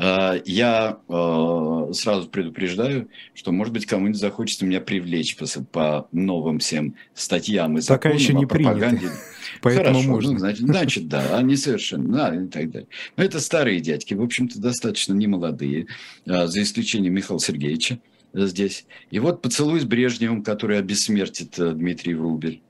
Э, 0.00 0.40
я 0.46 0.98
э, 1.08 1.92
сразу 1.92 2.28
предупреждаю, 2.28 3.08
что, 3.34 3.52
может 3.52 3.74
быть, 3.74 3.84
кому-нибудь 3.84 4.18
захочется 4.18 4.64
меня 4.64 4.80
привлечь 4.80 5.36
по, 5.36 5.44
по 5.64 6.08
новым 6.10 6.58
всем 6.58 6.94
статьям 7.12 7.76
и 7.76 7.82
законам 7.82 8.00
Пока 8.00 8.14
еще 8.14 8.32
не. 8.32 8.46
Принято. 8.46 8.98
Поэтому 9.62 9.86
Хорошо, 9.86 10.08
можно. 10.08 10.32
Ну, 10.32 10.38
значит, 10.38 10.60
значит, 10.60 11.08
да, 11.08 11.36
они 11.36 11.54
совершенно, 11.56 12.16
да, 12.16 12.34
и 12.34 12.46
так 12.46 12.70
далее. 12.70 12.88
Но 13.16 13.24
это 13.24 13.40
старые 13.40 13.80
дядьки, 13.80 14.14
в 14.14 14.22
общем-то, 14.22 14.58
достаточно 14.58 15.12
немолодые, 15.12 15.88
э, 16.24 16.46
за 16.46 16.62
исключением 16.62 17.14
Михаила 17.14 17.40
Сергеевича 17.40 18.00
здесь. 18.32 18.86
И 19.10 19.18
вот 19.18 19.42
поцелуй 19.42 19.80
с 19.80 19.84
Брежневым, 19.84 20.42
который 20.42 20.78
обессмертит 20.78 21.56
Дмитрий 21.58 22.14
Врубель. 22.14 22.62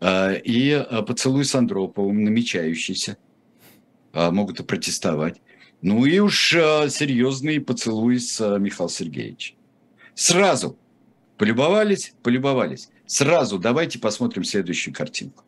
И 0.00 0.86
поцелуй 1.08 1.44
с 1.44 1.56
Андроповым, 1.56 2.22
намечающийся. 2.22 3.16
Могут 4.12 4.60
и 4.60 4.62
протестовать. 4.62 5.40
Ну 5.82 6.04
и 6.04 6.20
уж 6.20 6.54
а, 6.54 6.88
серьезный 6.88 7.60
поцелуй 7.60 8.20
с 8.20 8.40
а, 8.40 8.56
Михаилом 8.58 8.88
Сергеевичем. 8.88 9.56
Сразу. 10.14 10.78
Полюбовались? 11.36 12.14
Полюбовались. 12.22 12.88
Сразу 13.06 13.58
давайте 13.58 13.98
посмотрим 13.98 14.44
следующую 14.44 14.94
картинку. 14.94 15.44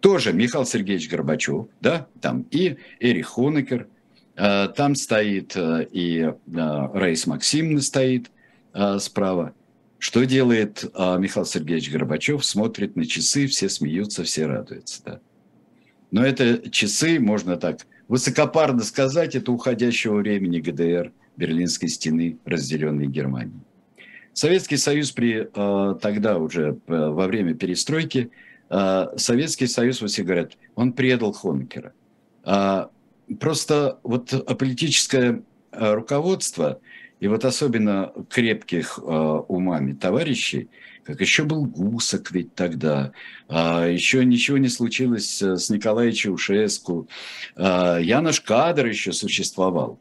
Тоже 0.00 0.32
Михаил 0.32 0.66
Сергеевич 0.66 1.08
Горбачев, 1.08 1.68
да, 1.80 2.08
там 2.20 2.42
и 2.50 2.76
Эрих 3.00 3.28
Хонекер, 3.28 3.88
а, 4.36 4.68
там 4.68 4.96
стоит 4.96 5.56
а, 5.56 5.80
и 5.80 6.22
а, 6.22 6.90
Рейс 6.94 7.26
Максимовна 7.26 7.80
стоит 7.80 8.30
а, 8.72 8.98
справа. 8.98 9.54
Что 9.98 10.24
делает 10.24 10.84
а, 10.94 11.18
Михаил 11.18 11.46
Сергеевич 11.46 11.90
Горбачев? 11.90 12.44
Смотрит 12.44 12.96
на 12.96 13.06
часы, 13.06 13.46
все 13.46 13.68
смеются, 13.68 14.24
все 14.24 14.46
радуются. 14.46 15.02
Да. 15.04 15.20
Но 16.10 16.24
это 16.24 16.68
часы, 16.70 17.20
можно 17.20 17.56
так 17.56 17.86
высокопарно 18.08 18.82
сказать, 18.82 19.36
это 19.36 19.52
уходящего 19.52 20.16
времени 20.16 20.60
ГДР, 20.60 21.12
Берлинской 21.36 21.88
стены, 21.88 22.38
разделенной 22.44 23.06
Германией. 23.06 23.60
Советский 24.32 24.76
Союз 24.76 25.10
при, 25.10 25.48
э, 25.52 25.94
тогда 26.00 26.38
уже 26.38 26.78
э, 26.86 27.08
во 27.08 27.26
время 27.26 27.54
перестройки, 27.54 28.30
э, 28.70 29.06
Советский 29.16 29.66
Союз, 29.66 30.00
вот 30.00 30.10
все 30.10 30.22
говорят, 30.22 30.52
он 30.74 30.92
предал 30.92 31.32
Хонекера. 31.32 31.92
А, 32.44 32.88
просто 33.40 33.98
вот 34.02 34.30
политическое 34.58 35.42
руководство, 35.72 36.80
и 37.20 37.26
вот 37.26 37.44
особенно 37.44 38.12
крепких 38.30 38.98
умами 39.02 39.92
товарищей, 39.92 40.68
как 41.08 41.22
еще 41.22 41.44
был 41.44 41.64
Гусак 41.64 42.32
ведь 42.32 42.54
тогда, 42.54 43.12
а, 43.48 43.86
еще 43.86 44.26
ничего 44.26 44.58
не 44.58 44.68
случилось 44.68 45.40
с 45.40 45.70
Николаем 45.70 46.12
Чаушеску, 46.12 47.08
а, 47.56 47.96
Янош 47.96 48.42
Кадр 48.42 48.84
еще 48.84 49.14
существовал. 49.14 49.98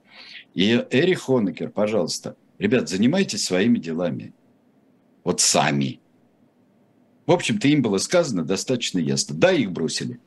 И 0.53 0.85
Эрих 0.91 1.21
Хонекер, 1.21 1.69
пожалуйста, 1.69 2.35
ребят, 2.59 2.89
занимайтесь 2.89 3.45
своими 3.45 3.79
делами. 3.79 4.33
Вот 5.23 5.39
сами. 5.39 6.01
В 7.25 7.31
общем-то, 7.31 7.69
им 7.69 7.81
было 7.81 7.99
сказано 7.99 8.43
достаточно 8.43 8.99
ясно. 8.99 9.33
Да, 9.33 9.53
их 9.53 9.71
бросили. 9.71 10.19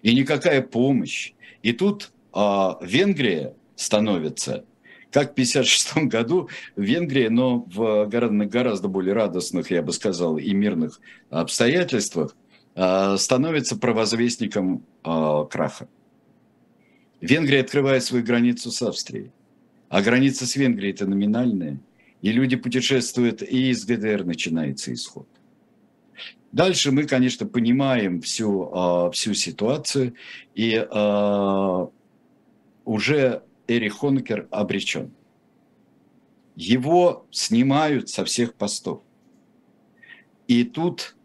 И 0.00 0.14
никакая 0.14 0.62
помощь. 0.62 1.34
И 1.62 1.74
тут 1.74 2.12
а, 2.32 2.78
Венгрия 2.80 3.52
становится 3.74 4.64
как 5.10 5.30
в 5.30 5.32
1956 5.32 5.96
году 6.10 6.48
в 6.74 6.82
Венгрии, 6.82 7.28
но 7.28 7.60
в 7.60 8.06
гораздо 8.06 8.88
более 8.88 9.14
радостных, 9.14 9.70
я 9.70 9.82
бы 9.82 9.92
сказал, 9.92 10.38
и 10.38 10.52
мирных 10.52 11.00
обстоятельствах, 11.30 12.36
а, 12.74 13.16
становится 13.16 13.76
провозвестником 13.76 14.84
а, 15.02 15.44
краха. 15.44 15.88
Венгрия 17.20 17.60
открывает 17.60 18.04
свою 18.04 18.22
границу 18.24 18.70
с 18.70 18.82
Австрией, 18.82 19.32
а 19.88 20.02
граница 20.02 20.46
с 20.46 20.56
Венгрией 20.56 20.92
это 20.92 21.06
номинальная, 21.06 21.80
и 22.20 22.32
люди 22.32 22.56
путешествуют, 22.56 23.42
и 23.42 23.70
из 23.70 23.86
ГДР 23.86 24.24
начинается 24.24 24.92
исход. 24.92 25.26
Дальше 26.52 26.92
мы, 26.92 27.04
конечно, 27.04 27.46
понимаем 27.46 28.20
всю, 28.20 28.70
а, 28.72 29.10
всю 29.10 29.32
ситуацию, 29.34 30.14
и 30.54 30.76
уже 32.84 33.42
Эрих 33.68 33.98
Хонекер 33.98 34.46
обречен. 34.50 35.12
Его 36.54 37.26
снимают 37.30 38.08
со 38.08 38.24
всех 38.24 38.54
постов. 38.54 39.02
И 40.48 40.64
тут, 40.64 41.16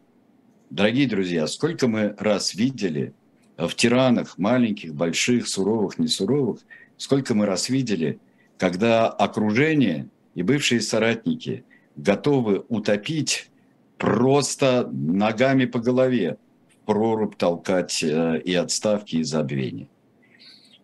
дорогие 0.69 1.07
друзья, 1.07 1.47
сколько 1.47 1.87
мы 1.87 2.15
раз 2.17 2.55
видели 2.55 3.13
в 3.57 3.73
тиранах, 3.75 4.37
маленьких, 4.37 4.93
больших, 4.95 5.47
суровых, 5.47 5.99
несуровых, 5.99 6.61
сколько 6.97 7.35
мы 7.35 7.45
раз 7.45 7.69
видели, 7.69 8.19
когда 8.57 9.07
окружение 9.07 10.09
и 10.33 10.41
бывшие 10.41 10.81
соратники 10.81 11.63
готовы 11.95 12.65
утопить 12.67 13.49
просто 13.97 14.89
ногами 14.91 15.65
по 15.65 15.79
голове, 15.79 16.37
в 16.67 16.85
прорубь 16.85 17.35
толкать 17.35 18.03
э, 18.03 18.41
и 18.43 18.55
отставки, 18.55 19.17
и 19.17 19.23
забвения. 19.23 19.87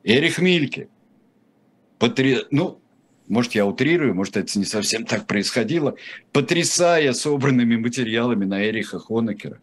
Эрих 0.03 0.37
Мильке– 0.39 0.89
потри... 1.99 2.39
ну, 2.51 2.81
может, 3.27 3.55
я 3.55 3.65
утрирую, 3.65 4.15
может, 4.15 4.37
это 4.37 4.57
не 4.57 4.65
совсем 4.65 5.05
так 5.05 5.27
происходило, 5.27 5.95
потрясая 6.31 7.13
собранными 7.13 7.75
материалами 7.75 8.45
на 8.45 8.67
Эриха 8.69 8.99
Хонекера. 8.99 9.59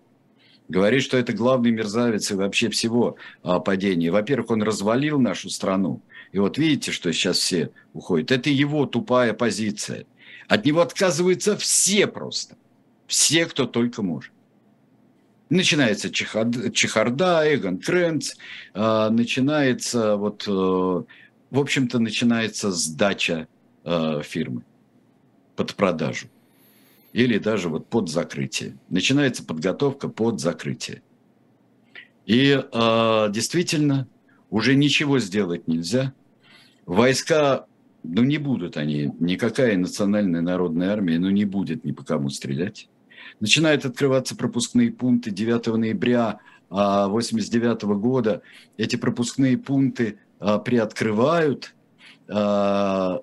Говорит, 0.69 1.03
что 1.03 1.19
это 1.19 1.33
главный 1.33 1.71
мерзавец 1.71 2.31
и 2.31 2.35
вообще 2.35 2.71
всего 2.71 3.17
а, 3.43 3.61
падения. 3.61 4.11
Во-первых, 4.11 4.51
он 4.51 4.63
развалил 4.63 5.21
нашу 5.21 5.51
страну. 5.51 6.01
И 6.33 6.39
вот 6.39 6.57
видите, 6.57 6.91
что 6.91 7.13
сейчас 7.13 7.39
все 7.39 7.71
уходят. 7.93 8.33
Это 8.33 8.49
его 8.49 8.87
тупая 8.87 9.35
позиция. 9.35 10.07
От 10.49 10.65
него 10.65 10.81
отказываются 10.81 11.57
все 11.57 12.07
просто. 12.07 12.57
Все, 13.07 13.45
кто 13.45 13.67
только 13.67 14.03
может. 14.03 14.33
Начинается 15.51 16.11
чехарда, 16.11 17.55
Эгон 17.55 17.79
Кренц, 17.79 18.35
а, 18.73 19.11
начинается 19.11 20.17
вот 20.17 20.45
э, 20.49 21.03
в 21.55 21.61
общем-то, 21.61 22.01
начинается 22.01 22.73
сдача 22.73 23.47
э, 23.85 24.23
фирмы 24.25 24.65
под 25.55 25.77
продажу 25.77 26.27
или 27.13 27.39
даже 27.39 27.69
вот 27.69 27.87
под 27.87 28.09
закрытие. 28.11 28.77
Начинается 28.89 29.45
подготовка 29.45 30.09
под 30.09 30.41
закрытие. 30.41 31.01
И 32.27 32.61
э, 32.61 33.27
действительно 33.31 34.09
уже 34.51 34.75
ничего 34.75 35.21
сделать 35.21 35.69
нельзя. 35.69 36.13
Войска, 36.87 37.67
ну 38.03 38.25
не 38.25 38.39
будут 38.39 38.77
они, 38.77 39.13
никакая 39.21 39.77
национальная 39.77 40.41
народная 40.41 40.91
армия, 40.91 41.21
ну 41.21 41.31
не 41.31 41.45
будет 41.45 41.85
ни 41.85 41.93
по 41.93 42.03
кому 42.03 42.31
стрелять. 42.31 42.89
Начинают 43.39 43.85
открываться 43.85 44.35
пропускные 44.35 44.91
пункты 44.91 45.31
9 45.31 45.67
ноября 45.77 46.41
1989 46.69 47.83
года. 48.01 48.43
Эти 48.77 48.97
пропускные 48.97 49.57
пункты 49.57 50.19
а, 50.19 50.24
приоткрывают 50.65 51.75
а, 52.27 53.21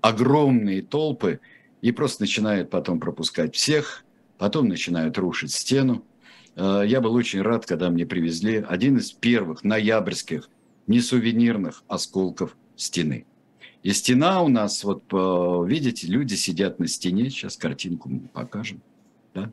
огромные 0.00 0.82
толпы 0.82 1.40
и 1.82 1.90
просто 1.92 2.22
начинают 2.22 2.70
потом 2.70 3.00
пропускать 3.00 3.54
всех, 3.54 4.04
потом 4.38 4.68
начинают 4.68 5.18
рушить 5.18 5.52
стену. 5.52 6.04
А, 6.56 6.82
я 6.82 7.00
был 7.00 7.14
очень 7.14 7.42
рад, 7.42 7.66
когда 7.66 7.90
мне 7.90 8.06
привезли 8.06 8.64
один 8.66 8.98
из 8.98 9.12
первых 9.12 9.64
ноябрьских 9.64 10.48
не 10.86 11.00
сувенирных 11.00 11.82
осколков 11.88 12.56
стены. 12.76 13.26
И 13.82 13.92
стена 13.92 14.42
у 14.42 14.48
нас, 14.48 14.82
вот 14.82 15.04
видите, 15.12 16.06
люди 16.06 16.34
сидят 16.34 16.78
на 16.78 16.88
стене, 16.88 17.28
сейчас 17.28 17.58
картинку 17.58 18.08
мы 18.08 18.20
покажем, 18.32 18.80
да? 19.34 19.52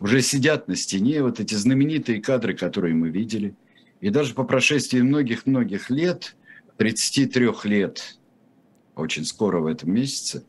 уже 0.00 0.22
сидят 0.22 0.68
на 0.68 0.76
стене, 0.76 1.22
вот 1.22 1.38
эти 1.38 1.54
знаменитые 1.54 2.22
кадры, 2.22 2.54
которые 2.54 2.94
мы 2.94 3.10
видели. 3.10 3.54
И 4.00 4.08
даже 4.08 4.32
по 4.32 4.44
прошествии 4.44 5.00
многих-многих 5.00 5.90
лет, 5.90 6.34
33 6.78 7.50
лет, 7.64 8.18
очень 8.96 9.24
скоро 9.24 9.60
в 9.60 9.66
этом 9.66 9.92
месяце, 9.92 10.44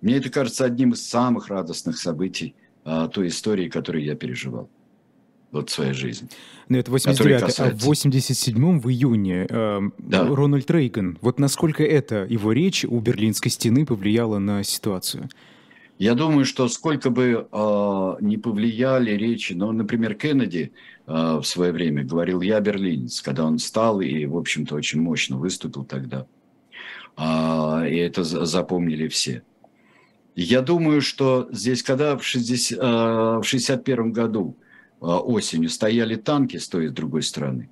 мне 0.00 0.16
это 0.16 0.30
кажется 0.30 0.64
одним 0.64 0.92
из 0.92 1.06
самых 1.06 1.48
радостных 1.48 1.98
событий 1.98 2.54
а, 2.84 3.08
той 3.08 3.28
истории, 3.28 3.68
которую 3.68 4.04
я 4.04 4.14
переживал 4.14 4.70
вот 5.50 5.70
в 5.70 5.72
своей 5.72 5.92
жизни. 5.92 6.28
Но 6.68 6.74
ну, 6.74 6.78
это 6.78 6.90
89 6.90 7.40
касается... 7.40 7.64
а 7.64 7.70
в 7.70 7.90
87-м, 7.90 8.80
в 8.80 8.90
июне, 8.90 9.46
э, 9.48 9.80
да. 9.98 10.26
Рональд 10.26 10.70
Рейган. 10.70 11.18
Вот 11.20 11.38
насколько 11.38 11.84
это, 11.84 12.26
его 12.28 12.52
речь 12.52 12.84
у 12.84 12.98
Берлинской 13.00 13.50
стены 13.50 13.86
повлияла 13.86 14.38
на 14.38 14.64
ситуацию? 14.64 15.28
Я 15.98 16.14
думаю, 16.14 16.44
что 16.44 16.68
сколько 16.68 17.10
бы 17.10 17.46
э, 17.50 18.16
не 18.20 18.36
повлияли 18.36 19.12
речи, 19.12 19.52
ну, 19.52 19.70
например, 19.70 20.14
Кеннеди 20.14 20.72
в 21.06 21.42
свое 21.42 21.72
время 21.72 22.02
говорил 22.04 22.40
«я 22.40 22.60
берлинец», 22.60 23.20
когда 23.20 23.44
он 23.44 23.58
стал 23.58 24.00
и, 24.00 24.24
в 24.24 24.36
общем-то, 24.36 24.74
очень 24.74 25.00
мощно 25.00 25.36
выступил 25.36 25.84
тогда. 25.84 26.26
Э, 27.16 27.88
и 27.88 27.96
это 27.96 28.24
запомнили 28.24 29.08
все. 29.08 29.42
Я 30.34 30.62
думаю, 30.62 31.00
что 31.00 31.48
здесь, 31.52 31.82
когда 31.82 32.16
в, 32.16 32.24
60, 32.24 32.78
э, 32.78 32.82
в 33.40 33.44
61 33.44 34.12
году 34.12 34.56
э, 35.00 35.04
осенью 35.04 35.68
стояли 35.68 36.16
танки 36.16 36.56
с 36.56 36.68
той 36.68 36.86
и 36.86 36.88
с 36.88 36.92
другой 36.92 37.22
стороны, 37.22 37.70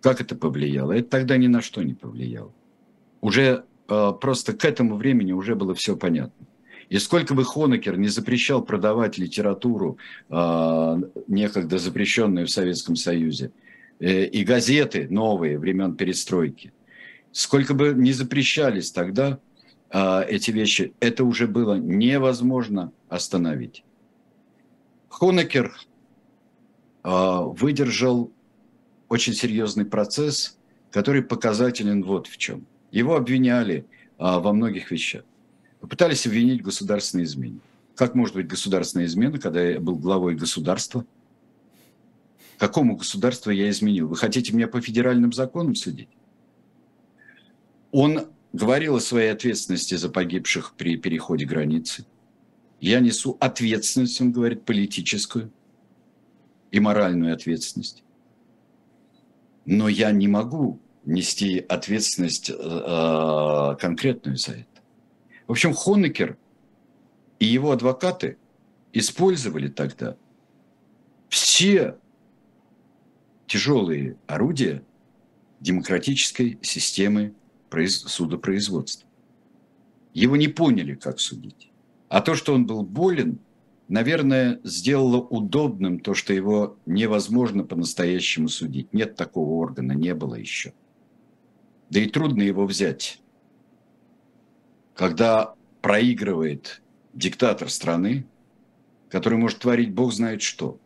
как 0.00 0.20
это 0.20 0.36
повлияло? 0.36 0.92
Это 0.92 1.08
тогда 1.08 1.36
ни 1.36 1.48
на 1.48 1.60
что 1.60 1.82
не 1.82 1.94
повлияло. 1.94 2.52
Уже 3.20 3.64
э, 3.88 4.12
просто 4.20 4.52
к 4.52 4.64
этому 4.64 4.96
времени 4.96 5.32
уже 5.32 5.56
было 5.56 5.74
все 5.74 5.96
понятно. 5.96 6.46
И 6.88 6.98
сколько 6.98 7.34
бы 7.34 7.44
Хонекер 7.44 7.98
не 7.98 8.08
запрещал 8.08 8.62
продавать 8.62 9.18
литературу, 9.18 9.98
э, 10.30 11.02
некогда 11.26 11.78
запрещенную 11.78 12.46
в 12.46 12.50
Советском 12.50 12.96
Союзе, 12.96 13.50
э, 14.00 14.24
и 14.24 14.42
газеты 14.44 15.06
новые 15.10 15.58
времен 15.58 15.96
перестройки, 15.96 16.72
сколько 17.32 17.74
бы 17.74 17.92
не 17.94 18.12
запрещались 18.12 18.90
тогда 18.90 19.38
э, 19.90 20.24
эти 20.28 20.50
вещи, 20.50 20.94
это 21.00 21.24
уже 21.24 21.46
было 21.46 21.74
невозможно 21.74 22.92
остановить. 23.10 23.84
Хонекер 25.10 25.74
э, 27.04 27.10
выдержал 27.10 28.32
очень 29.10 29.34
серьезный 29.34 29.84
процесс, 29.84 30.56
который 30.90 31.22
показателен 31.22 32.02
вот 32.02 32.28
в 32.28 32.38
чем. 32.38 32.66
Его 32.90 33.16
обвиняли 33.16 33.84
а, 34.16 34.40
во 34.40 34.54
многих 34.54 34.90
вещах 34.90 35.22
попытались 35.80 36.26
обвинить 36.26 36.60
в 36.62 36.64
государственной 36.64 37.24
измене. 37.24 37.60
Как 37.94 38.14
может 38.14 38.34
быть 38.34 38.46
государственная 38.46 39.06
измена, 39.06 39.38
когда 39.38 39.62
я 39.62 39.80
был 39.80 39.96
главой 39.96 40.34
государства? 40.34 41.04
Какому 42.58 42.96
государству 42.96 43.50
я 43.50 43.70
изменил? 43.70 44.08
Вы 44.08 44.16
хотите 44.16 44.52
меня 44.52 44.68
по 44.68 44.80
федеральным 44.80 45.32
законам 45.32 45.74
судить? 45.74 46.08
Он 47.90 48.26
говорил 48.52 48.96
о 48.96 49.00
своей 49.00 49.32
ответственности 49.32 49.94
за 49.94 50.08
погибших 50.08 50.74
при 50.76 50.96
переходе 50.96 51.44
границы. 51.44 52.04
Я 52.80 53.00
несу 53.00 53.36
ответственность, 53.40 54.20
он 54.20 54.32
говорит, 54.32 54.64
политическую 54.64 55.52
и 56.70 56.80
моральную 56.80 57.34
ответственность. 57.34 58.02
Но 59.64 59.88
я 59.88 60.10
не 60.12 60.28
могу 60.28 60.80
нести 61.04 61.58
ответственность 61.58 62.50
э, 62.50 63.76
конкретную 63.80 64.36
за 64.36 64.52
это. 64.52 64.77
В 65.48 65.52
общем, 65.52 65.72
Хонекер 65.72 66.36
и 67.38 67.46
его 67.46 67.72
адвокаты 67.72 68.36
использовали 68.92 69.68
тогда 69.68 70.16
все 71.30 71.96
тяжелые 73.46 74.18
орудия 74.26 74.84
демократической 75.60 76.58
системы 76.62 77.34
судопроизводства. 77.70 79.08
Его 80.12 80.36
не 80.36 80.48
поняли, 80.48 80.94
как 80.94 81.18
судить. 81.18 81.70
А 82.08 82.20
то, 82.20 82.34
что 82.34 82.52
он 82.52 82.66
был 82.66 82.82
болен, 82.82 83.38
наверное, 83.88 84.60
сделало 84.64 85.16
удобным 85.16 86.00
то, 86.00 86.12
что 86.12 86.34
его 86.34 86.76
невозможно 86.84 87.64
по-настоящему 87.64 88.48
судить. 88.48 88.92
Нет 88.92 89.16
такого 89.16 89.54
органа, 89.54 89.92
не 89.92 90.14
было 90.14 90.34
еще. 90.34 90.74
Да 91.88 92.00
и 92.00 92.06
трудно 92.06 92.42
его 92.42 92.66
взять 92.66 93.20
когда 94.98 95.54
проигрывает 95.80 96.82
диктатор 97.14 97.70
страны, 97.70 98.26
который 99.08 99.38
может 99.38 99.60
творить 99.60 99.94
бог 99.94 100.12
знает 100.12 100.42
что. 100.42 100.76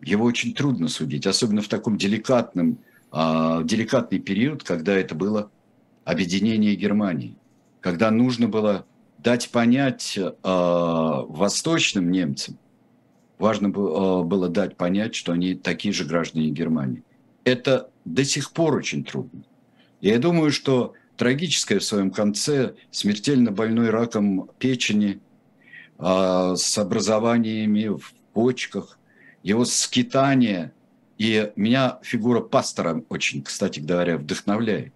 Его 0.00 0.24
очень 0.24 0.54
трудно 0.54 0.88
судить, 0.88 1.26
особенно 1.26 1.60
в 1.60 1.68
таком 1.68 1.98
деликатном, 1.98 2.78
э, 3.12 3.60
деликатный 3.64 4.20
период, 4.20 4.64
когда 4.64 4.96
это 4.96 5.14
было 5.14 5.50
объединение 6.04 6.74
Германии, 6.76 7.36
когда 7.80 8.10
нужно 8.10 8.48
было 8.48 8.86
дать 9.18 9.50
понять 9.50 10.16
э, 10.16 10.32
восточным 10.42 12.10
немцам, 12.10 12.56
важно 13.38 13.68
было 13.68 14.48
дать 14.48 14.78
понять, 14.78 15.14
что 15.14 15.32
они 15.32 15.54
такие 15.54 15.92
же 15.92 16.06
граждане 16.06 16.48
Германии. 16.48 17.02
Это 17.44 17.90
до 18.06 18.24
сих 18.24 18.52
пор 18.52 18.76
очень 18.76 19.04
трудно. 19.04 19.42
Я 20.00 20.18
думаю, 20.18 20.52
что 20.52 20.94
трагическое 21.18 21.80
в 21.80 21.84
своем 21.84 22.10
конце, 22.10 22.74
смертельно 22.90 23.50
больной 23.50 23.90
раком 23.90 24.50
печени, 24.58 25.20
а, 25.98 26.54
с 26.56 26.78
образованиями 26.78 27.88
в 27.88 28.14
почках, 28.32 28.98
его 29.42 29.64
скитание. 29.64 30.72
И 31.18 31.52
меня 31.56 31.98
фигура 32.02 32.40
пастора 32.40 33.04
очень, 33.08 33.42
кстати 33.42 33.80
говоря, 33.80 34.16
вдохновляет, 34.16 34.94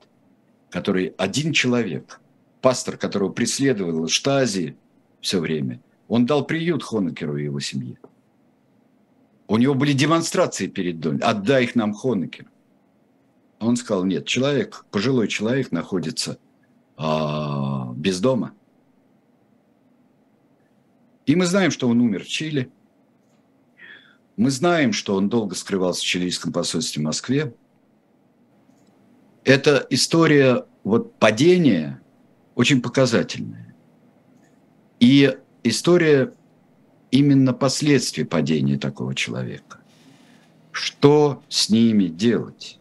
который 0.70 1.12
один 1.18 1.53
человек, 1.53 2.20
пастор, 2.61 2.97
которого 2.97 3.33
преследовал 3.33 4.07
Штази 4.07 4.77
все 5.20 5.41
время, 5.41 5.81
он 6.07 6.25
дал 6.25 6.45
приют 6.45 6.85
Хонекеру 6.85 7.37
и 7.37 7.45
его 7.45 7.59
семье. 7.59 7.99
У 9.49 9.59
него 9.59 9.75
были 9.75 9.93
демонстрации 9.93 10.68
перед 10.68 11.01
домом. 11.01 11.20
Отдай 11.23 11.64
их 11.64 11.75
нам 11.75 11.93
Он 13.62 13.76
сказал, 13.76 14.04
нет, 14.04 14.26
человек, 14.26 14.84
пожилой 14.90 15.28
человек 15.28 15.70
находится 15.70 16.38
а, 16.96 17.92
без 17.94 18.20
дома. 18.20 18.54
И 21.26 21.36
мы 21.36 21.46
знаем, 21.46 21.70
что 21.70 21.88
он 21.88 22.00
умер 22.00 22.24
в 22.24 22.28
Чили. 22.28 22.70
Мы 24.36 24.50
знаем, 24.50 24.92
что 24.92 25.14
он 25.14 25.28
долго 25.28 25.54
скрывался 25.54 26.00
в 26.00 26.04
чилийском 26.04 26.52
посольстве 26.52 27.00
в 27.00 27.04
Москве. 27.04 27.54
Эта 29.44 29.86
история 29.90 30.66
вот 30.82 31.14
падения 31.18 32.02
очень 32.56 32.82
показательная. 32.82 33.76
И 34.98 35.38
история 35.62 36.34
именно 37.12 37.52
последствий 37.52 38.24
падения 38.24 38.78
такого 38.78 39.14
человека. 39.14 39.78
Что 40.72 41.42
с 41.48 41.68
ними 41.68 42.06
делать? 42.06 42.80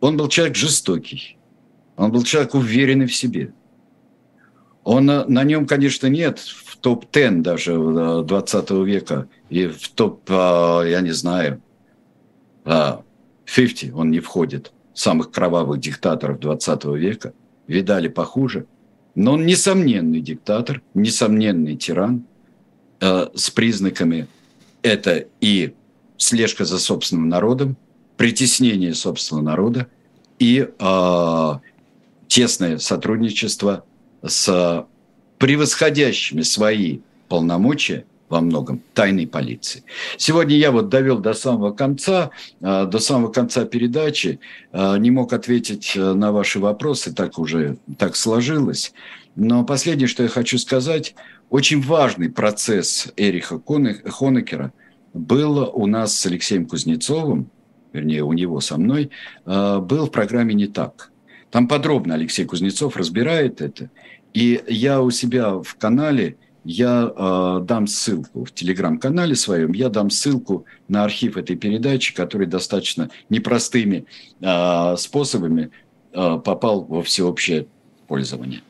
Он 0.00 0.16
был 0.16 0.28
человек 0.28 0.56
жестокий. 0.56 1.38
Он 1.96 2.12
был 2.12 2.22
человек 2.22 2.54
уверенный 2.54 3.06
в 3.06 3.14
себе. 3.14 3.52
Он, 4.84 5.04
на 5.04 5.44
нем, 5.44 5.66
конечно, 5.66 6.06
нет 6.06 6.38
в 6.38 6.76
топ-10 6.78 7.42
даже 7.42 7.76
20 8.24 8.70
э, 8.70 8.84
века 8.84 9.28
и 9.50 9.66
в 9.66 9.88
топ, 9.88 10.22
а, 10.28 10.82
я 10.82 11.00
не 11.00 11.10
знаю, 11.10 11.60
50 12.64 12.64
а, 12.64 13.94
он 13.94 14.10
не 14.10 14.20
входит, 14.20 14.72
самых 14.94 15.30
кровавых 15.30 15.80
диктаторов 15.80 16.40
20 16.40 16.84
века. 16.96 17.34
Видали 17.66 18.08
похуже. 18.08 18.66
Но 19.14 19.32
он 19.34 19.44
несомненный 19.44 20.20
диктатор, 20.20 20.80
несомненный 20.94 21.76
тиран 21.76 22.24
э, 23.00 23.26
с 23.34 23.50
признаками 23.50 24.26
это 24.82 25.26
и 25.40 25.74
слежка 26.16 26.64
за 26.64 26.78
собственным 26.78 27.28
народом, 27.28 27.76
притеснение 28.18 28.94
собственного 28.94 29.44
народа 29.44 29.86
и 30.38 30.68
э, 30.78 31.52
тесное 32.26 32.78
сотрудничество 32.78 33.84
с 34.22 34.86
превосходящими 35.38 36.42
свои 36.42 36.98
полномочия 37.28 38.04
во 38.28 38.40
многом 38.40 38.82
тайной 38.92 39.26
полиции. 39.26 39.84
Сегодня 40.16 40.56
я 40.56 40.70
вот 40.70 40.88
довел 40.88 41.18
до 41.18 41.32
самого 41.32 41.70
конца, 41.70 42.30
э, 42.60 42.86
до 42.86 42.98
самого 42.98 43.32
конца 43.32 43.64
передачи, 43.64 44.40
э, 44.72 44.98
не 44.98 45.10
мог 45.10 45.32
ответить 45.32 45.92
э, 45.94 46.12
на 46.12 46.32
ваши 46.32 46.58
вопросы, 46.58 47.14
так 47.14 47.38
уже 47.38 47.78
так 47.98 48.16
сложилось. 48.16 48.92
Но 49.36 49.64
последнее, 49.64 50.08
что 50.08 50.24
я 50.24 50.28
хочу 50.28 50.58
сказать, 50.58 51.14
очень 51.50 51.80
важный 51.80 52.28
процесс 52.28 53.08
Эриха 53.16 53.62
Хонекера 53.64 54.72
был 55.14 55.70
у 55.72 55.86
нас 55.86 56.18
с 56.18 56.26
Алексеем 56.26 56.66
Кузнецовым, 56.66 57.48
вернее, 57.92 58.22
у 58.24 58.32
него 58.32 58.60
со 58.60 58.76
мной, 58.76 59.10
был 59.44 60.06
в 60.06 60.10
программе 60.10 60.54
«Не 60.54 60.66
так». 60.66 61.10
Там 61.50 61.66
подробно 61.66 62.14
Алексей 62.14 62.44
Кузнецов 62.44 62.96
разбирает 62.96 63.60
это. 63.62 63.90
И 64.34 64.62
я 64.68 65.00
у 65.00 65.10
себя 65.10 65.54
в 65.54 65.74
канале– 65.76 66.36
я 66.70 67.10
э, 67.16 67.60
дам 67.64 67.86
ссылку 67.86 68.44
в 68.44 68.52
телеграм-канале 68.52 69.34
своем, 69.34 69.72
я 69.72 69.88
дам 69.88 70.10
ссылку 70.10 70.66
на 70.86 71.04
архив 71.04 71.38
этой 71.38 71.56
передачи, 71.56 72.14
который 72.14 72.46
достаточно 72.46 73.08
непростыми 73.30 74.04
э, 74.40 74.96
способами 74.98 75.70
э, 76.12 76.40
попал 76.44 76.84
во 76.84 77.02
всеобщее 77.02 77.68
пользование. 78.06 78.60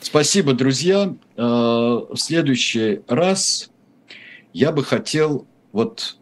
Спасибо, 0.00 0.52
друзья. 0.52 1.14
Э, 1.36 1.42
в 1.42 2.16
следующий 2.16 3.00
раз 3.08 3.70
я 4.52 4.70
бы 4.70 4.84
хотел 4.84 5.46
вот 5.72 6.18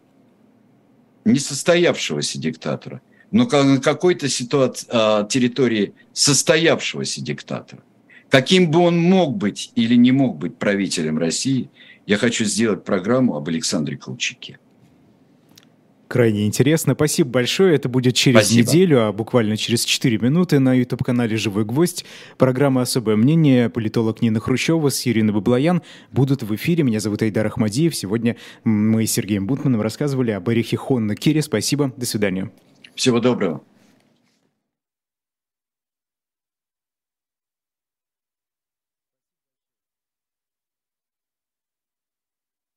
несостоявшегося 1.27 2.39
диктатора, 2.39 3.01
но 3.31 3.45
на 3.45 3.79
какой-то 3.79 4.29
ситуации, 4.29 4.87
э, 4.89 5.27
территории 5.29 5.93
состоявшегося 6.13 7.21
диктатора 7.21 7.83
Каким 8.29 8.71
бы 8.71 8.79
он 8.79 8.97
мог 8.99 9.37
быть 9.37 9.71
или 9.75 9.95
не 9.95 10.11
мог 10.11 10.37
быть 10.37 10.57
правителем 10.57 11.17
России, 11.17 11.69
я 12.05 12.17
хочу 12.17 12.43
сделать 12.45 12.83
программу 12.83 13.35
об 13.35 13.47
Александре 13.47 13.97
Колчаке. 13.97 14.59
Крайне 16.07 16.45
интересно. 16.45 16.93
Спасибо 16.93 17.29
большое. 17.29 17.75
Это 17.75 17.89
будет 17.89 18.15
через 18.15 18.39
Спасибо. 18.39 18.67
неделю, 18.67 19.07
а 19.07 19.11
буквально 19.11 19.57
через 19.57 19.83
4 19.83 20.17
минуты 20.19 20.59
на 20.59 20.73
YouTube-канале 20.73 21.35
«Живой 21.35 21.65
гвоздь». 21.65 22.05
Программа 22.37 22.81
«Особое 22.83 23.17
мнение». 23.17 23.69
Политолог 23.69 24.21
Нина 24.21 24.39
Хрущева 24.39 24.89
с 24.89 25.05
Ириной 25.05 25.33
Баблоян 25.33 25.81
будут 26.11 26.43
в 26.43 26.55
эфире. 26.55 26.83
Меня 26.83 27.01
зовут 27.01 27.21
Айдар 27.23 27.45
Ахмадиев. 27.47 27.93
Сегодня 27.93 28.37
мы 28.63 29.05
с 29.05 29.11
Сергеем 29.11 29.47
Бутманом 29.47 29.81
рассказывали 29.81 30.31
об 30.31 30.49
Эрихе 30.49 30.77
Хонна 30.77 31.15
Кире. 31.15 31.41
Спасибо. 31.41 31.91
До 31.97 32.05
свидания. 32.05 32.51
Всего 32.95 33.19
доброго. 33.19 33.61